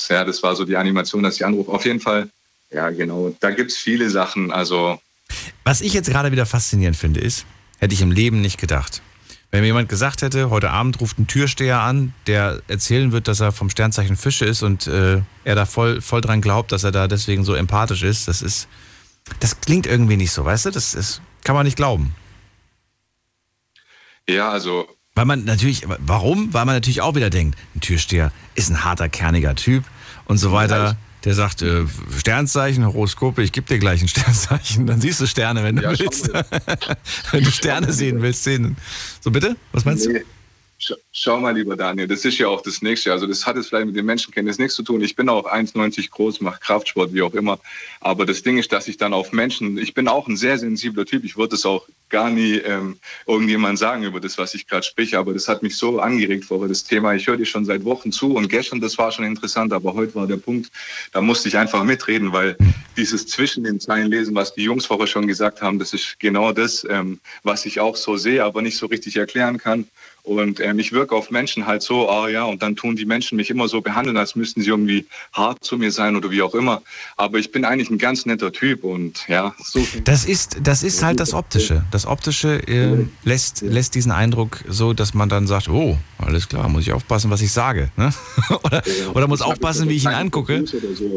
[0.09, 1.71] ja, das war so die Animation, dass ich anrufe.
[1.71, 2.29] Auf jeden Fall,
[2.71, 3.35] ja, genau.
[3.39, 4.51] Da gibt es viele Sachen.
[4.51, 4.99] Also.
[5.63, 7.45] Was ich jetzt gerade wieder faszinierend finde, ist,
[7.79, 9.01] hätte ich im Leben nicht gedacht.
[9.49, 13.39] Wenn mir jemand gesagt hätte, heute Abend ruft ein Türsteher an, der erzählen wird, dass
[13.39, 16.91] er vom Sternzeichen Fische ist und äh, er da voll, voll dran glaubt, dass er
[16.91, 18.67] da deswegen so empathisch ist, das ist,
[19.39, 20.71] das klingt irgendwie nicht so, weißt du?
[20.71, 22.13] Das ist, kann man nicht glauben.
[24.29, 24.87] Ja, also.
[25.15, 26.53] Weil man natürlich, warum?
[26.53, 29.83] Weil man natürlich auch wieder denkt, ein Türsteher ist ein harter, kerniger Typ
[30.25, 30.97] und so weiter.
[31.23, 31.85] Der sagt, äh,
[32.15, 34.85] Sternzeichen, Horoskope, ich gebe dir gleich ein Sternzeichen.
[34.85, 36.31] Dann siehst du Sterne, wenn du ja, willst.
[37.31, 38.77] wenn du Sterne sehen willst, sehen.
[39.19, 39.57] So bitte?
[39.71, 40.19] Was meinst nee.
[40.19, 40.25] du?
[41.11, 43.11] Schau mal, lieber Daniel, das ist ja auch das Nächste.
[43.11, 45.01] Also das hat jetzt vielleicht mit dem Menschenkenntnis nichts zu tun.
[45.01, 47.59] Ich bin auch 1,90 groß, mache Kraftsport, wie auch immer.
[47.99, 51.05] Aber das Ding ist, dass ich dann auf Menschen, ich bin auch ein sehr sensibler
[51.05, 51.23] Typ.
[51.23, 55.17] Ich würde es auch gar nie ähm, irgendjemand sagen über das, was ich gerade spreche.
[55.17, 57.15] Aber das hat mich so angeregt vorher, das Thema.
[57.15, 59.73] Ich höre dir schon seit Wochen zu und gestern, das war schon interessant.
[59.73, 60.71] Aber heute war der Punkt,
[61.11, 62.55] da musste ich einfach mitreden, weil
[62.95, 66.51] dieses zwischen den Zeilen lesen, was die Jungs vorher schon gesagt haben, das ist genau
[66.51, 69.87] das, ähm, was ich auch so sehe, aber nicht so richtig erklären kann.
[70.27, 73.37] Und ähm, ich wirke auf Menschen halt so, ah ja, und dann tun die Menschen
[73.37, 76.53] mich immer so behandeln, als müssten sie irgendwie hart zu mir sein oder wie auch
[76.53, 76.81] immer.
[77.15, 79.85] Aber ich bin eigentlich ein ganz netter Typ und ja, so.
[80.03, 81.85] Das ist, das ist halt das Optische.
[81.91, 86.67] Das Optische äh, lässt, lässt diesen Eindruck so, dass man dann sagt, oh, alles klar,
[86.67, 87.89] muss ich aufpassen, was ich sage.
[87.95, 88.13] Ne?
[88.63, 88.83] oder,
[89.13, 90.59] oder muss aufpassen, wie ich ihn angucke.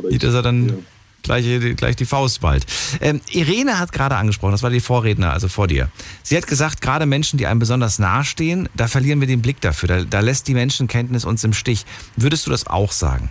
[0.08, 0.86] Nicht, dass er dann
[1.22, 2.66] gleich, gleich die Faust bald.
[3.01, 5.90] Ähm, Irene hat gerade angesprochen, das war die Vorredner, also vor dir.
[6.22, 9.88] Sie hat gesagt, gerade Menschen, die einem besonders nahestehen, da verlieren wir den Blick dafür.
[9.88, 11.84] Da, da lässt die Menschenkenntnis uns im Stich.
[12.16, 13.28] Würdest du das auch sagen?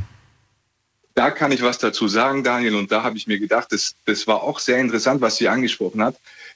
[1.15, 2.75] Da kann ich was dazu sagen, Daniel.
[2.75, 6.01] Und da habe ich mir gedacht, das, das war auch sehr interessant, was sie angesprochen
[6.01, 6.15] hat.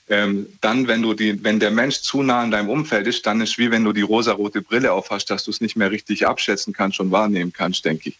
[0.09, 3.41] Ähm, dann, wenn du die, wenn der Mensch zu nah in deinem Umfeld ist, dann
[3.41, 6.73] ist wie wenn du die rosarote Brille aufhast, dass du es nicht mehr richtig abschätzen
[6.73, 8.17] kannst und wahrnehmen kannst, denke ich.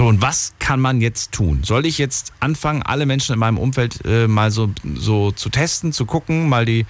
[0.00, 1.62] So, und was kann man jetzt tun?
[1.64, 5.92] Soll ich jetzt anfangen, alle Menschen in meinem Umfeld äh, mal so, so zu testen,
[5.92, 6.86] zu gucken, mal die,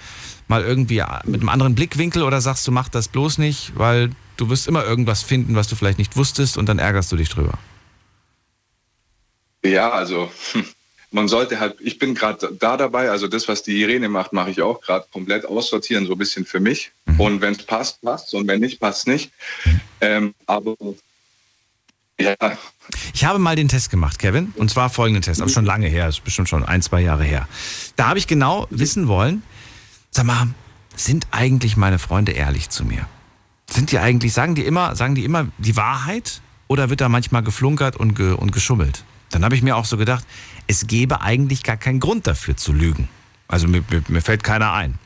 [0.47, 4.49] mal irgendwie mit einem anderen Blickwinkel oder sagst du, mach das bloß nicht, weil du
[4.49, 7.57] wirst immer irgendwas finden, was du vielleicht nicht wusstest und dann ärgerst du dich drüber?
[9.65, 10.65] Ja, also hm,
[11.09, 14.51] man sollte halt, ich bin gerade da dabei, also das, was die Irene macht, mache
[14.51, 16.91] ich auch gerade komplett aussortieren, so ein bisschen für mich.
[17.07, 17.19] Mhm.
[17.19, 19.31] Und wenn es passt, passt und wenn nicht, passt nicht.
[19.99, 20.75] Ähm, aber
[22.19, 22.35] ja.
[23.13, 26.07] Ich habe mal den Test gemacht, Kevin, und zwar folgenden Test, aber schon lange her,
[26.07, 27.47] ist bestimmt schon ein, zwei Jahre her.
[27.95, 29.43] Da habe ich genau wissen wollen,
[30.11, 30.47] sag mal,
[30.95, 33.07] sind eigentlich meine Freunde ehrlich zu mir?
[33.69, 37.43] Sind die eigentlich, sagen die immer, sagen die immer die Wahrheit oder wird da manchmal
[37.43, 39.03] geflunkert und, ge, und geschummelt?
[39.29, 40.25] Dann habe ich mir auch so gedacht,
[40.67, 43.07] es gäbe eigentlich gar keinen Grund dafür zu lügen.
[43.47, 44.97] Also mir, mir, mir fällt keiner ein.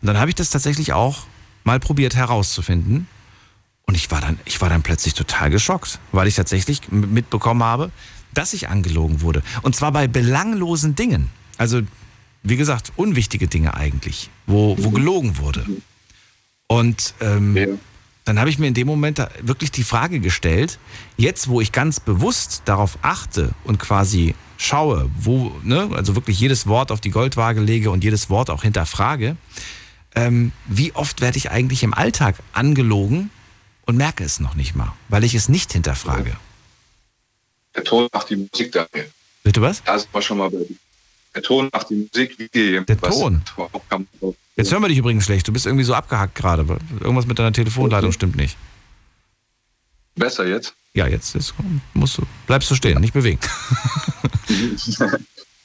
[0.00, 1.26] Und dann habe ich das tatsächlich auch
[1.64, 3.08] mal probiert herauszufinden.
[3.86, 7.90] Und ich war dann, ich war dann plötzlich total geschockt, weil ich tatsächlich mitbekommen habe,
[8.32, 9.42] dass ich angelogen wurde.
[9.62, 11.30] Und zwar bei belanglosen Dingen.
[11.58, 11.82] Also,
[12.42, 15.64] wie gesagt, unwichtige Dinge eigentlich, wo, wo gelogen wurde.
[16.66, 17.66] Und ähm, ja
[18.24, 20.78] dann habe ich mir in dem Moment wirklich die Frage gestellt,
[21.16, 26.66] jetzt wo ich ganz bewusst darauf achte und quasi schaue, wo, ne, also wirklich jedes
[26.66, 29.36] Wort auf die Goldwaage lege und jedes Wort auch hinterfrage,
[30.14, 33.30] ähm, wie oft werde ich eigentlich im Alltag angelogen
[33.86, 36.36] und merke es noch nicht mal, weil ich es nicht hinterfrage.
[37.74, 39.10] Der Ton macht die Musik, Daniel.
[39.42, 39.82] Bitte was?
[39.84, 40.58] Das war schon mal bei
[41.34, 43.42] Der Ton macht die Musik, wie dir Der Ton?
[44.56, 45.48] Jetzt hören wir dich übrigens schlecht.
[45.48, 46.64] Du bist irgendwie so abgehackt gerade.
[47.00, 48.56] Irgendwas mit deiner Telefonleitung stimmt nicht.
[50.14, 50.74] Besser jetzt?
[50.94, 51.54] Ja, jetzt, jetzt
[51.92, 53.40] musst du, bleibst du stehen, nicht bewegen.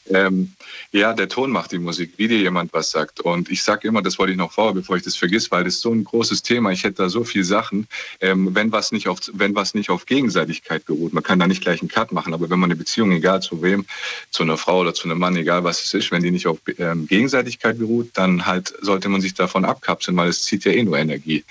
[0.10, 0.54] ähm,
[0.92, 3.22] ja, der Ton macht die Musik, wie dir jemand was sagt.
[3.22, 5.76] Und ich sage immer, das wollte ich noch vorher, bevor ich das vergiss, weil das
[5.76, 6.72] ist so ein großes Thema.
[6.72, 7.88] Ich hätte da so viele Sachen,
[8.22, 11.14] ähm, wenn, was nicht auf, wenn was nicht auf Gegenseitigkeit beruht.
[11.14, 13.62] Man kann da nicht gleich einen Cut machen, aber wenn man eine Beziehung, egal zu
[13.62, 13.86] wem,
[14.32, 16.60] zu einer Frau oder zu einem Mann, egal was es ist, wenn die nicht auf
[16.78, 20.84] ähm, Gegenseitigkeit beruht, dann halt sollte man sich davon abkapseln, weil es zieht ja eh
[20.84, 21.44] nur Energie.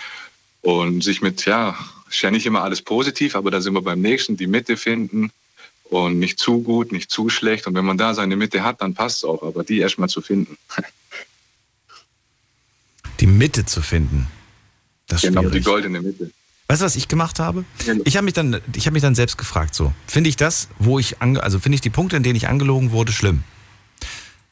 [0.63, 1.77] Und sich mit, ja,
[2.11, 5.31] ist ja nicht immer alles positiv, aber da sind wir beim nächsten, die Mitte finden
[5.91, 7.67] und nicht zu gut, nicht zu schlecht.
[7.67, 10.21] Und wenn man da seine Mitte hat, dann passt es auch, aber die erstmal zu
[10.21, 10.57] finden.
[13.21, 14.29] Die Mitte zu finden.
[15.07, 15.65] Das ist genau, schwierig.
[15.65, 16.31] die goldene Mitte.
[16.69, 17.65] Weißt du, was ich gemacht habe?
[18.05, 20.99] Ich habe mich dann, ich habe mich dann selbst gefragt, so finde ich das, wo
[20.99, 23.43] ich ange, also finde ich die Punkte, in denen ich angelogen wurde, schlimm.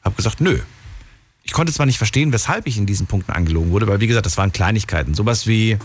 [0.03, 0.59] Habe gesagt, nö.
[1.43, 4.25] Ich konnte zwar nicht verstehen, weshalb ich in diesen Punkten angelogen wurde, weil wie gesagt,
[4.25, 5.77] das waren Kleinigkeiten, sowas wie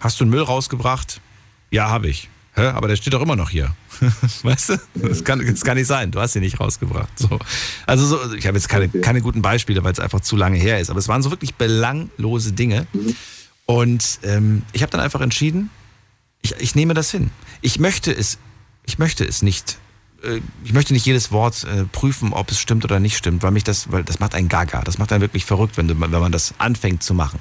[0.00, 1.20] Hast du einen Müll rausgebracht?
[1.70, 2.30] Ja, habe ich.
[2.60, 2.66] Hä?
[2.68, 3.74] Aber der steht doch immer noch hier.
[4.42, 4.80] weißt du?
[4.96, 6.10] Das kann, das kann nicht sein.
[6.10, 7.08] Du hast ihn nicht rausgebracht.
[7.18, 7.38] So.
[7.86, 10.78] Also so, ich habe jetzt keine, keine guten Beispiele, weil es einfach zu lange her
[10.78, 10.90] ist.
[10.90, 12.86] Aber es waren so wirklich belanglose Dinge.
[13.64, 15.70] Und ähm, ich habe dann einfach entschieden,
[16.42, 17.30] ich, ich nehme das hin.
[17.62, 18.38] Ich möchte es,
[18.84, 19.78] ich möchte es nicht.
[20.22, 23.52] Äh, ich möchte nicht jedes Wort äh, prüfen, ob es stimmt oder nicht stimmt, weil
[23.52, 24.82] mich das, weil das macht einen Gaga.
[24.82, 27.38] Das macht einen wirklich verrückt, wenn, wenn man das anfängt zu machen.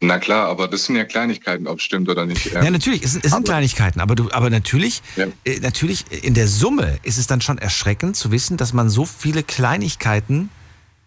[0.00, 2.52] Na klar, aber das sind ja Kleinigkeiten, ob es stimmt oder nicht.
[2.52, 5.26] Ja, natürlich, es, es sind Kleinigkeiten, aber, du, aber natürlich, ja.
[5.44, 9.06] äh, natürlich in der Summe ist es dann schon erschreckend zu wissen, dass man so
[9.06, 10.50] viele Kleinigkeiten,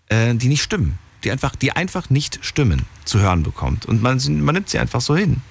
[0.09, 3.85] äh, die nicht stimmen, die einfach, die einfach nicht stimmen, zu hören bekommt.
[3.85, 5.41] Und man, man nimmt sie einfach so hin.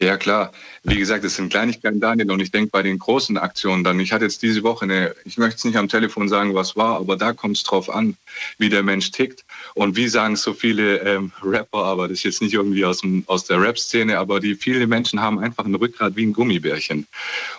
[0.00, 0.52] Ja, klar.
[0.84, 4.12] Wie gesagt, es sind Kleinigkeiten, Daniel, und ich denke bei den großen Aktionen dann, ich
[4.12, 7.16] hatte jetzt diese Woche eine, ich möchte es nicht am Telefon sagen, was war, aber
[7.16, 8.16] da kommt es drauf an,
[8.58, 9.44] wie der Mensch tickt.
[9.78, 13.22] Und wie sagen so viele ähm, Rapper, aber das ist jetzt nicht irgendwie aus, dem,
[13.28, 17.06] aus der Rap-Szene, aber die viele Menschen haben einfach ein Rückgrat wie ein Gummibärchen.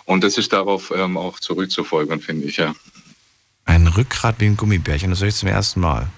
[0.04, 2.74] Und das ist darauf ähm, auch zurückzufolgen, finde ich, ja.
[3.64, 6.08] Ein Rückgrat wie ein Gummibärchen, das höre ich zum ersten Mal.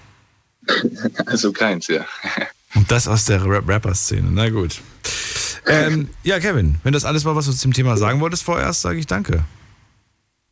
[1.25, 2.05] also keins, ja.
[2.75, 4.81] Und das aus der Rapper-Szene, na gut.
[5.65, 8.99] Ähm, ja, Kevin, wenn das alles war, was du zum Thema sagen wolltest vorerst, sage
[8.99, 9.45] ich danke.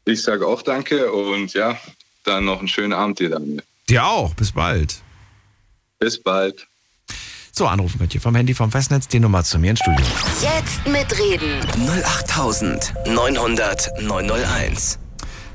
[0.05, 1.77] Ich sage auch danke und ja,
[2.23, 3.61] dann noch einen schönen Abend dir, Daniel.
[3.89, 5.01] Dir auch, bis bald.
[6.01, 6.67] Bis bald.
[7.51, 10.03] So, anrufen könnt ihr vom Handy vom Festnetz die Nummer zu mir ins Studio.
[10.41, 11.59] Jetzt mitreden.
[11.77, 14.97] 08900 901.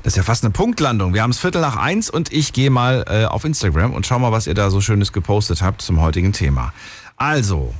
[0.03, 1.13] Das ist ja fast eine Punktlandung.
[1.13, 4.19] Wir haben es Viertel nach eins und ich gehe mal äh, auf Instagram und schau
[4.19, 6.73] mal, was ihr da so Schönes gepostet habt zum heutigen Thema.
[7.17, 7.73] Also,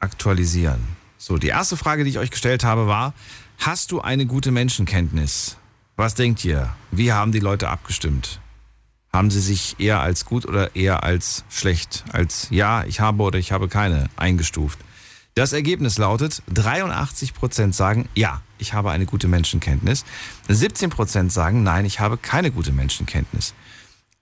[0.00, 0.80] aktualisieren.
[1.16, 3.14] So, die erste Frage, die ich euch gestellt habe, war,
[3.58, 5.58] hast du eine gute Menschenkenntnis?
[5.94, 6.70] Was denkt ihr?
[6.90, 8.40] Wie haben die Leute abgestimmt?
[9.12, 13.38] Haben sie sich eher als gut oder eher als schlecht, als ja, ich habe oder
[13.38, 14.78] ich habe keine eingestuft?
[15.34, 20.04] Das Ergebnis lautet, 83% sagen, ja, ich habe eine gute Menschenkenntnis.
[20.48, 23.54] 17% sagen, nein, ich habe keine gute Menschenkenntnis.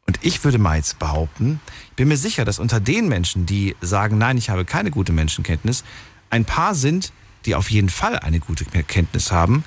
[0.07, 1.61] Und ich würde mal jetzt behaupten,
[1.91, 5.13] ich bin mir sicher, dass unter den Menschen, die sagen, nein, ich habe keine gute
[5.13, 5.85] Menschenkenntnis,
[6.31, 7.13] ein paar sind,
[7.45, 9.65] die auf jeden Fall eine gute Kenntnis haben,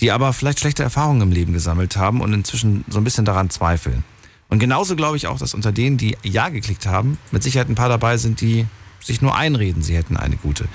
[0.00, 3.50] die aber vielleicht schlechte Erfahrungen im Leben gesammelt haben und inzwischen so ein bisschen daran
[3.50, 4.04] zweifeln.
[4.52, 7.74] Und genauso glaube ich auch, dass unter denen, die Ja geklickt haben, mit Sicherheit ein
[7.74, 8.66] paar dabei sind, die
[9.00, 10.68] sich nur einreden, sie hätten eine gute.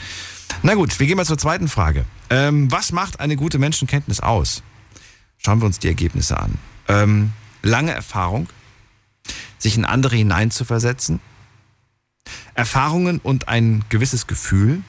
[0.63, 2.03] Na gut, wir gehen mal zur zweiten Frage.
[2.31, 4.63] Ähm, was macht eine gute Menschenkenntnis aus?
[5.37, 6.57] Schauen wir uns die Ergebnisse an.
[6.87, 8.49] Ähm, lange Erfahrung,
[9.59, 11.19] sich in andere hineinzuversetzen,
[12.55, 14.81] Erfahrungen und ein gewisses Gefühl,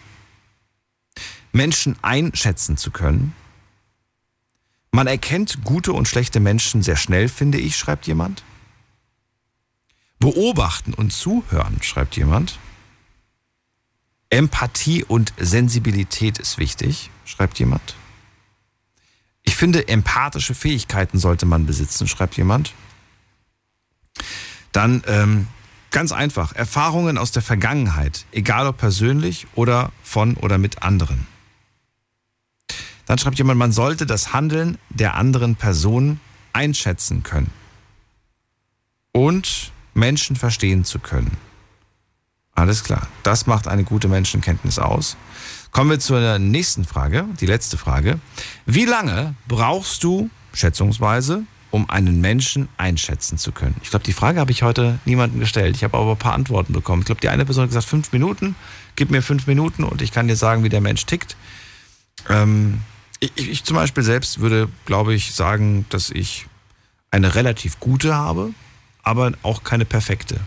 [1.52, 3.35] Menschen einschätzen zu können.
[4.93, 8.44] Man erkennt gute und schlechte Menschen sehr schnell, finde ich, schreibt jemand.
[10.19, 12.59] Beobachten und zuhören, schreibt jemand.
[14.31, 17.95] Empathie und Sensibilität ist wichtig, schreibt jemand.
[19.43, 22.74] Ich finde, empathische Fähigkeiten sollte man besitzen, schreibt jemand.
[24.73, 25.49] Dann ähm,
[25.90, 31.27] ganz einfach, Erfahrungen aus der Vergangenheit, egal ob persönlich oder von oder mit anderen.
[33.07, 36.20] Dann schreibt jemand, man sollte das Handeln der anderen Person
[36.53, 37.51] einschätzen können
[39.12, 41.37] und Menschen verstehen zu können.
[42.55, 43.07] Alles klar.
[43.23, 45.16] Das macht eine gute Menschenkenntnis aus.
[45.70, 48.19] Kommen wir zur nächsten Frage, die letzte Frage.
[48.66, 53.77] Wie lange brauchst du, schätzungsweise, um einen Menschen einschätzen zu können?
[53.83, 55.77] Ich glaube, die Frage habe ich heute niemandem gestellt.
[55.77, 57.03] Ich habe aber ein paar Antworten bekommen.
[57.03, 58.57] Ich glaube, die eine Person hat gesagt, fünf Minuten.
[58.97, 61.37] Gib mir fünf Minuten und ich kann dir sagen, wie der Mensch tickt.
[62.29, 62.81] Ähm,
[63.20, 66.47] ich, ich zum Beispiel selbst würde, glaube ich, sagen, dass ich
[67.11, 68.53] eine relativ gute habe,
[69.09, 70.39] aber auch keine perfekte.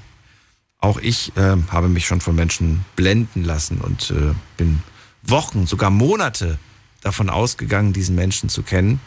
[0.78, 4.84] Auch ich äh, habe mich schon von Menschen blenden lassen und äh, bin
[5.24, 6.60] Wochen, sogar Monate
[7.02, 9.02] davon ausgegangen, diesen Menschen zu kennen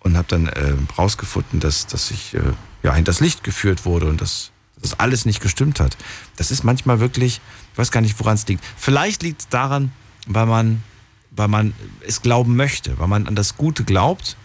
[0.00, 2.40] und habe dann äh, rausgefunden, dass, dass ich äh,
[2.82, 5.96] ja, hinters Licht geführt wurde und dass das alles nicht gestimmt hat.
[6.36, 7.40] Das ist manchmal wirklich,
[7.72, 8.62] ich weiß gar nicht, woran es liegt.
[8.76, 9.90] Vielleicht liegt es daran,
[10.26, 10.82] weil man,
[11.30, 11.72] weil man
[12.06, 14.36] es glauben möchte, weil man an das Gute glaubt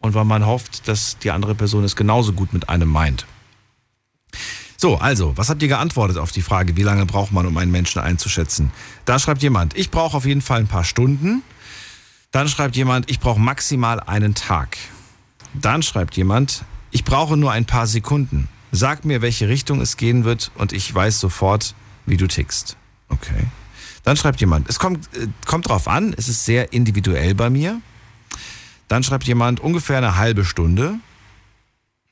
[0.00, 3.26] und weil man hofft, dass die andere Person es genauso gut mit einem meint.
[4.76, 7.70] So, also, was habt ihr geantwortet auf die Frage, wie lange braucht man, um einen
[7.70, 8.72] Menschen einzuschätzen?
[9.06, 11.42] Da schreibt jemand, ich brauche auf jeden Fall ein paar Stunden.
[12.30, 14.76] Dann schreibt jemand, ich brauche maximal einen Tag.
[15.54, 18.48] Dann schreibt jemand, ich brauche nur ein paar Sekunden.
[18.72, 21.74] Sag mir, welche Richtung es gehen wird und ich weiß sofort,
[22.04, 22.76] wie du tickst.
[23.08, 23.46] Okay.
[24.02, 27.80] Dann schreibt jemand, es kommt, äh, kommt drauf an, es ist sehr individuell bei mir.
[28.88, 31.00] Dann schreibt jemand ungefähr eine halbe Stunde.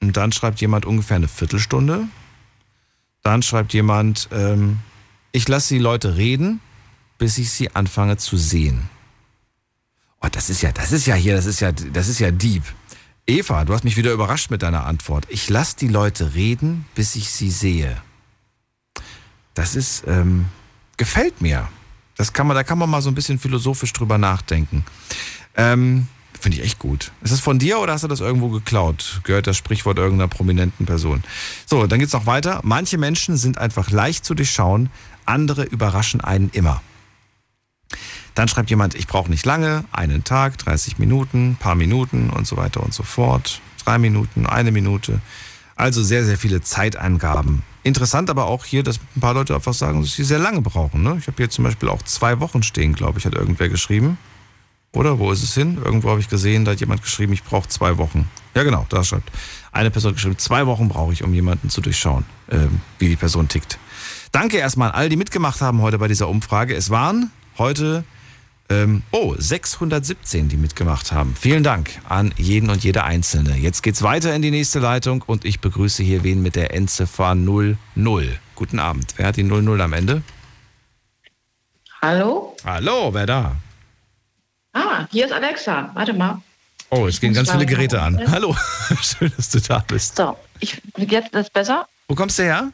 [0.05, 2.07] Und dann schreibt jemand ungefähr eine Viertelstunde.
[3.23, 4.81] Dann schreibt jemand, ähm,
[5.33, 6.61] ich lasse die Leute reden,
[7.17, 8.91] bis ich sie anfange zu sehen.
[10.21, 12.63] Oh, das ist ja, das ist ja hier, das ist ja, das ist ja deep.
[13.27, 15.27] Eva, du hast mich wieder überrascht mit deiner Antwort.
[15.31, 17.97] Ich lasse die Leute reden, bis ich sie sehe.
[19.55, 20.47] Das ist, ähm,
[20.99, 21.67] gefällt mir.
[22.17, 24.85] Das kann man, da kann man mal so ein bisschen philosophisch drüber nachdenken.
[25.57, 26.09] Ähm,
[26.45, 27.11] Finde ich echt gut.
[27.23, 29.23] Ist das von dir oder hast du das irgendwo geklaut?
[29.25, 31.25] Gehört das Sprichwort irgendeiner prominenten Person?
[31.65, 32.61] So, dann geht's noch weiter.
[32.63, 34.91] Manche Menschen sind einfach leicht zu durchschauen,
[35.25, 36.83] andere überraschen einen immer.
[38.35, 42.59] Dann schreibt jemand, ich brauche nicht lange, einen Tag, 30 Minuten, paar Minuten und so
[42.59, 43.63] weiter und so fort.
[43.83, 45.23] Drei Minuten, eine Minute.
[45.77, 47.63] Also sehr, sehr viele Zeitangaben.
[47.85, 51.03] Interessant aber auch hier, dass ein paar Leute einfach sagen, dass sie sehr lange brauchen.
[51.03, 51.17] Ne?
[51.19, 54.19] Ich habe hier zum Beispiel auch zwei Wochen stehen, glaube ich, hat irgendwer geschrieben.
[54.95, 55.79] Oder wo ist es hin?
[55.85, 58.31] Irgendwo habe ich gesehen, da hat jemand geschrieben, ich brauche zwei Wochen.
[58.55, 59.31] Ja, genau, da schreibt
[59.73, 63.49] eine Person geschrieben, zwei Wochen brauche ich, um jemanden zu durchschauen, ähm, wie die Person
[63.49, 63.79] tickt.
[64.31, 66.77] Danke erstmal an all, die mitgemacht haben heute bei dieser Umfrage.
[66.77, 68.05] Es waren heute,
[68.69, 71.35] ähm, oh, 617, die mitgemacht haben.
[71.39, 73.57] Vielen Dank an jeden und jede Einzelne.
[73.57, 77.35] Jetzt geht's weiter in die nächste Leitung und ich begrüße hier wen mit der Endziffer
[77.35, 77.77] 00.
[78.55, 79.15] Guten Abend.
[79.17, 80.23] Wer hat die 00 am Ende?
[82.01, 82.57] Hallo?
[82.65, 83.57] Hallo, wer da?
[84.75, 85.91] Ah, hier ist Alexa.
[85.95, 86.43] Warte mal.
[86.91, 88.21] Oh, es gehen ganz viele Geräte an.
[88.31, 88.55] Hallo,
[89.03, 90.17] schön, dass du da bist.
[90.17, 91.89] So, ich, jetzt ist besser.
[92.09, 92.71] Wo kommst du her?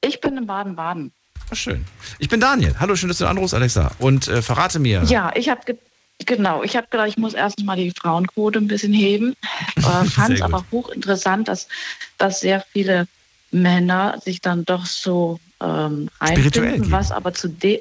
[0.00, 1.12] Ich bin in Baden-Baden.
[1.50, 1.84] Oh, schön.
[2.18, 2.74] Ich bin Daniel.
[2.80, 3.92] Hallo, schön, dass du anrufst, Alexa.
[3.98, 5.02] Und äh, verrate mir.
[5.04, 5.76] Ja, ich habe ge
[6.24, 9.34] Genau, ich habe gedacht, ich muss erstens mal die Frauenquote ein bisschen heben.
[9.76, 11.66] Äh, Fand es aber hochinteressant, dass,
[12.18, 13.08] dass sehr viele
[13.50, 17.80] Männer sich dann doch so ähm, einfinden, was aber zu dem,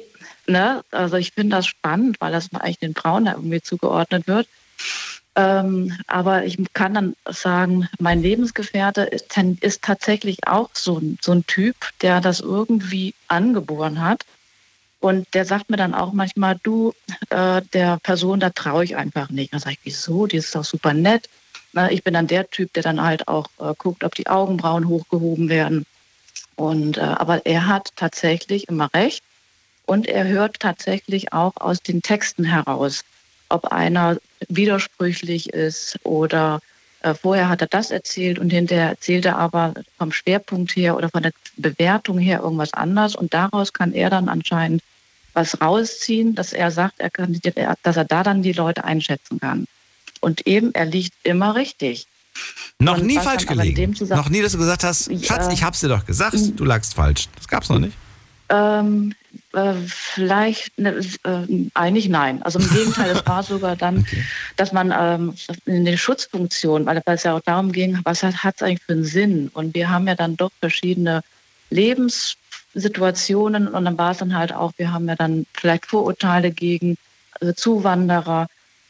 [0.51, 4.47] ne, also ich finde das spannend, weil das eigentlich den Frauen da irgendwie zugeordnet wird.
[5.35, 11.31] Ähm, aber ich kann dann sagen, mein Lebensgefährte ist, ist tatsächlich auch so ein, so
[11.31, 14.25] ein Typ, der das irgendwie angeboren hat.
[14.99, 16.93] Und der sagt mir dann auch manchmal, du,
[17.29, 19.53] äh, der Person, da traue ich einfach nicht.
[19.53, 20.27] Dann sage ich, wieso?
[20.27, 21.29] Die ist doch super nett.
[21.73, 24.87] Na, ich bin dann der Typ, der dann halt auch äh, guckt, ob die Augenbrauen
[24.87, 25.85] hochgehoben werden.
[26.55, 29.23] Und, äh, aber er hat tatsächlich immer recht.
[29.91, 33.03] Und er hört tatsächlich auch aus den Texten heraus,
[33.49, 36.61] ob einer widersprüchlich ist oder
[37.01, 41.09] äh, vorher hat er das erzählt und hinterher erzählt er aber vom Schwerpunkt her oder
[41.09, 44.81] von der Bewertung her irgendwas anders und daraus kann er dann anscheinend
[45.33, 47.37] was rausziehen, dass er sagt, er kann,
[47.83, 49.65] dass er da dann die Leute einschätzen kann.
[50.21, 52.07] Und eben, er liegt immer richtig.
[52.79, 53.93] Noch und nie falsch gelegen.
[54.07, 57.27] Noch nie, dass du gesagt hast, Schatz, ich hab's dir doch gesagt, du lagst falsch.
[57.35, 57.97] Das gab's noch nicht.
[58.47, 59.13] Ähm,
[59.53, 62.41] äh, vielleicht, ne, äh, eigentlich nein.
[62.43, 64.23] Also im Gegenteil, es war sogar dann, okay.
[64.57, 65.35] dass man ähm,
[65.65, 69.03] in der Schutzfunktion, weil es ja auch darum ging, was hat es eigentlich für einen
[69.03, 69.49] Sinn?
[69.53, 71.21] Und wir haben ja dann doch verschiedene
[71.69, 76.97] Lebenssituationen und dann war es dann halt auch, wir haben ja dann vielleicht Vorurteile gegen
[77.39, 78.47] also Zuwanderer,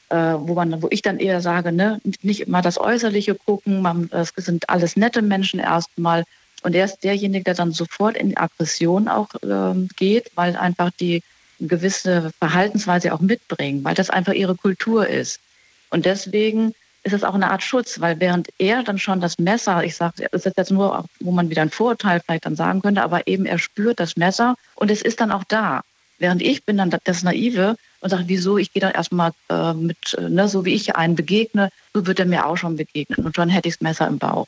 [0.10, 4.10] äh, wo man, wo ich dann eher sage, ne, nicht immer das Äußerliche gucken, man,
[4.10, 6.24] das sind alles nette Menschen erstmal
[6.64, 11.24] und er ist derjenige, der dann sofort in Aggression auch ähm, geht, weil einfach die
[11.60, 15.40] gewisse Verhaltensweise auch mitbringen, weil das einfach ihre Kultur ist.
[15.90, 16.74] Und deswegen
[17.04, 20.28] ist es auch eine Art Schutz, weil während er dann schon das Messer, ich sage,
[20.32, 23.46] es ist jetzt nur, wo man wieder ein Vorurteil vielleicht dann sagen könnte, aber eben
[23.46, 25.82] er spürt das Messer und es ist dann auch da.
[26.20, 30.14] Während ich bin dann das Naive und sage, wieso, ich gehe dann erstmal äh, mit,
[30.14, 33.36] äh, ne, so wie ich einen begegne, so wird er mir auch schon begegnen und
[33.36, 34.48] schon hätte ich das Messer im Bauch.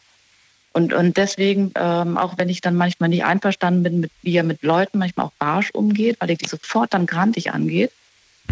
[0.73, 4.43] Und, und deswegen, ähm, auch wenn ich dann manchmal nicht einverstanden bin, mit, wie er
[4.43, 7.91] mit Leuten manchmal auch barsch umgeht, weil ich die sofort dann grantig angeht,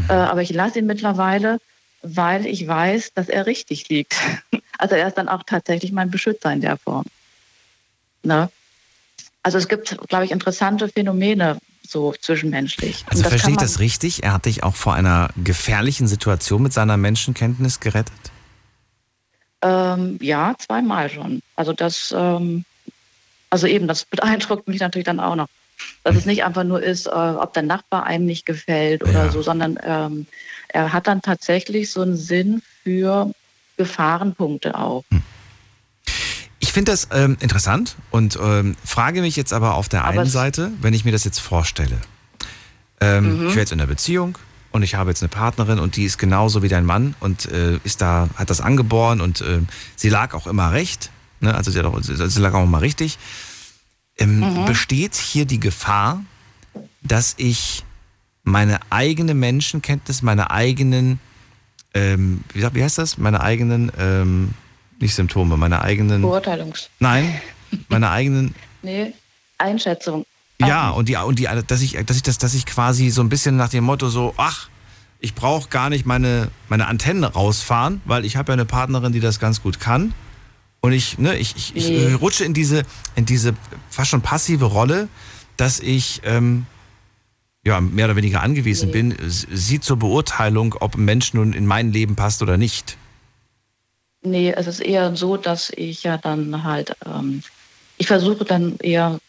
[0.07, 1.59] äh, aber ich lasse ihn mittlerweile,
[2.03, 4.15] weil ich weiß, dass er richtig liegt.
[4.77, 7.05] Also er ist dann auch tatsächlich mein Beschützer in der Form.
[8.23, 8.49] Ne?
[9.43, 13.05] Also es gibt, glaube ich, interessante Phänomene so zwischenmenschlich.
[13.05, 14.23] Also verstehe ich das richtig?
[14.23, 18.30] Er hat dich auch vor einer gefährlichen Situation mit seiner Menschenkenntnis gerettet?
[19.61, 21.41] Ähm, ja, zweimal schon.
[21.55, 22.65] Also das, ähm,
[23.49, 25.47] also eben, das beeindruckt mich natürlich dann auch noch.
[26.03, 29.31] Dass es nicht einfach nur ist, äh, ob der Nachbar einem nicht gefällt oder ja.
[29.31, 30.27] so, sondern ähm,
[30.67, 33.31] er hat dann tatsächlich so einen Sinn für
[33.77, 35.03] Gefahrenpunkte auch.
[35.09, 35.23] Hm.
[36.59, 40.29] Ich finde das ähm, interessant und ähm, frage mich jetzt aber auf der aber einen
[40.29, 41.99] Seite, wenn ich mir das jetzt vorstelle.
[43.01, 43.47] Ähm, mhm.
[43.47, 44.37] Ich wäre jetzt in einer Beziehung,
[44.71, 47.79] und ich habe jetzt eine Partnerin und die ist genauso wie dein Mann und äh,
[47.83, 49.59] ist da, hat das angeboren und äh,
[49.95, 51.11] sie lag auch immer recht.
[51.41, 51.53] Ne?
[51.53, 53.17] Also sie, hat auch, sie lag auch immer richtig.
[54.17, 54.65] Ähm, mhm.
[54.65, 56.23] Besteht hier die Gefahr,
[57.01, 57.83] dass ich
[58.43, 61.19] meine eigene Menschenkenntnis, meine eigenen,
[61.93, 63.17] ähm, wie, wie heißt das?
[63.17, 64.53] Meine eigenen, ähm,
[64.99, 66.21] nicht Symptome, meine eigenen.
[66.21, 66.89] Beurteilungs.
[66.99, 67.41] Nein,
[67.89, 68.55] meine eigenen.
[68.81, 69.13] nee,
[69.57, 70.25] Einschätzung.
[70.67, 73.29] Ja, und die, und die, dass ich, dass ich das, dass ich quasi so ein
[73.29, 74.69] bisschen nach dem Motto so, ach,
[75.19, 79.19] ich brauche gar nicht meine, meine Antennen rausfahren, weil ich habe ja eine Partnerin, die
[79.19, 80.13] das ganz gut kann.
[80.81, 82.13] Und ich, ne, ich, ich, ich nee.
[82.13, 82.83] rutsche in diese,
[83.15, 83.53] in diese
[83.89, 85.09] fast schon passive Rolle,
[85.57, 86.65] dass ich ähm,
[87.63, 88.93] ja, mehr oder weniger angewiesen nee.
[88.93, 92.97] bin, sie zur Beurteilung, ob ein Mensch nun in mein Leben passt oder nicht.
[94.23, 97.43] Nee, es ist eher so, dass ich ja dann halt, ähm,
[97.97, 99.19] ich versuche dann eher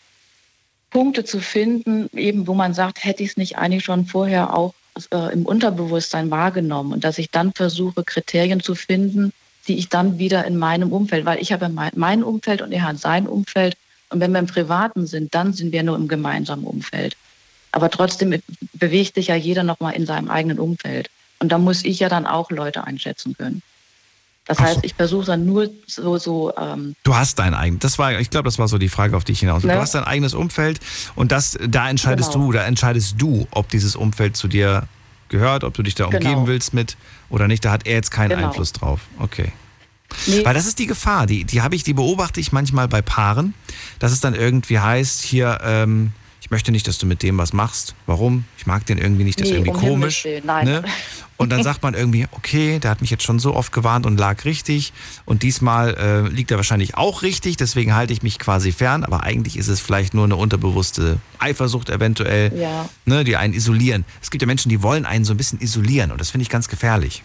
[0.92, 4.74] Punkte zu finden, eben wo man sagt, hätte ich es nicht eigentlich schon vorher auch
[5.10, 9.32] äh, im Unterbewusstsein wahrgenommen und dass ich dann versuche, Kriterien zu finden,
[9.66, 12.82] die ich dann wieder in meinem Umfeld, weil ich habe mein, mein Umfeld und er
[12.82, 13.76] hat sein Umfeld
[14.10, 17.16] und wenn wir im Privaten sind, dann sind wir nur im gemeinsamen Umfeld.
[17.72, 18.42] Aber trotzdem
[18.74, 21.08] bewegt sich ja jeder nochmal in seinem eigenen Umfeld.
[21.38, 23.62] Und da muss ich ja dann auch Leute einschätzen können.
[24.46, 26.18] Das heißt, ich versuche dann nur so.
[26.18, 29.16] so ähm, du hast dein eigenes, das war, ich glaube, das war so die Frage,
[29.16, 29.62] auf die ich hinaus.
[29.62, 29.72] Ne?
[29.72, 30.80] Du hast dein eigenes Umfeld
[31.14, 32.46] und das, da entscheidest genau.
[32.46, 34.88] du, da entscheidest du, ob dieses Umfeld zu dir
[35.28, 36.46] gehört, ob du dich da umgeben genau.
[36.48, 36.96] willst mit
[37.30, 37.64] oder nicht.
[37.64, 38.48] Da hat er jetzt keinen genau.
[38.48, 39.00] Einfluss drauf.
[39.18, 39.52] Okay.
[40.26, 40.44] Nee.
[40.44, 43.54] Weil das ist die Gefahr, die, die habe ich, die beobachte ich manchmal bei Paaren,
[43.98, 46.12] dass es dann irgendwie heißt, hier, ähm,
[46.52, 47.96] möchte nicht, dass du mit dem was machst.
[48.06, 48.44] Warum?
[48.56, 50.24] Ich mag den irgendwie nicht, der nee, ist irgendwie um komisch.
[50.44, 50.66] Nein.
[50.66, 50.84] Ne?
[51.36, 54.16] Und dann sagt man irgendwie, okay, der hat mich jetzt schon so oft gewarnt und
[54.16, 54.92] lag richtig.
[55.24, 59.02] Und diesmal äh, liegt er wahrscheinlich auch richtig, deswegen halte ich mich quasi fern.
[59.02, 62.88] Aber eigentlich ist es vielleicht nur eine unterbewusste Eifersucht eventuell, ja.
[63.06, 64.04] ne, die einen isolieren.
[64.22, 66.48] Es gibt ja Menschen, die wollen einen so ein bisschen isolieren und das finde ich
[66.48, 67.24] ganz gefährlich.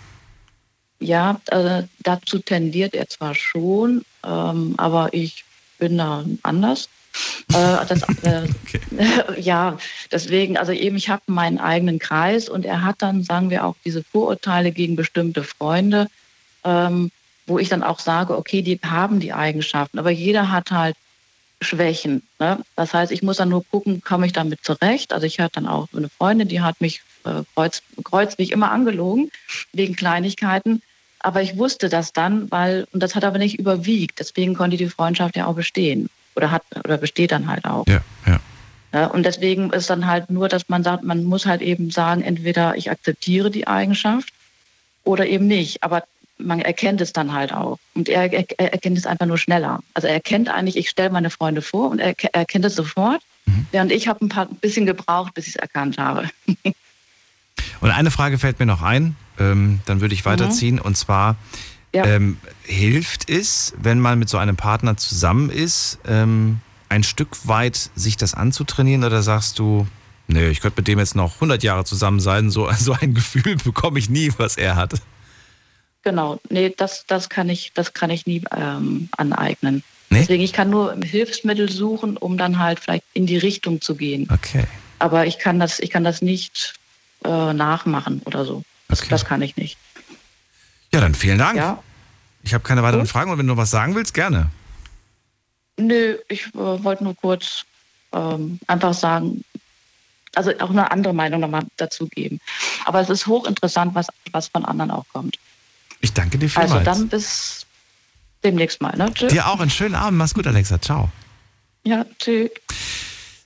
[0.99, 5.45] Ja, äh, dazu tendiert er zwar schon, ähm, aber ich
[5.77, 6.89] bin da anders.
[7.53, 8.81] Äh, das, äh, okay.
[9.39, 9.77] ja,
[10.11, 13.75] deswegen, also eben, ich habe meinen eigenen Kreis und er hat dann, sagen wir auch,
[13.85, 16.07] diese Vorurteile gegen bestimmte Freunde,
[16.63, 17.11] ähm,
[17.45, 20.95] wo ich dann auch sage, okay, die haben die Eigenschaften, aber jeder hat halt
[21.61, 22.23] Schwächen.
[22.39, 22.59] Ne?
[22.75, 25.13] Das heißt, ich muss dann nur gucken, komme ich damit zurecht.
[25.13, 28.51] Also ich hatte dann auch eine Freundin, die hat mich äh, kreuz, kreuz wie ich
[28.51, 29.31] immer angelogen,
[29.73, 30.81] wegen Kleinigkeiten.
[31.19, 34.19] Aber ich wusste das dann, weil, und das hat aber nicht überwiegt.
[34.19, 37.85] Deswegen konnte die Freundschaft ja auch bestehen oder hat oder besteht dann halt auch.
[37.87, 38.39] Ja, ja.
[38.93, 42.21] ja, und deswegen ist dann halt nur, dass man sagt, man muss halt eben sagen,
[42.21, 44.29] entweder ich akzeptiere die Eigenschaft
[45.03, 45.83] oder eben nicht.
[45.83, 46.03] Aber
[46.37, 47.79] man erkennt es dann halt auch.
[47.95, 49.79] Und er, er, er erkennt es einfach nur schneller.
[49.95, 53.21] Also er erkennt eigentlich, ich stelle meine Freunde vor und er, er erkennt es sofort.
[53.45, 53.65] Mhm.
[53.71, 56.29] Während ich habe ein paar ein bisschen gebraucht, bis ich es erkannt habe.
[57.81, 60.75] und eine Frage fällt mir noch ein, ähm, dann würde ich weiterziehen.
[60.75, 60.81] Mhm.
[60.81, 61.35] Und zwar,
[61.93, 62.05] ja.
[62.05, 66.59] Ähm, hilft es, wenn man mit so einem Partner zusammen ist, ähm,
[66.89, 69.87] ein Stück weit sich das anzutrainieren oder sagst du,
[70.27, 73.55] nee, ich könnte mit dem jetzt noch 100 Jahre zusammen sein, so, so ein Gefühl
[73.57, 74.93] bekomme ich nie, was er hat.
[76.03, 79.83] Genau, nee, das, das, kann, ich, das kann ich nie ähm, aneignen.
[80.09, 80.19] Nee?
[80.19, 84.27] Deswegen, ich kann nur Hilfsmittel suchen, um dann halt vielleicht in die Richtung zu gehen.
[84.31, 84.63] Okay.
[84.99, 86.75] Aber ich kann das, ich kann das nicht
[87.25, 88.63] äh, nachmachen oder so.
[88.87, 89.09] Das, okay.
[89.09, 89.77] das kann ich nicht.
[90.93, 91.57] Ja, dann vielen Dank.
[91.57, 91.81] Ja.
[92.43, 93.09] Ich habe keine weiteren Gut.
[93.09, 94.49] Fragen und wenn du noch was sagen willst, gerne.
[95.77, 97.65] Nö, ich äh, wollte nur kurz
[98.13, 99.43] ähm, einfach sagen,
[100.35, 102.39] also auch eine andere Meinung nochmal dazu geben.
[102.85, 105.37] Aber es ist hochinteressant, was, was von anderen auch kommt.
[106.01, 106.71] Ich danke dir vielmals.
[106.71, 107.65] Also dann bis
[108.43, 108.95] demnächst mal.
[108.95, 109.11] Ne?
[109.13, 109.33] Tschüss.
[109.33, 110.17] Dir auch einen schönen Abend.
[110.17, 110.79] Mach's gut, Alexa.
[110.79, 111.09] Ciao.
[111.83, 112.51] Ja, tschüss.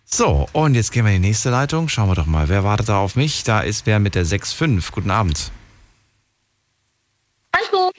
[0.05, 1.88] So, und jetzt gehen wir in die nächste Leitung.
[1.88, 3.43] Schauen wir doch mal, wer wartet da auf mich?
[3.43, 4.91] Da ist wer mit der 6.5.
[4.91, 5.51] Guten Abend.
[7.55, 7.91] Hallo.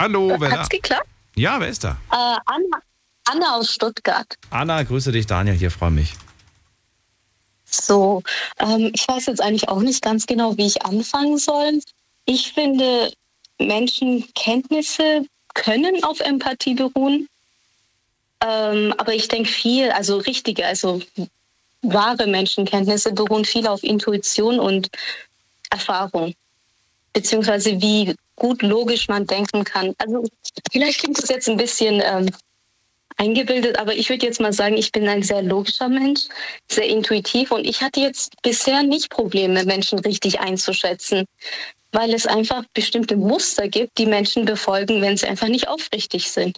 [0.00, 0.76] Hallo, wer Hat's da?
[0.76, 1.08] geklappt?
[1.34, 1.96] Ja, wer ist da?
[2.10, 2.82] Äh, Anna,
[3.24, 4.36] Anna aus Stuttgart.
[4.50, 6.14] Anna, grüße dich, Daniel hier, freue mich.
[7.64, 8.22] So,
[8.58, 11.80] ähm, ich weiß jetzt eigentlich auch nicht ganz genau, wie ich anfangen soll.
[12.24, 13.12] Ich finde,
[13.58, 17.28] Menschenkenntnisse können auf Empathie beruhen.
[18.40, 21.02] Ähm, aber ich denke viel, also richtige, also
[21.82, 24.88] wahre Menschenkenntnisse beruhen viel auf Intuition und
[25.70, 26.34] Erfahrung
[27.12, 29.94] beziehungsweise wie gut logisch man denken kann.
[29.98, 30.24] Also
[30.70, 32.30] vielleicht klingt das jetzt ein bisschen ähm,
[33.16, 36.22] eingebildet, aber ich würde jetzt mal sagen, ich bin ein sehr logischer Mensch,
[36.70, 41.24] sehr intuitiv und ich hatte jetzt bisher nicht Probleme, Menschen richtig einzuschätzen,
[41.92, 46.56] weil es einfach bestimmte Muster gibt, die Menschen befolgen, wenn sie einfach nicht aufrichtig sind.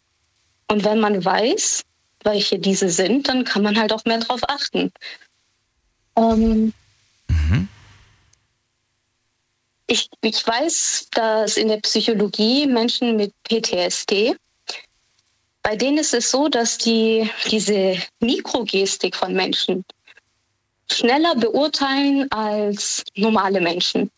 [0.68, 1.82] Und wenn man weiß,
[2.24, 4.92] welche diese sind, dann kann man halt auch mehr darauf achten.
[6.16, 6.72] Ähm,
[7.28, 7.68] mhm.
[9.92, 14.36] Ich, ich weiß, dass in der Psychologie Menschen mit PTSD,
[15.64, 19.84] bei denen ist es so, dass die diese Mikrogestik von Menschen
[20.92, 24.12] schneller beurteilen als normale Menschen.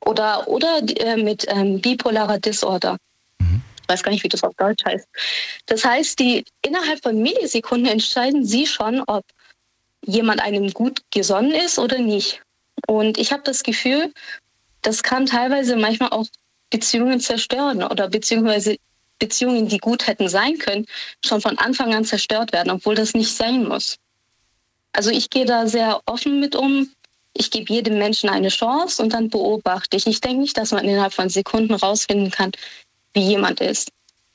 [0.00, 2.98] Oder, oder äh, mit ähm, bipolarer Disorder.
[3.38, 3.62] Mhm.
[3.80, 5.08] Ich weiß gar nicht, wie das auf Deutsch heißt.
[5.66, 9.24] Das heißt, die innerhalb von Millisekunden entscheiden sie schon, ob
[10.04, 12.42] jemand einem gut gesonnen ist oder nicht.
[12.86, 14.12] Und ich habe das Gefühl,
[14.82, 16.26] das kann teilweise manchmal auch
[16.70, 18.76] Beziehungen zerstören oder beziehungsweise
[19.18, 20.86] Beziehungen, die gut hätten sein können,
[21.24, 23.98] schon von Anfang an zerstört werden, obwohl das nicht sein muss.
[24.92, 26.90] Also ich gehe da sehr offen mit um.
[27.34, 30.06] Ich gebe jedem Menschen eine Chance und dann beobachte ich.
[30.06, 32.52] Ich denke nicht, dass man innerhalb von Sekunden rausfinden kann,
[33.14, 33.90] wie jemand ist.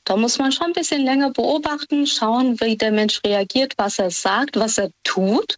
[0.06, 4.10] Da muss man schon ein bisschen länger beobachten, schauen, wie der Mensch reagiert, was er
[4.10, 5.57] sagt, was er tut.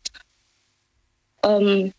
[1.43, 1.93] Ähm,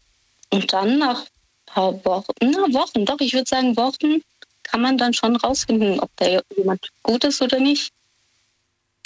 [0.50, 1.24] und dann nach
[1.72, 4.22] paar Wochen, na, Wochen, doch, ich würde sagen Wochen,
[4.62, 6.26] kann man dann schon rausfinden, ob da
[6.56, 7.92] jemand gut ist oder nicht.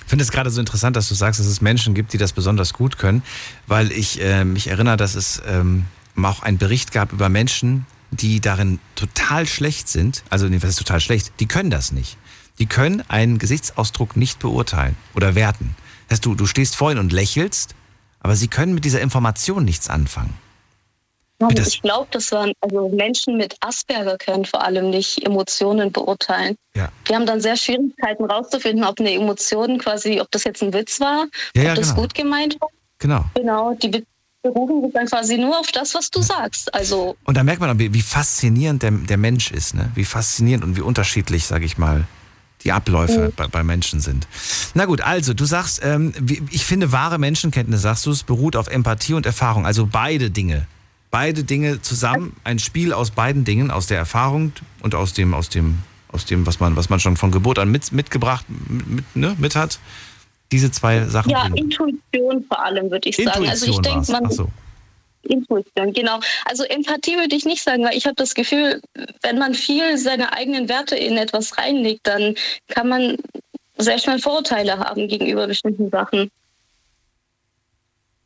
[0.00, 2.32] Ich finde es gerade so interessant, dass du sagst, dass es Menschen gibt, die das
[2.32, 3.22] besonders gut können,
[3.66, 5.86] weil ich äh, mich erinnere, dass es ähm,
[6.20, 10.22] auch einen Bericht gab über Menschen, die darin total schlecht sind.
[10.30, 11.32] Also, was ist total schlecht?
[11.40, 12.18] Die können das nicht.
[12.58, 15.74] Die können einen Gesichtsausdruck nicht beurteilen oder werten.
[16.08, 17.74] Das heißt, du, du stehst vor ihnen und lächelst,
[18.20, 20.34] aber sie können mit dieser Information nichts anfangen.
[21.56, 26.56] Ich glaube, das waren also Menschen mit Asperger können vor allem nicht Emotionen beurteilen.
[26.76, 26.88] Ja.
[27.08, 31.00] Die haben dann sehr Schwierigkeiten rauszufinden, ob eine Emotion quasi, ob das jetzt ein Witz
[31.00, 32.00] war, ja, ob ja, das genau.
[32.02, 32.68] gut gemeint war.
[32.98, 33.24] Genau.
[33.34, 33.74] Genau.
[33.74, 34.04] Die,
[34.44, 36.72] berufen sich dann quasi nur auf das, was du sagst.
[36.74, 39.90] Also und da merkt man, wie, wie faszinierend der, der Mensch ist, ne?
[39.94, 42.04] wie faszinierend und wie unterschiedlich, sage ich mal,
[42.62, 43.32] die Abläufe mhm.
[43.36, 44.26] bei, bei, Menschen sind.
[44.74, 46.12] Na gut, also du sagst, ähm,
[46.50, 50.66] ich finde wahre Menschenkenntnis, sagst du, es beruht auf Empathie und Erfahrung, also beide Dinge.
[51.14, 54.50] Beide Dinge zusammen, ein Spiel aus beiden Dingen, aus der Erfahrung
[54.82, 55.78] und aus dem, aus dem,
[56.10, 59.54] aus dem, was man, was man schon von Geburt an mit, mitgebracht, mit, ne, mit
[59.54, 59.78] hat.
[60.50, 61.30] Diese zwei Sachen.
[61.30, 63.48] Ja, Intuition vor allem, würde ich Intuition sagen.
[63.48, 64.26] Also ich denke, man.
[64.26, 64.48] Ach so.
[65.22, 66.18] Intuition, genau.
[66.46, 68.82] Also Empathie würde ich nicht sagen, weil ich habe das Gefühl,
[69.22, 72.34] wenn man viel seine eigenen Werte in etwas reinlegt, dann
[72.66, 73.18] kann man
[73.78, 76.28] sehr schnell Vorurteile haben gegenüber bestimmten Sachen.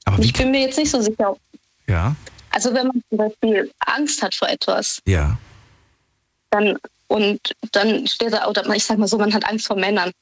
[0.06, 1.36] Aber ich bin mir jetzt nicht so sicher.
[1.86, 2.16] Ja.
[2.50, 5.00] Also wenn man zum Beispiel Angst hat vor etwas.
[5.06, 5.38] Ja.
[6.50, 7.40] Dann und
[7.72, 10.12] dann steht da, oder ich sag mal so, man hat Angst vor Männern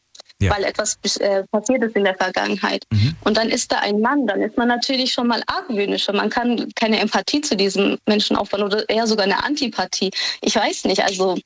[0.40, 0.54] ja.
[0.54, 2.84] weil etwas äh, passiert ist in der Vergangenheit.
[2.90, 3.16] Mhm.
[3.24, 6.12] Und dann ist da ein Mann, dann ist man natürlich schon mal argwöhnischer.
[6.12, 10.10] Man kann keine Empathie zu diesem Menschen aufbauen oder eher sogar eine Antipathie.
[10.40, 11.36] Ich weiß nicht, also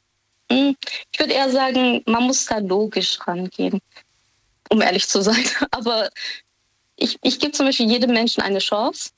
[0.51, 0.77] hm,
[1.12, 3.81] ich würde eher sagen, man muss da logisch rangehen,
[4.70, 5.44] um ehrlich zu sein.
[5.70, 6.09] Aber
[6.97, 9.11] ich, ich gebe zum Beispiel jedem Menschen eine Chance.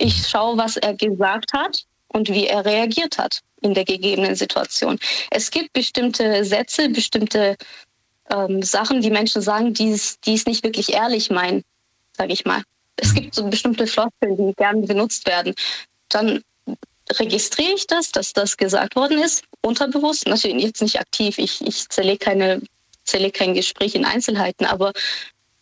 [0.00, 4.98] Ich schaue, was er gesagt hat und wie er reagiert hat in der gegebenen Situation.
[5.30, 7.56] Es gibt bestimmte Sätze, bestimmte
[8.30, 11.62] ähm, Sachen, die Menschen sagen, die es, die es nicht wirklich ehrlich meinen,
[12.16, 12.62] sage ich mal.
[12.96, 15.54] Es gibt so bestimmte Floskeln, die gerne benutzt werden.
[16.08, 16.42] Dann
[17.12, 20.26] registriere ich das, dass das gesagt worden ist, unterbewusst.
[20.26, 21.36] Natürlich jetzt nicht aktiv.
[21.36, 22.62] Ich, ich zerlege keine,
[23.04, 24.94] zerlege kein Gespräch in Einzelheiten, aber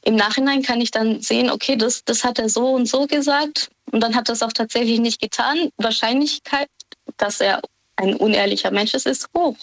[0.09, 3.69] im Nachhinein kann ich dann sehen, okay, das, das hat er so und so gesagt
[3.93, 5.69] und dann hat das auch tatsächlich nicht getan.
[5.77, 6.71] Wahrscheinlichkeit,
[7.19, 7.61] dass er
[7.97, 9.57] ein unehrlicher Mensch ist, ist hoch.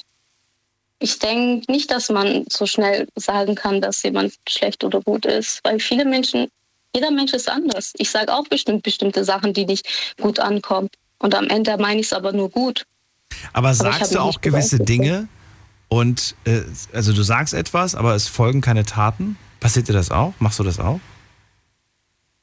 [0.99, 5.61] Ich denke nicht, dass man so schnell sagen kann, dass jemand schlecht oder gut ist,
[5.63, 6.47] weil viele Menschen,
[6.93, 7.93] jeder Mensch ist anders.
[7.97, 10.89] Ich sage auch bestimmt bestimmte Sachen, die nicht gut ankommen.
[11.17, 12.85] Und am Ende meine ich es aber nur gut.
[13.51, 15.27] Aber sagst aber du auch gewisse Dinge
[15.87, 16.61] und äh,
[16.93, 19.37] also du sagst etwas, aber es folgen keine Taten?
[19.65, 20.31] Passiert dir das auch?
[20.37, 20.99] Machst du das auch?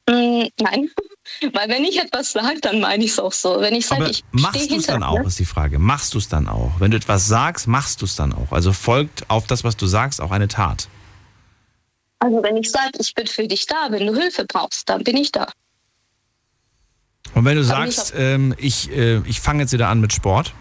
[0.09, 0.89] Mm, nein.
[1.53, 3.61] Weil wenn ich etwas sage, dann meine ich es auch so.
[3.61, 5.79] Wenn ich sage, ich machst du es dann auch, ist die Frage.
[5.79, 6.73] Machst du es dann auch?
[6.79, 8.51] Wenn du etwas sagst, machst du es dann auch?
[8.51, 10.89] Also folgt auf das, was du sagst, auch eine Tat.
[12.19, 15.15] Also wenn ich sage, ich bin für dich da, wenn du Hilfe brauchst, dann bin
[15.15, 15.47] ich da.
[17.35, 20.53] Und wenn du Aber sagst, ähm, ich, äh, ich fange jetzt wieder an mit Sport?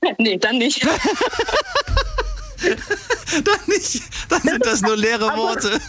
[0.18, 0.88] nee, dann nicht.
[3.44, 4.02] dann nicht.
[4.28, 5.80] Dann sind das nur leere Worte.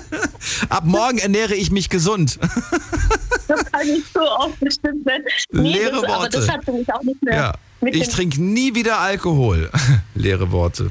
[0.68, 2.38] Ab morgen ernähre ich mich gesund.
[3.48, 5.06] das kann ich so oft bestimmt
[5.52, 6.14] Nee, leere das, Worte.
[6.14, 7.34] Aber das hat für mich auch nicht mehr.
[7.34, 7.54] Ja.
[7.90, 9.70] Ich trinke nie wieder Alkohol.
[10.14, 10.88] leere Worte.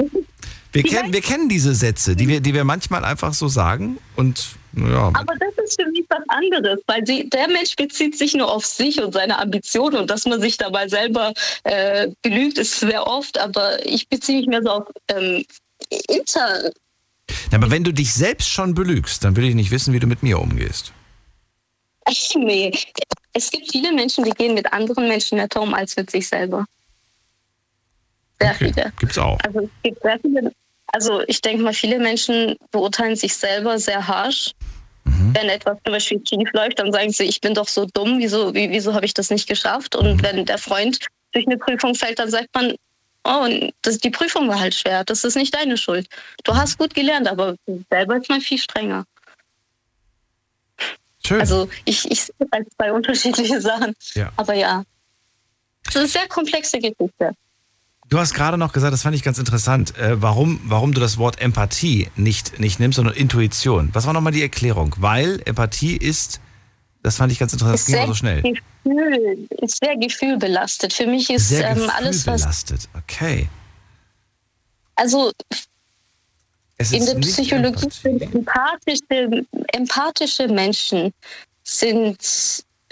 [0.78, 4.58] Wir, kenn, wir kennen diese Sätze, die wir, die wir manchmal einfach so sagen und
[4.74, 5.08] ja.
[5.08, 8.64] Aber das ist für mich was anderes, weil die, der Mensch bezieht sich nur auf
[8.64, 11.34] sich und seine Ambitionen und dass man sich dabei selber
[11.64, 15.44] äh, belügt, ist sehr oft, aber ich beziehe mich mehr so auf ähm,
[16.10, 16.72] Inter.
[17.52, 20.22] aber wenn du dich selbst schon belügst, dann will ich nicht wissen, wie du mit
[20.22, 20.94] mir umgehst.
[22.36, 22.72] Nee,
[23.34, 26.66] es gibt viele Menschen, die gehen mit anderen Menschen netter um als mit sich selber.
[28.40, 28.72] Sehr okay.
[28.74, 28.94] viele.
[29.00, 29.40] Gibt's auch.
[29.44, 30.52] Also es gibt sehr viele
[30.88, 34.52] also ich denke mal, viele Menschen beurteilen sich selber sehr harsch.
[35.04, 35.36] Mhm.
[35.36, 38.54] Wenn etwas zum Beispiel schief läuft, dann sagen sie, ich bin doch so dumm, wieso,
[38.54, 39.96] wieso habe ich das nicht geschafft?
[39.96, 40.24] Und mhm.
[40.24, 41.00] wenn der Freund
[41.32, 42.76] durch eine Prüfung fällt, dann sagt man,
[43.24, 43.48] oh,
[43.82, 46.08] das, die Prüfung war halt schwer, das ist nicht deine Schuld.
[46.44, 47.56] Du hast gut gelernt, aber
[47.90, 49.06] selber ist man viel strenger.
[51.26, 51.42] Schön.
[51.42, 53.94] Also ich, ich sehe als zwei unterschiedliche Sachen.
[54.14, 54.32] Ja.
[54.38, 54.84] Aber ja,
[55.84, 57.34] das ist eine sehr komplexe Geschichte.
[58.10, 61.18] Du hast gerade noch gesagt, das fand ich ganz interessant, äh, warum, warum du das
[61.18, 63.90] Wort Empathie nicht, nicht nimmst, sondern Intuition.
[63.92, 64.96] Was war nochmal die Erklärung?
[64.98, 66.40] Weil Empathie ist,
[67.04, 68.42] das fand ich ganz interessant, das ging aber so schnell.
[68.44, 70.94] Gefühl, ist sehr gefühlbelastet.
[70.94, 72.44] Für mich ist sehr ähm, alles was.
[72.44, 73.50] Gefühlbelastet, okay.
[74.96, 75.32] Also
[76.78, 81.14] in der Psychologie sind empathische, empathische Menschen
[81.64, 82.18] sind,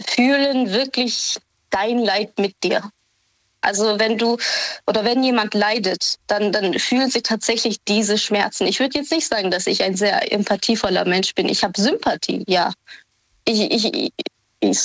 [0.06, 1.38] fühlen wirklich
[1.70, 2.82] dein Leid mit dir.
[3.66, 4.38] Also wenn du
[4.86, 8.68] oder wenn jemand leidet, dann, dann fühlen sie tatsächlich diese Schmerzen.
[8.68, 11.50] Ich würde jetzt nicht sagen, dass ich ein sehr empathievoller Mensch bin.
[11.50, 12.72] Ich habe Sympathie, ja.
[13.44, 14.12] Ich, ich,
[14.60, 14.80] ich,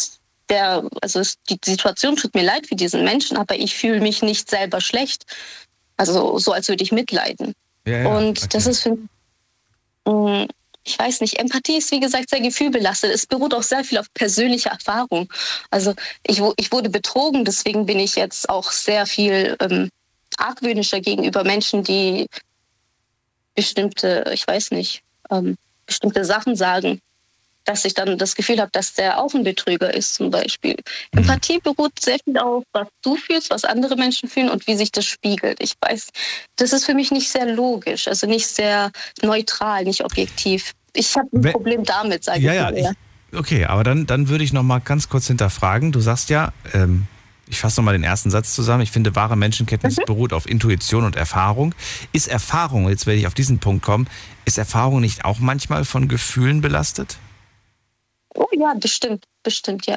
[0.49, 4.23] der, also es, die Situation tut mir leid für diesen Menschen, aber ich fühle mich
[4.23, 5.25] nicht selber schlecht.
[5.99, 7.53] Also so, als würde ich mitleiden.
[7.87, 8.49] Ja, ja, Und okay.
[8.53, 8.97] das ist für
[10.11, 10.49] mm,
[10.85, 13.13] ich weiß nicht, Empathie ist wie gesagt sehr gefühlbelastet.
[13.13, 15.31] Es beruht auch sehr viel auf persönlicher Erfahrung.
[15.71, 15.95] Also
[16.27, 19.91] ich, ich wurde betrogen, deswegen bin ich jetzt auch sehr viel ähm,
[20.39, 22.27] argwöhnischer gegenüber Menschen, die
[23.55, 27.01] bestimmte, ich weiß nicht, ähm, bestimmte Sachen sagen.
[27.71, 30.77] Dass ich dann das Gefühl habe, dass der auch ein Betrüger ist zum Beispiel.
[31.13, 31.21] Mhm.
[31.21, 34.91] Empathie beruht sehr viel auf, was du fühlst, was andere Menschen fühlen und wie sich
[34.91, 35.63] das spiegelt.
[35.63, 36.09] Ich weiß,
[36.57, 38.91] das ist für mich nicht sehr logisch, also nicht sehr
[39.23, 40.73] neutral, nicht objektiv.
[40.95, 44.29] Ich habe ein Wenn, Problem damit, sage ja, ich ja, ich, okay, aber dann, dann
[44.29, 45.93] würde ich noch mal ganz kurz hinterfragen.
[45.93, 47.07] Du sagst ja, ähm,
[47.49, 48.83] ich fasse nochmal den ersten Satz zusammen.
[48.83, 50.07] Ich finde, wahre Menschenkenntnis mhm.
[50.07, 51.73] beruht auf Intuition und Erfahrung.
[52.13, 54.09] Ist Erfahrung, jetzt werde ich auf diesen Punkt kommen,
[54.45, 57.19] ist Erfahrung nicht auch manchmal von Gefühlen belastet?
[58.35, 59.97] Oh ja, bestimmt, bestimmt, ja.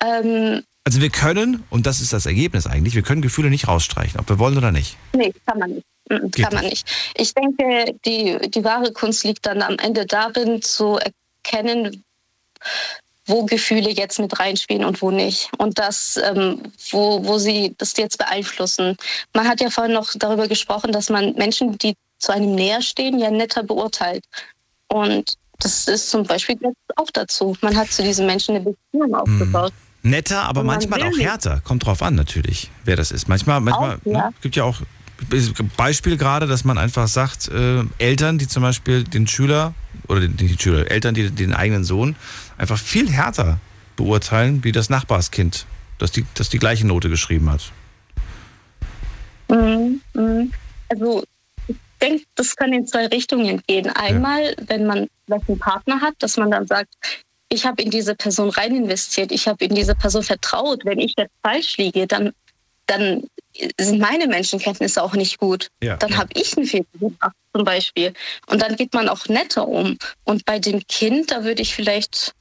[0.00, 4.20] Ähm, also wir können, und das ist das Ergebnis eigentlich, wir können Gefühle nicht rausstreichen,
[4.20, 4.96] ob wir wollen oder nicht.
[5.14, 5.86] Nee, kann man nicht.
[6.10, 6.86] Mhm, kann man nicht.
[7.16, 10.98] Ich denke, die, die wahre Kunst liegt dann am Ende darin, zu
[11.42, 12.04] erkennen,
[13.26, 15.48] wo Gefühle jetzt mit reinspielen und wo nicht.
[15.56, 16.60] Und das, ähm,
[16.90, 18.96] wo, wo sie das jetzt beeinflussen.
[19.32, 23.18] Man hat ja vorhin noch darüber gesprochen, dass man Menschen, die zu einem näher stehen,
[23.18, 24.24] ja netter beurteilt.
[24.88, 26.58] Und das ist zum Beispiel
[26.96, 27.56] auch dazu.
[27.60, 29.14] Man hat zu diesen Menschen eine Beziehung hm.
[29.14, 29.72] aufgebaut.
[30.02, 31.60] Netter, aber manchmal auch härter.
[31.64, 33.26] Kommt drauf an, natürlich, wer das ist.
[33.26, 34.28] Manchmal, manchmal auch, ja.
[34.28, 34.82] ne, gibt ja auch
[35.76, 39.72] Beispiel gerade, dass man einfach sagt, äh, Eltern, die zum Beispiel den Schüler
[40.08, 42.16] oder den, die Schüler, Eltern, die den eigenen Sohn
[42.58, 43.58] einfach viel härter
[43.96, 45.66] beurteilen, wie das Nachbarskind,
[45.98, 47.72] das die, das die gleiche Note geschrieben hat.
[49.48, 50.52] Mhm, mhm.
[50.90, 51.24] Also
[52.04, 53.88] denke, das kann in zwei Richtungen gehen.
[53.88, 54.54] Einmal, ja.
[54.66, 56.94] wenn man einen Partner hat, dass man dann sagt,
[57.48, 60.84] ich habe in diese Person rein investiert, ich habe in diese Person vertraut.
[60.84, 62.32] Wenn ich jetzt falsch liege, dann,
[62.86, 63.24] dann
[63.78, 65.68] sind meine Menschenkenntnisse auch nicht gut.
[65.82, 66.16] Ja, dann ja.
[66.18, 68.12] habe ich einen Fehler gemacht, zum Beispiel.
[68.46, 69.96] Und dann geht man auch netter um.
[70.24, 72.34] Und bei dem Kind, da würde ich vielleicht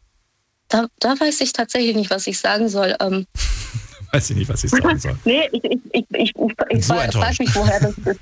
[0.70, 2.96] da, da weiß ich tatsächlich nicht, was ich sagen soll.
[3.00, 3.28] Ähm,
[4.12, 5.18] weiß ich nicht, was ich sagen soll.
[5.26, 6.34] nee, ich, ich, ich, ich,
[6.70, 8.20] ich so frage mich, woher das ist.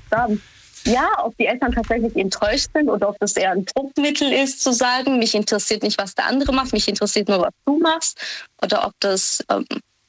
[0.84, 4.72] Ja, ob die Eltern tatsächlich enttäuscht sind oder ob das eher ein Druckmittel ist, zu
[4.72, 8.20] sagen, mich interessiert nicht, was der andere macht, mich interessiert nur, was du machst.
[8.62, 9.64] Oder ob das, ähm,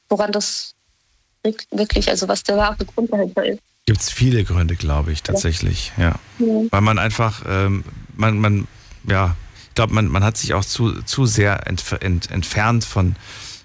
[0.09, 0.73] woran das
[1.71, 3.59] wirklich, also was der wahre Grund dahinter ist.
[3.85, 6.15] Gibt es viele Gründe, glaube ich, tatsächlich, ja.
[6.39, 6.47] ja.
[6.69, 7.83] Weil man einfach, ähm,
[8.15, 8.67] man, man,
[9.07, 9.35] ja,
[9.67, 13.15] ich glaube, man, man hat sich auch zu, zu sehr ent, ent, entfernt von,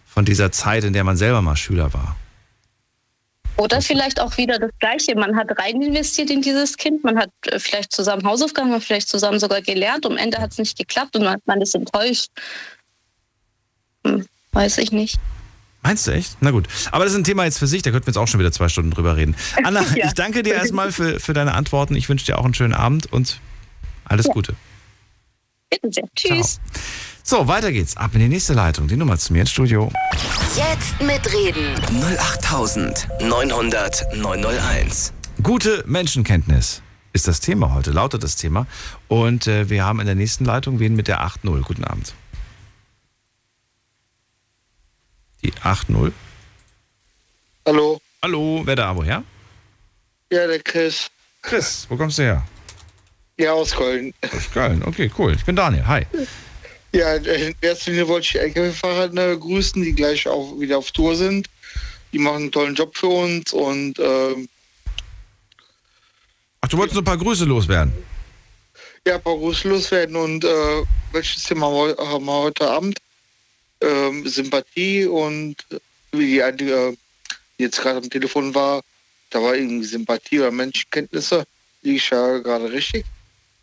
[0.06, 2.16] von dieser Zeit, in der man selber mal Schüler war.
[3.58, 5.16] Oder vielleicht auch wieder das Gleiche.
[5.16, 8.86] Man hat rein investiert in dieses Kind, man hat äh, vielleicht zusammen Hausaufgaben, man hat
[8.86, 10.06] vielleicht zusammen sogar gelernt.
[10.06, 12.28] Am Ende hat es nicht geklappt und man, man ist enttäuscht.
[14.06, 15.18] Hm, weiß ich nicht.
[15.82, 16.36] Meinst du echt?
[16.40, 16.68] Na gut.
[16.92, 18.52] Aber das ist ein Thema jetzt für sich, da könnten wir jetzt auch schon wieder
[18.52, 19.34] zwei Stunden drüber reden.
[19.64, 20.06] Anna, ja.
[20.06, 21.96] ich danke dir erstmal für, für deine Antworten.
[21.96, 23.40] Ich wünsche dir auch einen schönen Abend und
[24.04, 24.32] alles ja.
[24.32, 24.54] Gute.
[25.70, 26.04] Bitte sehr.
[26.14, 26.60] Tschüss.
[27.22, 27.40] Ciao.
[27.42, 27.96] So, weiter geht's.
[27.96, 28.88] Ab in die nächste Leitung.
[28.88, 29.90] Die Nummer zu mir ins Studio.
[30.56, 31.74] Jetzt mitreden.
[32.18, 35.12] 08900 901.
[35.42, 36.82] Gute Menschenkenntnis
[37.12, 38.66] ist das Thema heute, lautet das Thema.
[39.08, 41.62] Und äh, wir haben in der nächsten Leitung wen mit der 8.0.
[41.62, 42.14] Guten Abend.
[45.42, 46.12] Die 8.0.
[47.66, 48.00] Hallo.
[48.22, 49.22] Hallo, wer da, woher?
[50.32, 51.08] Ja, der Chris.
[51.42, 52.42] Chris, wo kommst du her?
[53.38, 54.12] Ja, aus Köln.
[54.34, 55.32] Aus Köln, okay, cool.
[55.34, 56.04] Ich bin Daniel, hi.
[56.92, 61.14] Ja, in erster Linie wollte ich die LKW-Fahrer grüßen, die gleich auch wieder auf Tour
[61.14, 61.48] sind.
[62.12, 63.98] Die machen einen tollen Job für uns und.
[64.00, 64.48] Ähm,
[66.60, 67.92] Ach, du wolltest noch ein paar Grüße loswerden?
[69.06, 70.82] Ja, ein paar Grüße loswerden und äh,
[71.12, 72.98] welches Thema haben wir heute Abend?
[73.80, 75.54] Ähm, Sympathie und
[76.10, 76.96] wie die, äh,
[77.58, 78.82] die jetzt gerade am Telefon war,
[79.30, 81.44] da war irgendwie Sympathie oder Menschenkenntnisse.
[81.82, 83.04] Liege ich ja gerade richtig?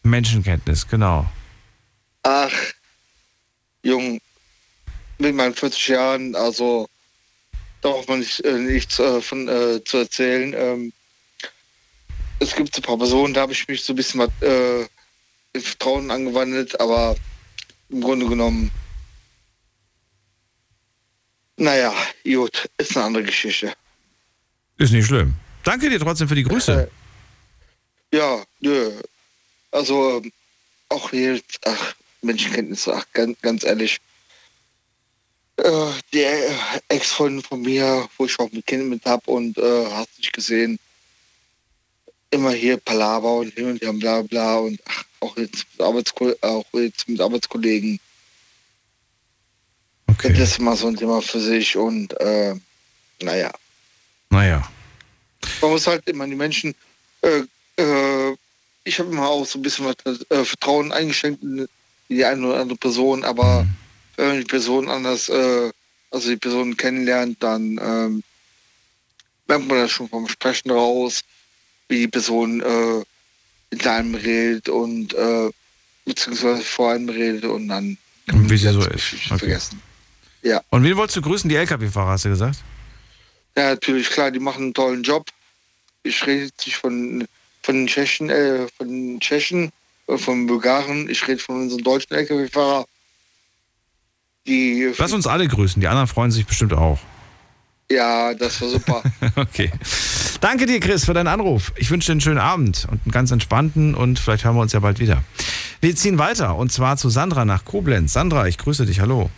[0.05, 1.25] Menschenkenntnis, genau.
[2.23, 2.53] Ach,
[3.83, 4.19] Jung,
[5.17, 6.87] mit meinen 40 Jahren, also
[7.81, 10.53] da braucht man nicht, äh, nichts äh, von äh, zu erzählen.
[10.57, 10.93] Ähm,
[12.39, 14.81] es gibt so ein paar Personen, da habe ich mich so ein bisschen äh,
[15.53, 17.15] in Vertrauen angewandelt, aber
[17.89, 18.71] im Grunde genommen,
[21.57, 21.93] naja,
[22.25, 23.73] gut, ist eine andere Geschichte.
[24.77, 25.35] Ist nicht schlimm.
[25.63, 26.89] Danke dir trotzdem für die Grüße.
[28.11, 28.91] Äh, ja, nö,
[29.75, 30.21] also
[30.89, 33.99] auch jetzt, ach, Menschenkenntnis, ach, ganz, ganz ehrlich.
[35.57, 36.25] Äh, die
[36.89, 40.79] Ex-Freundin von mir, wo ich auch mit Kindern mit habe und äh, hast nicht gesehen,
[42.31, 47.07] immer hier Palaver und hin und her bla bla und ach, auch, jetzt auch jetzt
[47.07, 47.99] mit Arbeitskollegen.
[50.07, 50.33] Okay.
[50.33, 52.55] Das ist mal so ein Thema für sich und äh,
[53.21, 53.51] naja.
[54.29, 54.69] Naja.
[55.61, 56.75] Man muss halt immer die Menschen
[57.21, 57.43] äh,
[57.81, 58.35] äh,
[58.85, 61.67] ich habe immer auch so ein bisschen was, äh, Vertrauen eingeschränkt in
[62.07, 63.69] die eine oder andere Person, aber mhm.
[64.15, 65.71] wenn man die Person anders, äh,
[66.11, 68.23] also die Person kennenlernt, dann ähm,
[69.47, 71.21] merkt man das schon vom Sprechen raus,
[71.89, 73.03] wie die Person äh,
[73.71, 75.49] mit einem redet und äh,
[76.05, 77.97] beziehungsweise vor einem redet und dann
[78.31, 79.13] Und wie sie so ist.
[79.25, 79.37] Okay.
[79.39, 79.81] Vergessen.
[80.43, 80.61] Ja.
[80.69, 81.49] Und wen wolltest du grüßen?
[81.49, 82.59] Die LKW-Fahrer, hast du gesagt?
[83.57, 85.27] Ja, natürlich, klar, die machen einen tollen Job.
[86.03, 87.27] Ich rede nicht von,
[87.65, 89.71] von Tschechen, äh, von Tschechen,
[90.07, 91.09] äh, von Bulgaren.
[91.09, 92.85] Ich rede von unseren deutschen LKW-Fahrer.
[94.97, 96.99] Lass uns alle grüßen, die anderen freuen sich bestimmt auch.
[97.89, 99.03] Ja, das war super.
[99.35, 99.71] okay.
[100.39, 101.71] Danke dir, Chris, für deinen Anruf.
[101.75, 104.73] Ich wünsche dir einen schönen Abend und einen ganz entspannten und vielleicht hören wir uns
[104.73, 105.23] ja bald wieder.
[105.81, 108.13] Wir ziehen weiter und zwar zu Sandra nach Koblenz.
[108.13, 108.99] Sandra, ich grüße dich.
[108.99, 109.31] Hallo.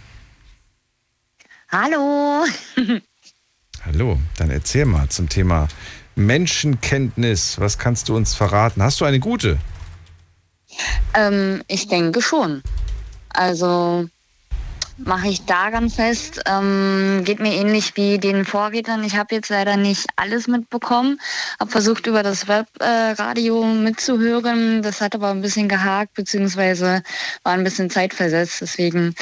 [1.70, 2.46] Hallo.
[3.86, 5.70] Hallo, dann erzähl mal zum Thema
[6.18, 7.60] Menschenkenntnis.
[7.60, 8.82] Was kannst du uns verraten?
[8.84, 9.58] Hast du eine gute?
[11.14, 12.62] Ähm, ich denke schon.
[13.30, 14.10] Also
[14.98, 16.42] mache ich da ganz fest.
[16.46, 19.04] Ähm, geht mir ähnlich wie den Vorrednern.
[19.04, 21.20] Ich habe jetzt leider nicht alles mitbekommen,
[21.60, 24.82] habe versucht über das Webradio äh, mitzuhören.
[24.82, 27.04] Das hat aber ein bisschen gehakt, beziehungsweise
[27.44, 28.62] war ein bisschen zeitversetzt.
[28.62, 29.14] Deswegen,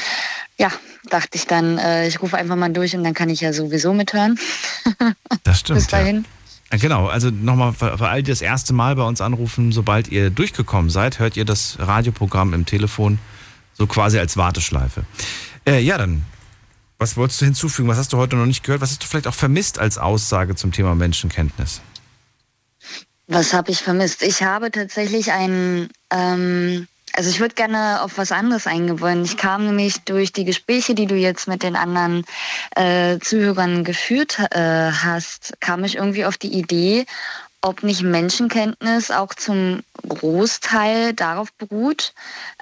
[0.58, 0.72] ja,
[1.10, 3.94] dachte ich dann, äh, ich rufe einfach mal durch und dann kann ich ja sowieso
[3.94, 4.40] mithören.
[5.44, 5.78] Das stimmt.
[5.78, 6.24] Bis dahin.
[6.24, 6.35] Ja.
[6.72, 10.90] Genau, also nochmal für, all die das erste Mal bei uns anrufen, sobald ihr durchgekommen
[10.90, 13.20] seid, hört ihr das Radioprogramm im Telefon
[13.74, 15.06] so quasi als Warteschleife.
[15.68, 16.24] Äh, ja, dann,
[16.98, 17.88] was wolltest du hinzufügen?
[17.88, 18.82] Was hast du heute noch nicht gehört?
[18.82, 21.82] Was hast du vielleicht auch vermisst als Aussage zum Thema Menschenkenntnis?
[23.28, 24.22] Was habe ich vermisst?
[24.22, 29.24] Ich habe tatsächlich ein, ähm, also ich würde gerne auf was anderes eingehen.
[29.24, 32.26] Ich kam nämlich durch die Gespräche, die du jetzt mit den anderen
[32.76, 37.06] äh, Zuhörern geführt äh, hast, kam ich irgendwie auf die Idee,
[37.62, 42.14] ob nicht Menschenkenntnis auch zum Großteil darauf beruht.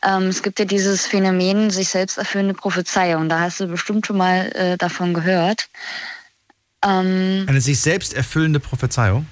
[0.03, 3.29] Ähm, es gibt ja dieses Phänomen sich selbst erfüllende Prophezeiung.
[3.29, 5.67] Da hast du bestimmt schon mal äh, davon gehört.
[6.85, 9.25] Ähm, Eine sich selbst erfüllende Prophezeiung?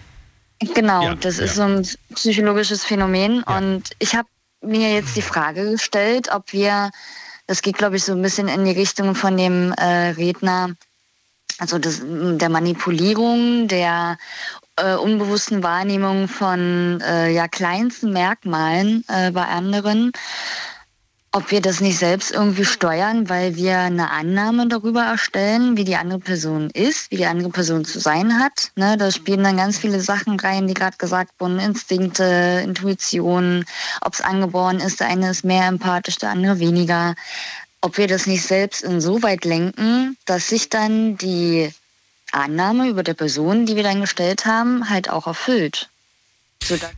[0.73, 1.45] Genau, ja, das ja.
[1.45, 3.43] ist so ein psychologisches Phänomen.
[3.47, 3.57] Ja.
[3.57, 4.27] Und ich habe
[4.61, 6.91] mir jetzt die Frage gestellt, ob wir,
[7.47, 10.75] das geht glaube ich so ein bisschen in die Richtung von dem äh, Redner,
[11.57, 14.17] also das, der Manipulierung, der
[14.77, 20.11] äh, unbewussten Wahrnehmung von äh, ja, kleinsten Merkmalen äh, bei anderen,
[21.33, 25.95] ob wir das nicht selbst irgendwie steuern, weil wir eine Annahme darüber erstellen, wie die
[25.95, 28.71] andere Person ist, wie die andere Person zu sein hat.
[28.75, 33.63] Ne, da spielen dann ganz viele Sachen rein, die gerade gesagt wurden, Instinkte, Intuition,
[34.01, 37.15] ob es angeboren ist, der eine ist mehr empathisch, der andere weniger.
[37.79, 41.71] Ob wir das nicht selbst insoweit lenken, dass sich dann die
[42.33, 45.90] Annahme über der Person, die wir dann gestellt haben, halt auch erfüllt.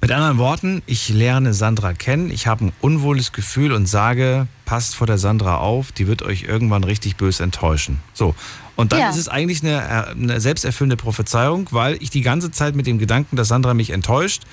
[0.01, 4.95] Mit anderen Worten, ich lerne Sandra kennen, ich habe ein unwohles Gefühl und sage, passt
[4.95, 7.99] vor der Sandra auf, die wird euch irgendwann richtig böse enttäuschen.
[8.13, 8.35] So.
[8.75, 9.09] Und dann ja.
[9.09, 13.35] ist es eigentlich eine, eine selbsterfüllende Prophezeiung, weil ich die ganze Zeit mit dem Gedanken,
[13.35, 14.43] dass Sandra mich enttäuscht,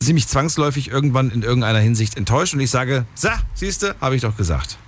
[0.00, 4.22] sie mich zwangsläufig irgendwann in irgendeiner Hinsicht enttäuscht und ich sage, so, siehste, habe ich
[4.22, 4.78] doch gesagt.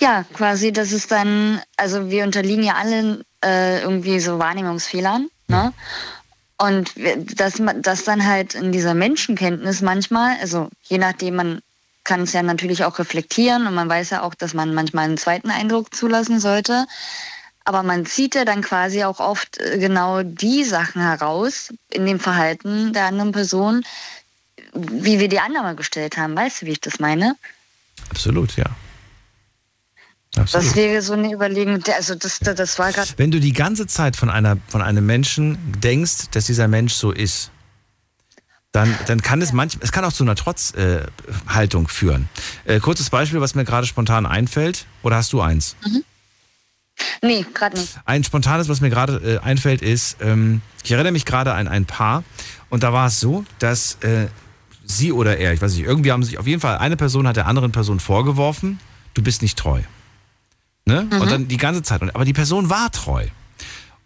[0.00, 5.28] Ja, quasi, das ist dann, also wir unterliegen ja alle äh, irgendwie so Wahrnehmungsfehlern.
[5.48, 5.72] Ne?
[6.62, 6.92] Und
[7.40, 11.60] dass, dass dann halt in dieser Menschenkenntnis manchmal, also je nachdem, man
[12.04, 15.18] kann es ja natürlich auch reflektieren und man weiß ja auch, dass man manchmal einen
[15.18, 16.86] zweiten Eindruck zulassen sollte.
[17.64, 22.20] Aber man zieht ja dann quasi auch oft äh, genau die Sachen heraus in dem
[22.20, 23.82] Verhalten der anderen Person,
[24.72, 26.36] wie wir die Annahme gestellt haben.
[26.36, 27.34] Weißt du, wie ich das meine?
[28.08, 28.66] Absolut, ja.
[30.36, 30.66] Absolut.
[30.66, 33.10] Das wäre so eine Überlegung, also das, das war gerade.
[33.16, 37.10] Wenn du die ganze Zeit von, einer, von einem Menschen denkst, dass dieser Mensch so
[37.10, 37.50] ist,
[38.72, 42.28] dann, dann kann es manchmal, es kann auch zu einer Trotzhaltung äh, führen.
[42.64, 45.76] Äh, kurzes Beispiel, was mir gerade spontan einfällt, oder hast du eins?
[45.84, 46.04] Mhm.
[47.22, 47.98] Nee, gerade nicht.
[48.06, 51.84] Ein spontanes, was mir gerade äh, einfällt, ist, ähm, ich erinnere mich gerade an ein
[51.84, 52.24] Paar
[52.70, 54.28] und da war es so, dass äh,
[54.84, 57.36] sie oder er, ich weiß nicht, irgendwie haben sich, auf jeden Fall eine Person hat
[57.36, 58.80] der anderen Person vorgeworfen,
[59.14, 59.82] du bist nicht treu.
[60.84, 61.06] Ne?
[61.10, 61.20] Mhm.
[61.20, 62.02] Und dann die ganze Zeit.
[62.14, 63.26] Aber die Person war treu.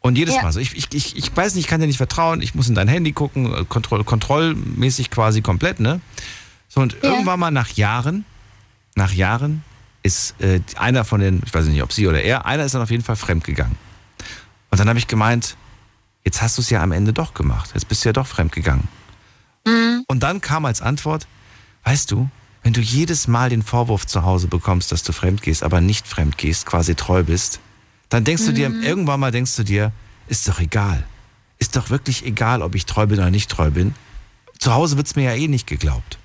[0.01, 0.43] Und jedes ja.
[0.43, 2.69] Mal so, ich, ich, ich, ich weiß nicht, ich kann dir nicht vertrauen, ich muss
[2.69, 6.01] in dein Handy gucken, äh, kontroll, kontrollmäßig quasi komplett, ne?
[6.69, 7.11] So, und ja.
[7.11, 8.25] irgendwann mal nach Jahren,
[8.95, 9.65] nach Jahren
[10.03, 12.83] ist äh, einer von den, ich weiß nicht, ob sie oder er, einer ist dann
[12.83, 13.77] auf jeden Fall fremdgegangen.
[14.71, 15.57] Und dann habe ich gemeint,
[16.25, 18.87] jetzt hast du es ja am Ende doch gemacht, jetzt bist du ja doch fremdgegangen.
[19.67, 20.05] Mhm.
[20.07, 21.27] Und dann kam als Antwort,
[21.83, 22.29] weißt du,
[22.67, 26.09] wenn du jedes Mal den Vorwurf zu Hause bekommst, dass du fremd gehst, aber nicht
[26.09, 27.61] fremd gehst, quasi treu bist,
[28.09, 28.47] dann denkst mhm.
[28.47, 28.83] du dir, mhm.
[28.83, 29.93] irgendwann mal denkst du dir,
[30.27, 31.07] ist doch egal.
[31.61, 33.95] Ist doch wirklich egal, ob ich treu bin oder nicht treu bin.
[34.59, 36.19] Zu Hause wird es mir ja eh nicht geglaubt.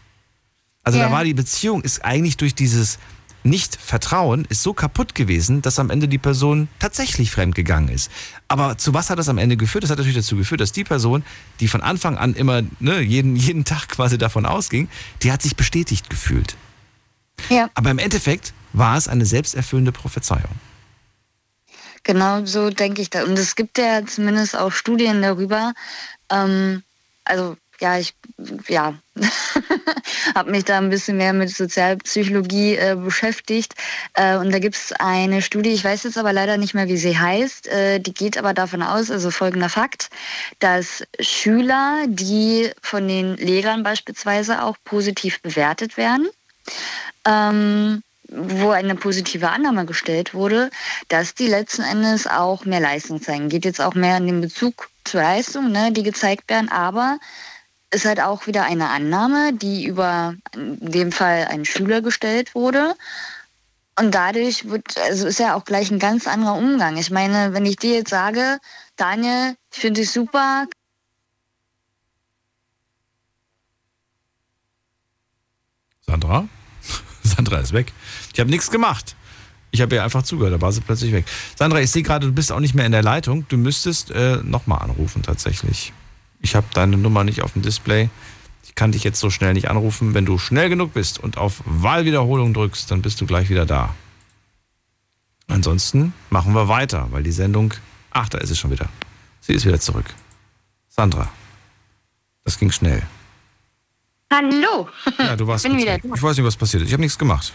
[0.81, 1.05] Also ja.
[1.05, 2.97] da war die Beziehung, ist eigentlich durch dieses
[3.43, 8.09] nicht-Vertrauen ist so kaputt gewesen, dass am Ende die Person tatsächlich fremdgegangen ist.
[8.51, 9.85] Aber zu was hat das am Ende geführt?
[9.85, 11.23] Das hat natürlich dazu geführt, dass die Person,
[11.61, 14.89] die von Anfang an immer ne, jeden, jeden Tag quasi davon ausging,
[15.23, 16.57] die hat sich bestätigt gefühlt.
[17.49, 17.69] Ja.
[17.75, 20.51] Aber im Endeffekt war es eine selbsterfüllende Prophezeiung.
[22.03, 23.23] Genau so denke ich da.
[23.23, 25.71] Und es gibt ja zumindest auch Studien darüber.
[26.29, 26.83] Ähm,
[27.23, 28.13] also ja, ich
[28.67, 28.95] ja,
[30.35, 33.73] habe mich da ein bisschen mehr mit Sozialpsychologie äh, beschäftigt.
[34.13, 36.97] Äh, und da gibt es eine Studie, ich weiß jetzt aber leider nicht mehr, wie
[36.97, 40.09] sie heißt, äh, die geht aber davon aus, also folgender Fakt,
[40.59, 46.29] dass Schüler, die von den Lehrern beispielsweise auch positiv bewertet werden,
[47.27, 50.69] ähm, wo eine positive Annahme gestellt wurde,
[51.09, 53.49] dass die letzten Endes auch mehr Leistung zeigen.
[53.49, 57.19] Geht jetzt auch mehr in den Bezug zur Leistung, ne, die gezeigt werden, aber
[57.91, 62.95] ist halt auch wieder eine Annahme, die über in dem Fall einen Schüler gestellt wurde.
[63.99, 66.97] Und dadurch wird, also ist ja auch gleich ein ganz anderer Umgang.
[66.97, 68.59] Ich meine, wenn ich dir jetzt sage,
[68.95, 70.65] Daniel, ich finde dich super.
[76.07, 76.47] Sandra?
[77.23, 77.91] Sandra ist weg.
[78.33, 79.15] Ich habe nichts gemacht.
[79.71, 81.25] Ich habe ihr einfach zugehört, da war sie plötzlich weg.
[81.57, 83.45] Sandra, ich sehe gerade, du bist auch nicht mehr in der Leitung.
[83.49, 85.93] Du müsstest äh, nochmal anrufen tatsächlich.
[86.41, 88.09] Ich habe deine Nummer nicht auf dem Display.
[88.63, 90.13] Ich kann dich jetzt so schnell nicht anrufen.
[90.13, 93.93] Wenn du schnell genug bist und auf Wahlwiederholung drückst, dann bist du gleich wieder da.
[95.47, 97.73] Ansonsten machen wir weiter, weil die Sendung.
[98.11, 98.87] Ach, da ist sie schon wieder.
[99.41, 100.05] Sie ist wieder zurück.
[100.87, 101.29] Sandra.
[102.43, 103.03] Das ging schnell.
[104.31, 104.87] Hallo.
[105.19, 105.63] Ja, du warst.
[105.63, 106.87] Bin wieder Ich weiß nicht, was passiert ist.
[106.87, 107.53] Ich habe nichts gemacht.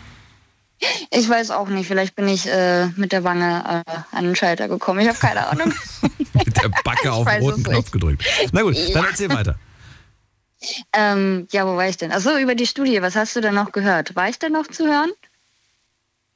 [1.11, 1.87] Ich weiß auch nicht.
[1.87, 5.01] Vielleicht bin ich äh, mit der Wange äh, an den Schalter gekommen.
[5.01, 5.73] Ich habe keine Ahnung.
[6.35, 8.25] mit der Backe auf den roten Knopf gedrückt.
[8.53, 8.95] Na gut, ja.
[8.95, 9.57] dann erzähl weiter.
[10.93, 12.13] Ähm, ja, wo war ich denn?
[12.13, 13.01] Achso, über die Studie.
[13.03, 14.17] Was hast du denn noch gehört?
[14.17, 15.11] War ich denn noch zu hören?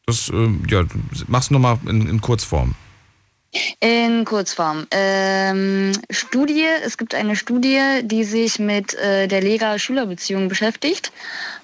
[0.06, 0.84] Das, ähm, ja,
[1.26, 2.74] mach's nochmal in, in Kurzform.
[3.80, 4.86] In Kurzform.
[4.92, 11.10] Ähm, Studie, es gibt eine Studie, die sich mit äh, der Lehrer-Schüler-Beziehung beschäftigt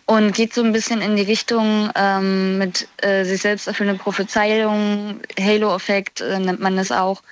[0.07, 5.21] und geht so ein bisschen in die Richtung ähm, mit äh, sich selbst erfüllende Prophezeiung,
[5.39, 7.23] Halo-Effekt äh, nennt man das auch,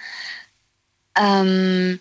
[1.17, 2.01] ähm,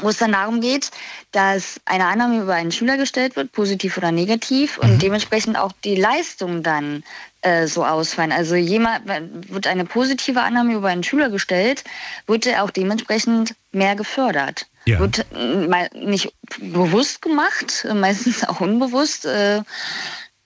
[0.00, 0.90] wo es dann darum geht,
[1.30, 4.98] dass eine Annahme über einen Schüler gestellt wird, positiv oder negativ, und mhm.
[4.98, 7.04] dementsprechend auch die Leistung dann
[7.42, 8.32] äh, so ausfallen.
[8.32, 11.84] Also jemand wird eine positive Annahme über einen Schüler gestellt,
[12.26, 14.66] wird er auch dementsprechend mehr gefördert.
[14.86, 14.98] Ja.
[14.98, 19.24] Wird mal nicht bewusst gemacht, meistens auch unbewusst.
[19.24, 19.62] Äh,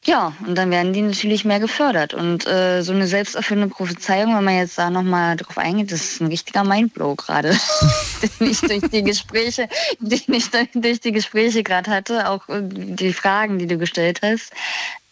[0.04, 2.14] ja, und dann werden die natürlich mehr gefördert.
[2.14, 6.20] Und äh, so eine selbsterfüllende Prophezeiung, wenn man jetzt da nochmal drauf eingeht, das ist
[6.20, 7.50] ein richtiger Mindblow gerade,
[8.40, 13.12] den ich durch die Gespräche, den ich durch die Gespräche gerade hatte, auch äh, die
[13.12, 14.52] Fragen, die du gestellt hast.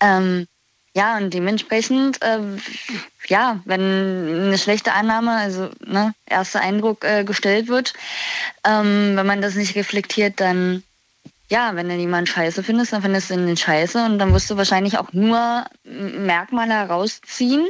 [0.01, 0.47] Ähm,
[0.97, 2.39] ja, und dementsprechend, äh,
[3.29, 7.93] ja, wenn eine schlechte Annahme, also ne, erster Eindruck äh, gestellt wird,
[8.65, 10.85] ähm, wenn man das nicht reflektiert, dann,
[11.51, 14.57] ja, wenn du jemanden scheiße findest, dann findest du ihn scheiße und dann wirst du
[14.57, 17.67] wahrscheinlich auch nur Merkmale herausziehen,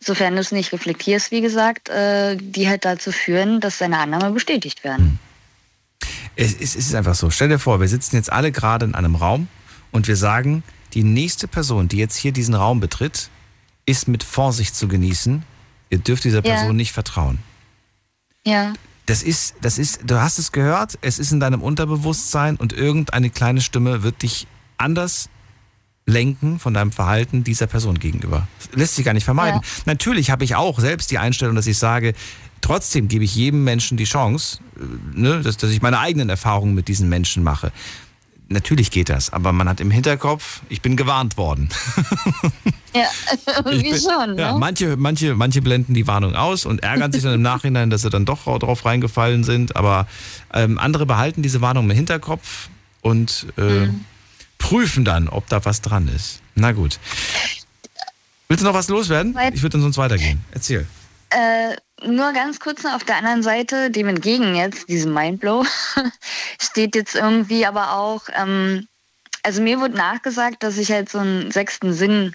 [0.00, 4.32] sofern du es nicht reflektierst, wie gesagt, äh, die halt dazu führen, dass deine Annahme
[4.32, 5.20] bestätigt werden.
[6.34, 7.30] Es, es ist einfach so.
[7.30, 9.46] Stell dir vor, wir sitzen jetzt alle gerade in einem Raum
[9.92, 10.64] und wir sagen,
[10.94, 13.30] die nächste Person, die jetzt hier diesen Raum betritt,
[13.86, 15.42] ist mit Vorsicht zu genießen.
[15.90, 16.72] Ihr dürft dieser Person ja.
[16.74, 17.38] nicht vertrauen.
[18.44, 18.72] Ja.
[19.06, 23.30] Das ist, das ist, du hast es gehört, es ist in deinem Unterbewusstsein und irgendeine
[23.30, 24.46] kleine Stimme wird dich
[24.76, 25.30] anders
[26.04, 28.48] lenken von deinem Verhalten dieser Person gegenüber.
[28.72, 29.60] lässt sich gar nicht vermeiden.
[29.62, 29.82] Ja.
[29.86, 32.14] Natürlich habe ich auch selbst die Einstellung, dass ich sage,
[32.60, 36.74] trotzdem gebe ich jedem Menschen die Chance, äh, ne, dass, dass ich meine eigenen Erfahrungen
[36.74, 37.72] mit diesen Menschen mache.
[38.50, 41.68] Natürlich geht das, aber man hat im Hinterkopf, ich bin gewarnt worden.
[42.94, 43.06] Ja,
[43.64, 44.34] irgendwie bin, schon.
[44.34, 44.42] Ne?
[44.42, 48.02] Ja, manche, manche, manche blenden die Warnung aus und ärgern sich dann im Nachhinein, dass
[48.02, 49.76] sie dann doch drauf reingefallen sind.
[49.76, 50.06] Aber
[50.52, 52.68] ähm, andere behalten diese Warnung im Hinterkopf
[53.00, 54.04] und äh, mhm.
[54.58, 56.40] prüfen dann, ob da was dran ist.
[56.54, 56.98] Na gut.
[58.48, 59.36] Willst du noch was loswerden?
[59.52, 60.40] Ich würde dann sonst weitergehen.
[60.52, 60.86] Erzähl.
[61.30, 61.76] Äh,
[62.06, 65.64] nur ganz kurz auf der anderen Seite, dem entgegen jetzt, diesem Mindblow,
[66.60, 68.86] steht jetzt irgendwie aber auch, ähm,
[69.42, 72.34] also mir wurde nachgesagt, dass ich halt so einen sechsten Sinn,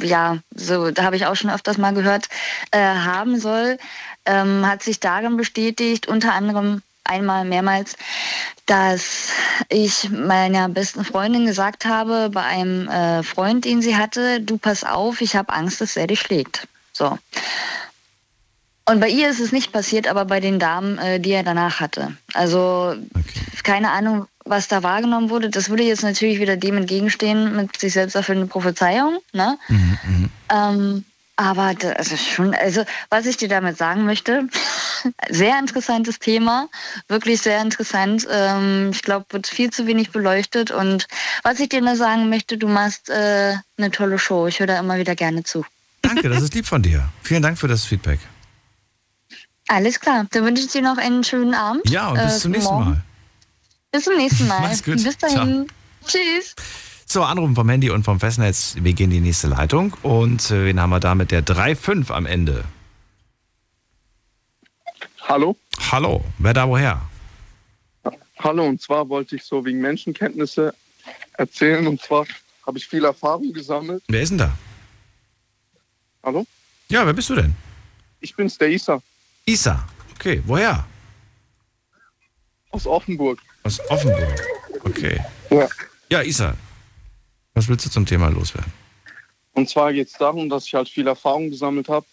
[0.00, 2.28] ja, so, da habe ich auch schon öfters mal gehört,
[2.70, 3.78] äh, haben soll.
[4.24, 7.96] Ähm, hat sich darin bestätigt, unter anderem einmal mehrmals,
[8.66, 9.28] dass
[9.68, 14.82] ich meiner besten Freundin gesagt habe, bei einem äh, Freund, den sie hatte, du pass
[14.82, 16.66] auf, ich habe Angst, dass er dich schlägt.
[16.92, 17.18] So.
[18.88, 21.80] Und bei ihr ist es nicht passiert, aber bei den Damen, äh, die er danach
[21.80, 22.16] hatte.
[22.34, 23.40] Also okay.
[23.64, 25.50] keine Ahnung, was da wahrgenommen wurde.
[25.50, 29.18] Das würde jetzt natürlich wieder dem entgegenstehen mit sich selbst erfüllende Prophezeiung.
[29.32, 29.58] Ne?
[29.68, 30.30] Mhm, mhm.
[30.52, 31.04] ähm,
[31.34, 34.48] aber das ist schon, also was ich dir damit sagen möchte,
[35.28, 36.68] sehr interessantes Thema,
[37.08, 38.26] wirklich sehr interessant.
[38.30, 40.70] Ähm, ich glaube, wird viel zu wenig beleuchtet.
[40.70, 41.08] Und
[41.42, 44.46] was ich dir nur sagen möchte, du machst äh, eine tolle Show.
[44.46, 45.64] Ich höre da immer wieder gerne zu.
[46.02, 47.08] Danke, das ist lieb von dir.
[47.22, 48.20] Vielen Dank für das Feedback.
[49.68, 50.26] Alles klar.
[50.30, 51.88] Dann wünsche ich dir noch einen schönen Abend.
[51.90, 52.90] Ja, und bis äh, zum nächsten morgen.
[52.90, 53.02] Mal.
[53.92, 54.60] Bis zum nächsten Mal.
[54.60, 55.02] Mach's gut.
[55.02, 55.66] Bis dahin.
[55.66, 55.66] Ciao.
[56.06, 56.54] Tschüss.
[57.06, 58.76] So, Anrufen vom Handy und vom Festnetz.
[58.80, 59.94] Wir gehen in die nächste Leitung.
[60.02, 62.64] Und äh, wen haben wir da mit der 3.5 am Ende?
[65.22, 65.56] Hallo?
[65.90, 67.00] Hallo, wer da woher?
[68.38, 70.74] Hallo, und zwar wollte ich so wegen Menschenkenntnisse
[71.32, 71.86] erzählen.
[71.86, 72.26] Und zwar
[72.66, 74.02] habe ich viel Erfahrung gesammelt.
[74.08, 74.56] Wer ist denn da?
[76.22, 76.46] Hallo?
[76.88, 77.54] Ja, wer bist du denn?
[78.20, 79.00] Ich bin's, der Isa.
[79.48, 80.42] Isa, okay.
[80.44, 80.84] Woher?
[82.70, 83.38] Aus Offenburg.
[83.62, 84.42] Aus Offenburg,
[84.82, 85.20] okay.
[85.50, 85.68] Ja.
[86.10, 86.56] Ja, Isa,
[87.54, 88.72] was willst du zum Thema loswerden?
[89.52, 92.04] Und zwar geht es darum, dass ich halt viel Erfahrung gesammelt habe.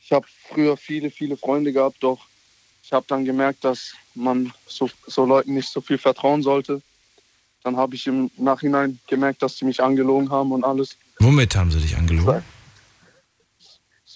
[0.00, 2.20] Ich habe früher viele, viele Freunde gehabt, doch
[2.84, 6.80] ich habe dann gemerkt, dass man so, so Leuten nicht so viel vertrauen sollte.
[7.64, 10.96] Dann habe ich im Nachhinein gemerkt, dass sie mich angelogen haben und alles.
[11.18, 12.44] Womit haben sie dich angelogen?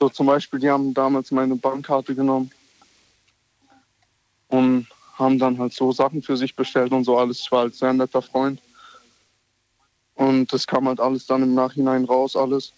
[0.01, 2.51] So zum Beispiel, die haben damals meine Bankkarte genommen
[4.49, 4.87] und
[5.19, 7.41] haben dann halt so Sachen für sich bestellt und so alles.
[7.41, 8.63] Ich war halt sehr netter Freund.
[10.15, 12.73] Und das kam halt alles dann im Nachhinein raus, alles.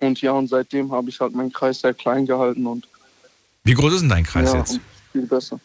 [0.00, 2.88] Und ja, und seitdem habe ich halt meinen Kreis sehr klein gehalten und.
[3.62, 4.80] Wie groß ist denn dein Kreis ja, jetzt?
[5.12, 5.60] Viel besser.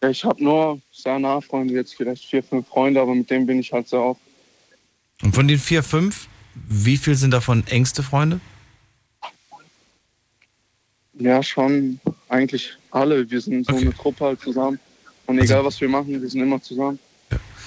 [0.00, 3.46] Ja, ich habe nur sehr nah Freunde, jetzt vielleicht vier, fünf Freunde, aber mit denen
[3.46, 4.20] bin ich halt sehr oft.
[5.22, 6.28] Und von den vier, fünf,
[6.68, 8.40] wie viel sind davon engste Freunde?
[11.14, 13.28] Ja, schon eigentlich alle.
[13.30, 13.82] Wir sind so okay.
[13.82, 14.78] eine Truppe halt zusammen.
[15.26, 16.98] Und also egal was wir machen, wir sind immer zusammen.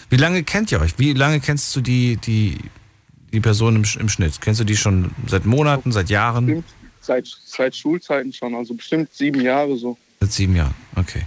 [0.09, 0.97] Wie lange kennt ihr euch?
[0.97, 2.57] Wie lange kennst du die, die,
[3.31, 4.41] die Person im, im Schnitt?
[4.41, 6.45] Kennst du die schon seit Monaten, seit Jahren?
[6.45, 6.65] Bestimmt
[7.01, 9.97] seit, seit Schulzeiten schon, also bestimmt sieben Jahre so.
[10.19, 11.23] Seit sieben Jahren, okay.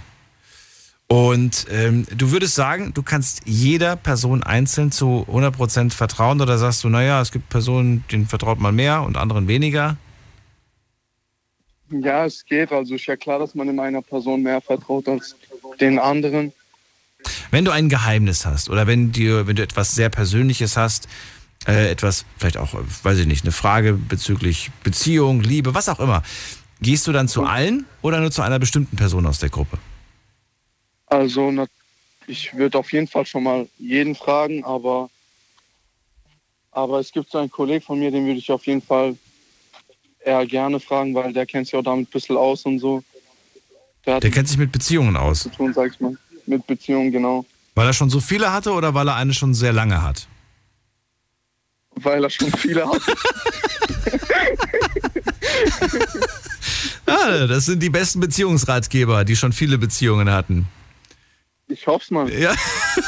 [1.07, 6.83] Und ähm, du würdest sagen, du kannst jeder Person einzeln zu 100% vertrauen oder sagst
[6.83, 9.97] du, naja, es gibt Personen, denen vertraut man mehr und anderen weniger?
[11.91, 12.71] Ja, es geht.
[12.71, 15.35] Also ist ja klar, dass man in einer Person mehr vertraut als
[15.79, 16.53] den anderen.
[17.51, 21.07] Wenn du ein Geheimnis hast oder wenn, dir, wenn du etwas sehr Persönliches hast,
[21.67, 22.73] äh, etwas, vielleicht auch,
[23.03, 26.23] weiß ich nicht, eine Frage bezüglich Beziehung, Liebe, was auch immer,
[26.81, 29.77] gehst du dann zu allen oder nur zu einer bestimmten Person aus der Gruppe?
[31.07, 31.67] Also,
[32.27, 35.09] ich würde auf jeden Fall schon mal jeden fragen, aber,
[36.71, 39.15] aber es gibt so einen Kollegen von mir, den würde ich auf jeden Fall
[40.23, 43.03] eher gerne fragen, weil der kennt sich auch damit ein bisschen aus und so.
[44.05, 45.41] Der, der kennt sich mit Beziehungen aus.
[45.41, 46.17] Zu tun, sag ich mal
[46.47, 47.45] mit Beziehungen, genau.
[47.73, 50.27] Weil er schon so viele hatte oder weil er eine schon sehr lange hat?
[51.95, 53.01] Weil er schon viele hat.
[57.05, 60.67] ah, das sind die besten Beziehungsratgeber, die schon viele Beziehungen hatten.
[61.67, 62.31] Ich hoffe es mal.
[62.31, 62.53] Ja,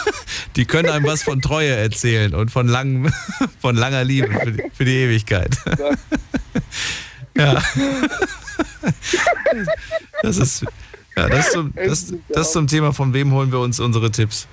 [0.55, 3.11] die können einem was von Treue erzählen und von, lang,
[3.59, 5.55] von langer Liebe für die, für die Ewigkeit.
[7.39, 7.61] Ja.
[10.23, 10.65] Das ist,
[11.15, 14.47] ja, das zum, das, das zum Thema, von wem holen wir uns unsere Tipps.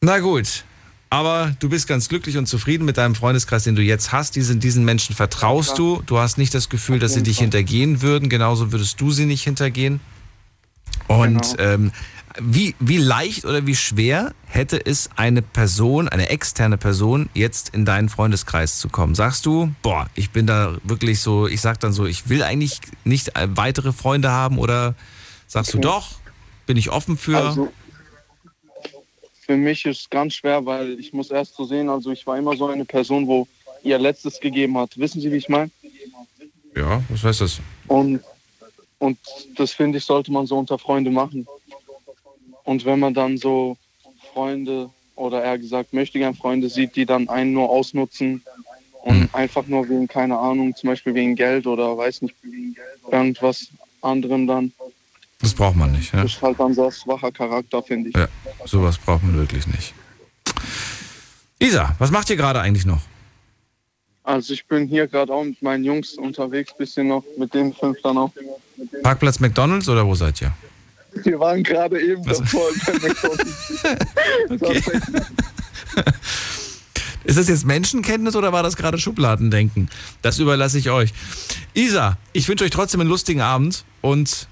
[0.00, 0.64] Na gut,
[1.10, 4.34] aber du bist ganz glücklich und zufrieden mit deinem Freundeskreis, den du jetzt hast.
[4.34, 6.02] Diesen, diesen Menschen vertraust du.
[6.06, 8.28] Du hast nicht das Gefühl, dass sie dich hintergehen würden.
[8.28, 10.00] Genauso würdest du sie nicht hintergehen.
[11.06, 11.70] Und genau.
[11.70, 11.92] ähm,
[12.40, 17.84] wie, wie leicht oder wie schwer hätte es eine Person, eine externe Person, jetzt in
[17.84, 19.14] deinen Freundeskreis zu kommen?
[19.14, 22.80] Sagst du, boah, ich bin da wirklich so, ich sag dann so, ich will eigentlich
[23.04, 24.94] nicht weitere Freunde haben oder
[25.54, 26.08] Sagst du doch?
[26.66, 27.38] Bin ich offen für?
[27.38, 27.72] Also,
[29.46, 32.36] für mich ist es ganz schwer, weil ich muss erst so sehen, also ich war
[32.36, 33.46] immer so eine Person, wo
[33.84, 34.98] ihr Letztes gegeben hat.
[34.98, 35.70] Wissen Sie, wie ich meine?
[36.74, 37.60] Ja, was heißt das?
[37.86, 38.20] Und,
[38.98, 39.16] und
[39.54, 41.46] das finde ich, sollte man so unter Freunde machen.
[42.64, 43.76] Und wenn man dann so
[44.32, 48.42] Freunde oder eher gesagt möchte gern Freunde sieht, die dann einen nur ausnutzen
[49.02, 49.28] und mhm.
[49.32, 52.34] einfach nur wegen, keine Ahnung, zum Beispiel wegen Geld oder weiß nicht,
[53.10, 53.68] irgendwas
[54.00, 54.72] anderem dann,
[55.44, 56.14] das braucht man nicht.
[56.14, 56.22] Ja?
[56.22, 58.16] Das ist halt ein sehr schwacher Charakter, finde ich.
[58.16, 58.28] Ja,
[58.64, 59.92] sowas braucht man wirklich nicht.
[61.58, 63.02] Isa, was macht ihr gerade eigentlich noch?
[64.22, 68.00] Also ich bin hier gerade auch mit meinen Jungs unterwegs, bisschen noch, mit den fünf
[68.02, 68.32] dann auch.
[69.02, 70.52] Parkplatz McDonalds oder wo seid ihr?
[71.22, 72.38] Wir waren gerade eben Was?
[72.38, 72.68] davor
[74.50, 74.82] okay.
[77.24, 79.88] Ist das jetzt Menschenkenntnis oder war das gerade Schubladendenken?
[80.20, 81.14] Das überlasse ich euch.
[81.72, 84.48] Isa, ich wünsche euch trotzdem einen lustigen Abend und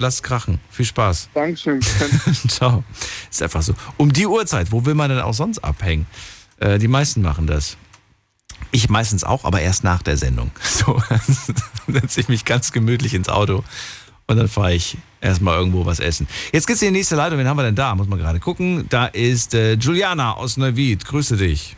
[0.00, 0.58] Lass krachen.
[0.70, 1.28] Viel Spaß.
[1.34, 1.78] Dankeschön.
[2.48, 2.82] Ciao.
[3.30, 3.74] Ist einfach so.
[3.98, 6.06] Um die Uhrzeit, wo will man denn auch sonst abhängen?
[6.58, 7.76] Äh, die meisten machen das.
[8.72, 10.52] Ich meistens auch, aber erst nach der Sendung.
[10.62, 11.02] So,
[11.86, 13.62] setze ich mich ganz gemütlich ins Auto
[14.26, 16.26] und dann fahre ich erstmal irgendwo was essen.
[16.52, 17.38] Jetzt geht's in die nächste Leitung.
[17.38, 17.94] Wen haben wir denn da?
[17.94, 18.86] Muss man gerade gucken.
[18.88, 21.04] Da ist äh, Juliana aus Neuwied.
[21.04, 21.76] Grüße dich.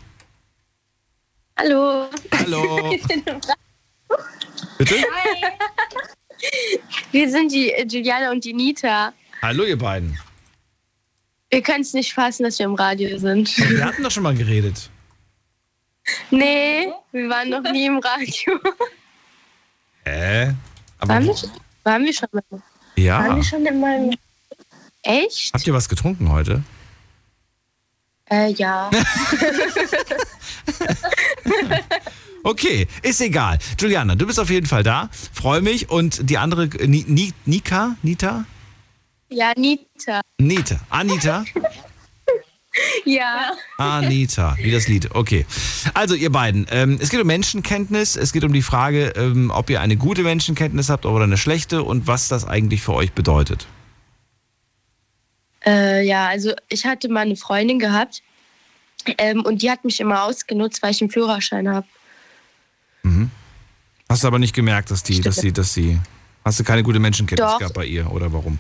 [1.59, 2.09] Hallo.
[2.33, 2.91] Hallo.
[4.79, 4.95] Bitte?
[4.95, 5.53] Hi.
[7.13, 9.13] Wir sind die äh, Juliana und die Nita.
[9.43, 10.19] Hallo, ihr beiden.
[11.51, 13.53] Wir können es nicht fassen, dass wir im Radio sind.
[13.61, 14.89] Aber wir hatten doch schon mal geredet.
[16.31, 18.59] Nee, wir waren noch nie im Radio.
[20.05, 20.55] Hä?
[20.99, 21.35] Aber Waren wir,
[21.85, 22.43] waren wir schon mal?
[22.97, 23.19] Ja.
[23.19, 24.11] Waren wir schon mal?
[25.03, 25.53] Echt?
[25.53, 26.63] habt ihr was getrunken heute?
[28.31, 28.91] Äh, ja.
[32.45, 33.59] Okay, ist egal.
[33.79, 35.11] Juliana, du bist auf jeden Fall da.
[35.33, 35.91] Freue mich.
[35.91, 37.97] Und die andere, Ni, Ni, Nika?
[38.03, 38.45] Nita?
[39.29, 40.21] ja, Nita.
[40.39, 40.81] Nita.
[40.91, 41.45] Anita?
[43.05, 43.53] Ja.
[43.77, 45.15] Anita, wie das Lied.
[45.15, 45.45] Okay.
[45.95, 48.17] Also, ihr beiden, ähm, es geht um Menschenkenntnis.
[48.17, 51.83] Es geht um die Frage, ähm, ob ihr eine gute Menschenkenntnis habt oder eine schlechte
[51.83, 53.67] und was das eigentlich für euch bedeutet.
[55.67, 58.23] Äh, ja, also ich hatte mal eine Freundin gehabt
[59.19, 61.87] ähm, und die hat mich immer ausgenutzt, weil ich einen Führerschein habe.
[64.13, 65.99] Hast du aber nicht gemerkt, dass die, dass sie, dass sie.
[66.45, 67.59] Hast du keine gute Menschenkenntnis Doch.
[67.59, 68.59] gehabt bei ihr oder warum?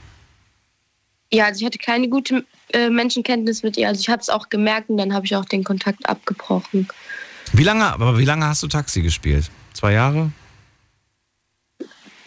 [1.32, 3.88] Ja, also ich hatte keine gute äh, Menschenkenntnis mit ihr.
[3.88, 6.88] Also ich habe es auch gemerkt und dann habe ich auch den Kontakt abgebrochen.
[7.52, 9.50] Wie lange, aber wie lange hast du Taxi gespielt?
[9.72, 10.30] Zwei Jahre?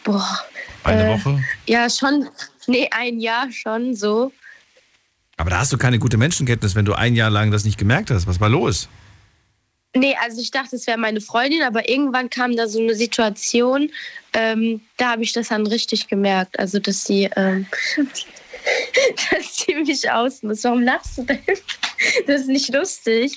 [0.04, 0.40] Boah.
[0.84, 1.44] Eine äh, Woche?
[1.66, 2.28] Ja, schon.
[2.68, 4.32] Nee, ein Jahr schon so.
[5.38, 8.10] Aber da hast du keine gute Menschenkenntnis, wenn du ein Jahr lang das nicht gemerkt
[8.10, 8.26] hast.
[8.28, 8.88] Was war los?
[9.96, 13.90] Nee, also ich dachte, es wäre meine Freundin, aber irgendwann kam da so eine Situation,
[14.34, 16.60] ähm, da habe ich das dann richtig gemerkt.
[16.60, 17.66] Also, dass sie, ähm,
[19.32, 20.64] dass sie mich ausnutzt.
[20.64, 21.40] Warum lachst du denn?
[22.28, 23.36] Das ist nicht lustig.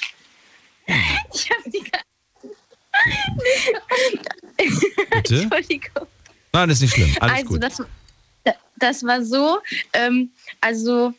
[1.35, 1.85] Ich habe die
[5.13, 5.43] Bitte?
[5.43, 6.07] Entschuldigung.
[6.53, 7.17] Nein, das ist nicht schlimm.
[7.21, 7.63] Alles also gut.
[7.63, 7.83] Das,
[8.77, 9.61] das war so,
[9.93, 10.31] ähm,
[10.61, 11.15] also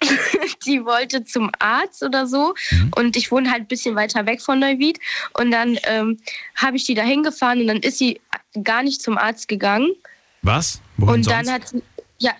[0.66, 2.90] die wollte zum Arzt oder so Mhm.
[2.96, 4.98] und ich wohne halt ein bisschen weiter weg von Neuwied
[5.38, 6.18] und dann ähm,
[6.56, 8.20] habe ich die da hingefahren und dann ist sie
[8.64, 9.92] gar nicht zum Arzt gegangen
[10.42, 10.80] Was?
[10.96, 11.46] Wohin und sonst?
[11.46, 11.82] dann hat sie,
[12.18, 12.32] ja,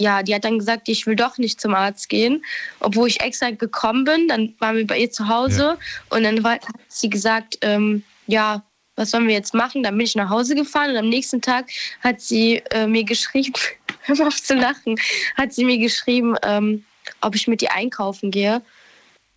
[0.00, 2.42] ja, die hat dann gesagt, ich will doch nicht zum Arzt gehen,
[2.80, 4.28] obwohl ich extra gekommen bin.
[4.28, 5.76] Dann waren wir bei ihr zu Hause
[6.08, 8.64] und dann hat sie gesagt, ähm, ja,
[8.96, 9.82] was sollen wir jetzt machen?
[9.82, 11.70] Dann bin ich nach Hause gefahren und am nächsten Tag
[12.00, 13.52] hat sie äh, mir geschrieben,
[14.02, 14.96] hör auf zu lachen,
[15.36, 16.84] hat sie mir geschrieben, ähm,
[17.20, 18.62] ob ich mit ihr einkaufen gehe.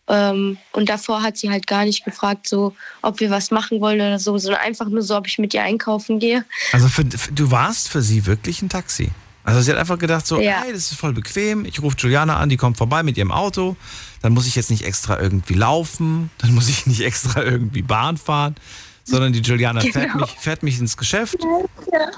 [0.07, 4.01] Ähm, und davor hat sie halt gar nicht gefragt, so, ob wir was machen wollen
[4.01, 6.45] oder so, sondern einfach nur so, ob ich mit ihr einkaufen gehe.
[6.71, 9.11] Also für, du warst für sie wirklich ein Taxi.
[9.45, 10.61] Also sie hat einfach gedacht so, Ja.
[10.63, 11.65] hey, das ist voll bequem.
[11.65, 13.75] Ich rufe Juliana an, die kommt vorbei mit ihrem Auto.
[14.21, 16.29] Dann muss ich jetzt nicht extra irgendwie laufen.
[16.37, 18.55] Dann muss ich nicht extra irgendwie Bahn fahren.
[19.03, 20.17] Sondern die Juliana fährt, Genau.
[20.25, 21.35] mich, fährt mich ins Geschäft.
[21.91, 22.09] Ja.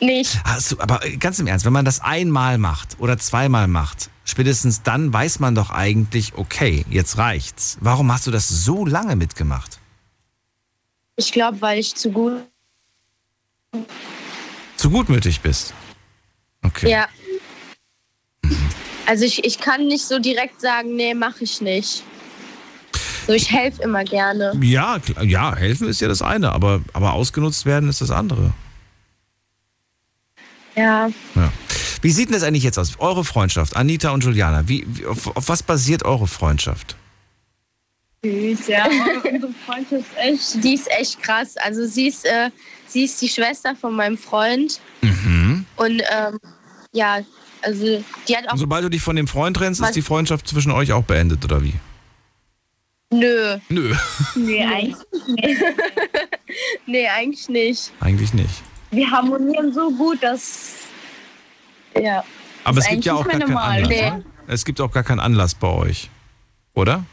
[0.00, 0.40] Nicht.
[0.68, 5.12] Du, aber ganz im Ernst, wenn man das einmal macht oder zweimal macht, spätestens dann
[5.12, 7.78] weiß man doch eigentlich, okay, jetzt reicht's.
[7.80, 9.78] Warum hast du das so lange mitgemacht?
[11.14, 12.42] Ich glaube, weil ich zu gut.
[14.86, 15.74] Zu gutmütig bist.
[16.62, 16.88] Okay.
[16.88, 17.08] Ja.
[19.04, 22.04] Also ich, ich kann nicht so direkt sagen, nee, mache ich nicht.
[23.26, 24.56] So, ich helfe immer gerne.
[24.62, 28.52] Ja, klar, ja, helfen ist ja das eine, aber, aber ausgenutzt werden ist das andere.
[30.76, 31.10] Ja.
[31.34, 31.52] Ja.
[32.00, 32.92] Wie sieht denn das eigentlich jetzt aus?
[33.00, 36.94] Eure Freundschaft, Anita und Juliana, wie, wie, auf, auf was basiert eure Freundschaft?
[38.22, 38.86] Süß, ja.
[38.86, 40.64] Unsere Freundschaft ist echt.
[40.64, 41.56] Die ist echt krass.
[41.56, 42.50] Also sie ist, äh,
[42.96, 44.80] sie ist die Schwester von meinem Freund.
[45.02, 45.66] Mhm.
[45.76, 46.38] Und ähm,
[46.92, 47.18] ja,
[47.60, 48.52] also die hat auch.
[48.52, 51.44] Und sobald du dich von dem Freund trennst, ist die Freundschaft zwischen euch auch beendet,
[51.44, 51.74] oder wie?
[53.12, 53.58] Nö.
[53.68, 53.94] Nö,
[54.34, 54.96] Nee, eigentlich
[55.26, 55.60] nicht.
[56.86, 57.92] nee, eigentlich nicht.
[58.00, 58.62] eigentlich nicht.
[58.90, 60.72] Wir harmonieren so gut, dass.
[62.00, 62.24] Ja.
[62.64, 63.90] Aber es gibt ja auch gar nicht keinen Anlass.
[63.90, 64.18] normal.
[64.18, 64.24] ne?
[64.48, 66.08] Es gibt auch gar keinen Anlass bei euch.
[66.74, 67.04] Oder?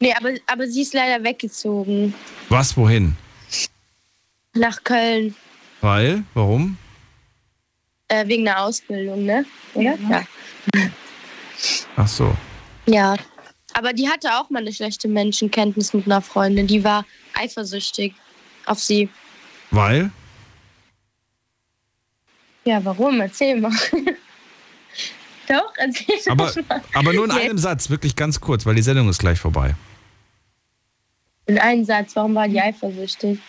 [0.00, 2.14] Nee, aber, aber sie ist leider weggezogen.
[2.48, 3.16] Was, wohin?
[4.54, 5.34] Nach Köln.
[5.80, 6.24] Weil?
[6.34, 6.76] Warum?
[8.08, 9.44] Äh, wegen der Ausbildung, ne?
[9.74, 9.96] Oder?
[10.10, 10.22] Ja.
[11.96, 12.36] Ach so.
[12.86, 13.16] Ja.
[13.74, 16.66] Aber die hatte auch mal eine schlechte Menschenkenntnis mit einer Freundin.
[16.66, 18.14] Die war eifersüchtig
[18.66, 19.08] auf sie.
[19.70, 20.10] Weil?
[22.64, 23.20] Ja, warum?
[23.20, 23.72] Erzähl mal.
[25.48, 26.82] Doch, erzähl doch Aber, mal.
[26.94, 29.74] aber nur in einem Satz, wirklich ganz kurz, weil die Sendung ist gleich vorbei.
[31.46, 33.40] In einem Satz, warum war die eifersüchtig?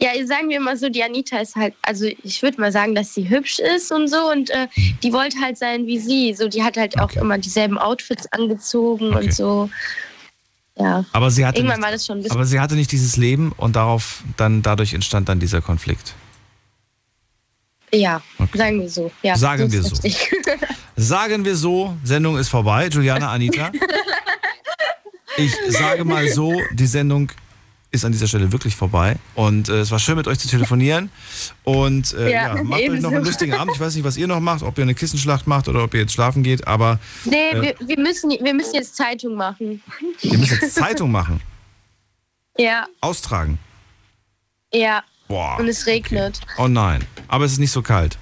[0.00, 3.14] Ja, sagen wir mal so, die Anita ist halt, also ich würde mal sagen, dass
[3.14, 4.68] sie hübsch ist und so und äh,
[5.02, 6.34] die wollte halt sein wie sie.
[6.34, 9.24] So, die hat halt auch immer dieselben Outfits angezogen Okay.
[9.26, 9.70] und so.
[10.76, 11.04] Ja.
[11.12, 12.36] Aber sie hatte Irgendwann nicht, war das schon ein bisschen.
[12.36, 16.14] aber sie hatte nicht dieses Leben und darauf dann dadurch entstand dann dieser Konflikt.
[17.92, 18.22] ja,
[18.54, 19.10] sagen wir so.
[19.22, 19.96] Ja, Sagen wir so.
[20.96, 22.88] Sagen wir so, Sendung ist vorbei.
[22.88, 23.72] Juliana, Anita.
[25.36, 27.30] Ich sage mal so, die Sendung
[27.90, 29.16] ist an dieser Stelle wirklich vorbei.
[29.34, 31.10] Und äh, es war schön, mit euch zu telefonieren.
[31.64, 33.74] Und äh, ja, ja, macht euch noch einen lustigen Abend.
[33.74, 36.00] Ich weiß nicht, was ihr noch macht, ob ihr eine Kissenschlacht macht oder ob ihr
[36.00, 36.98] jetzt schlafen geht, aber.
[37.24, 39.82] Nee, äh, wir, wir, müssen, wir müssen jetzt Zeitung machen.
[40.20, 41.40] Ihr müsst jetzt Zeitung machen?
[42.60, 42.88] Ja.
[43.00, 43.56] Austragen?
[44.74, 45.04] Ja.
[45.28, 45.58] Boah.
[45.60, 46.40] Und es regnet.
[46.42, 46.54] Okay.
[46.58, 47.04] Oh nein.
[47.28, 48.18] Aber es ist nicht so kalt.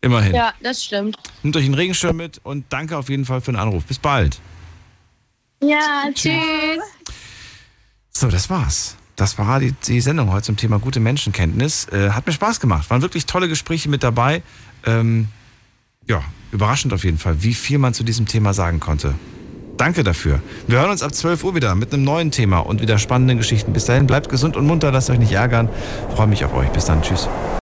[0.00, 0.32] Immerhin.
[0.32, 1.16] Ja, das stimmt.
[1.42, 3.84] Nehmt euch einen Regenschirm mit und danke auf jeden Fall für den Anruf.
[3.84, 4.38] Bis bald.
[5.60, 6.78] Ja, tschüss.
[8.18, 8.96] So, das war's.
[9.14, 11.86] Das war die, die Sendung heute zum Thema gute Menschenkenntnis.
[11.88, 12.88] Äh, hat mir Spaß gemacht.
[12.88, 14.42] Waren wirklich tolle Gespräche mit dabei.
[14.86, 15.28] Ähm,
[16.08, 19.14] ja, überraschend auf jeden Fall, wie viel man zu diesem Thema sagen konnte.
[19.76, 20.40] Danke dafür.
[20.66, 23.74] Wir hören uns ab 12 Uhr wieder mit einem neuen Thema und wieder spannenden Geschichten.
[23.74, 25.68] Bis dahin, bleibt gesund und munter, lasst euch nicht ärgern.
[26.14, 26.70] Freue mich auf euch.
[26.70, 27.02] Bis dann.
[27.02, 27.28] Tschüss.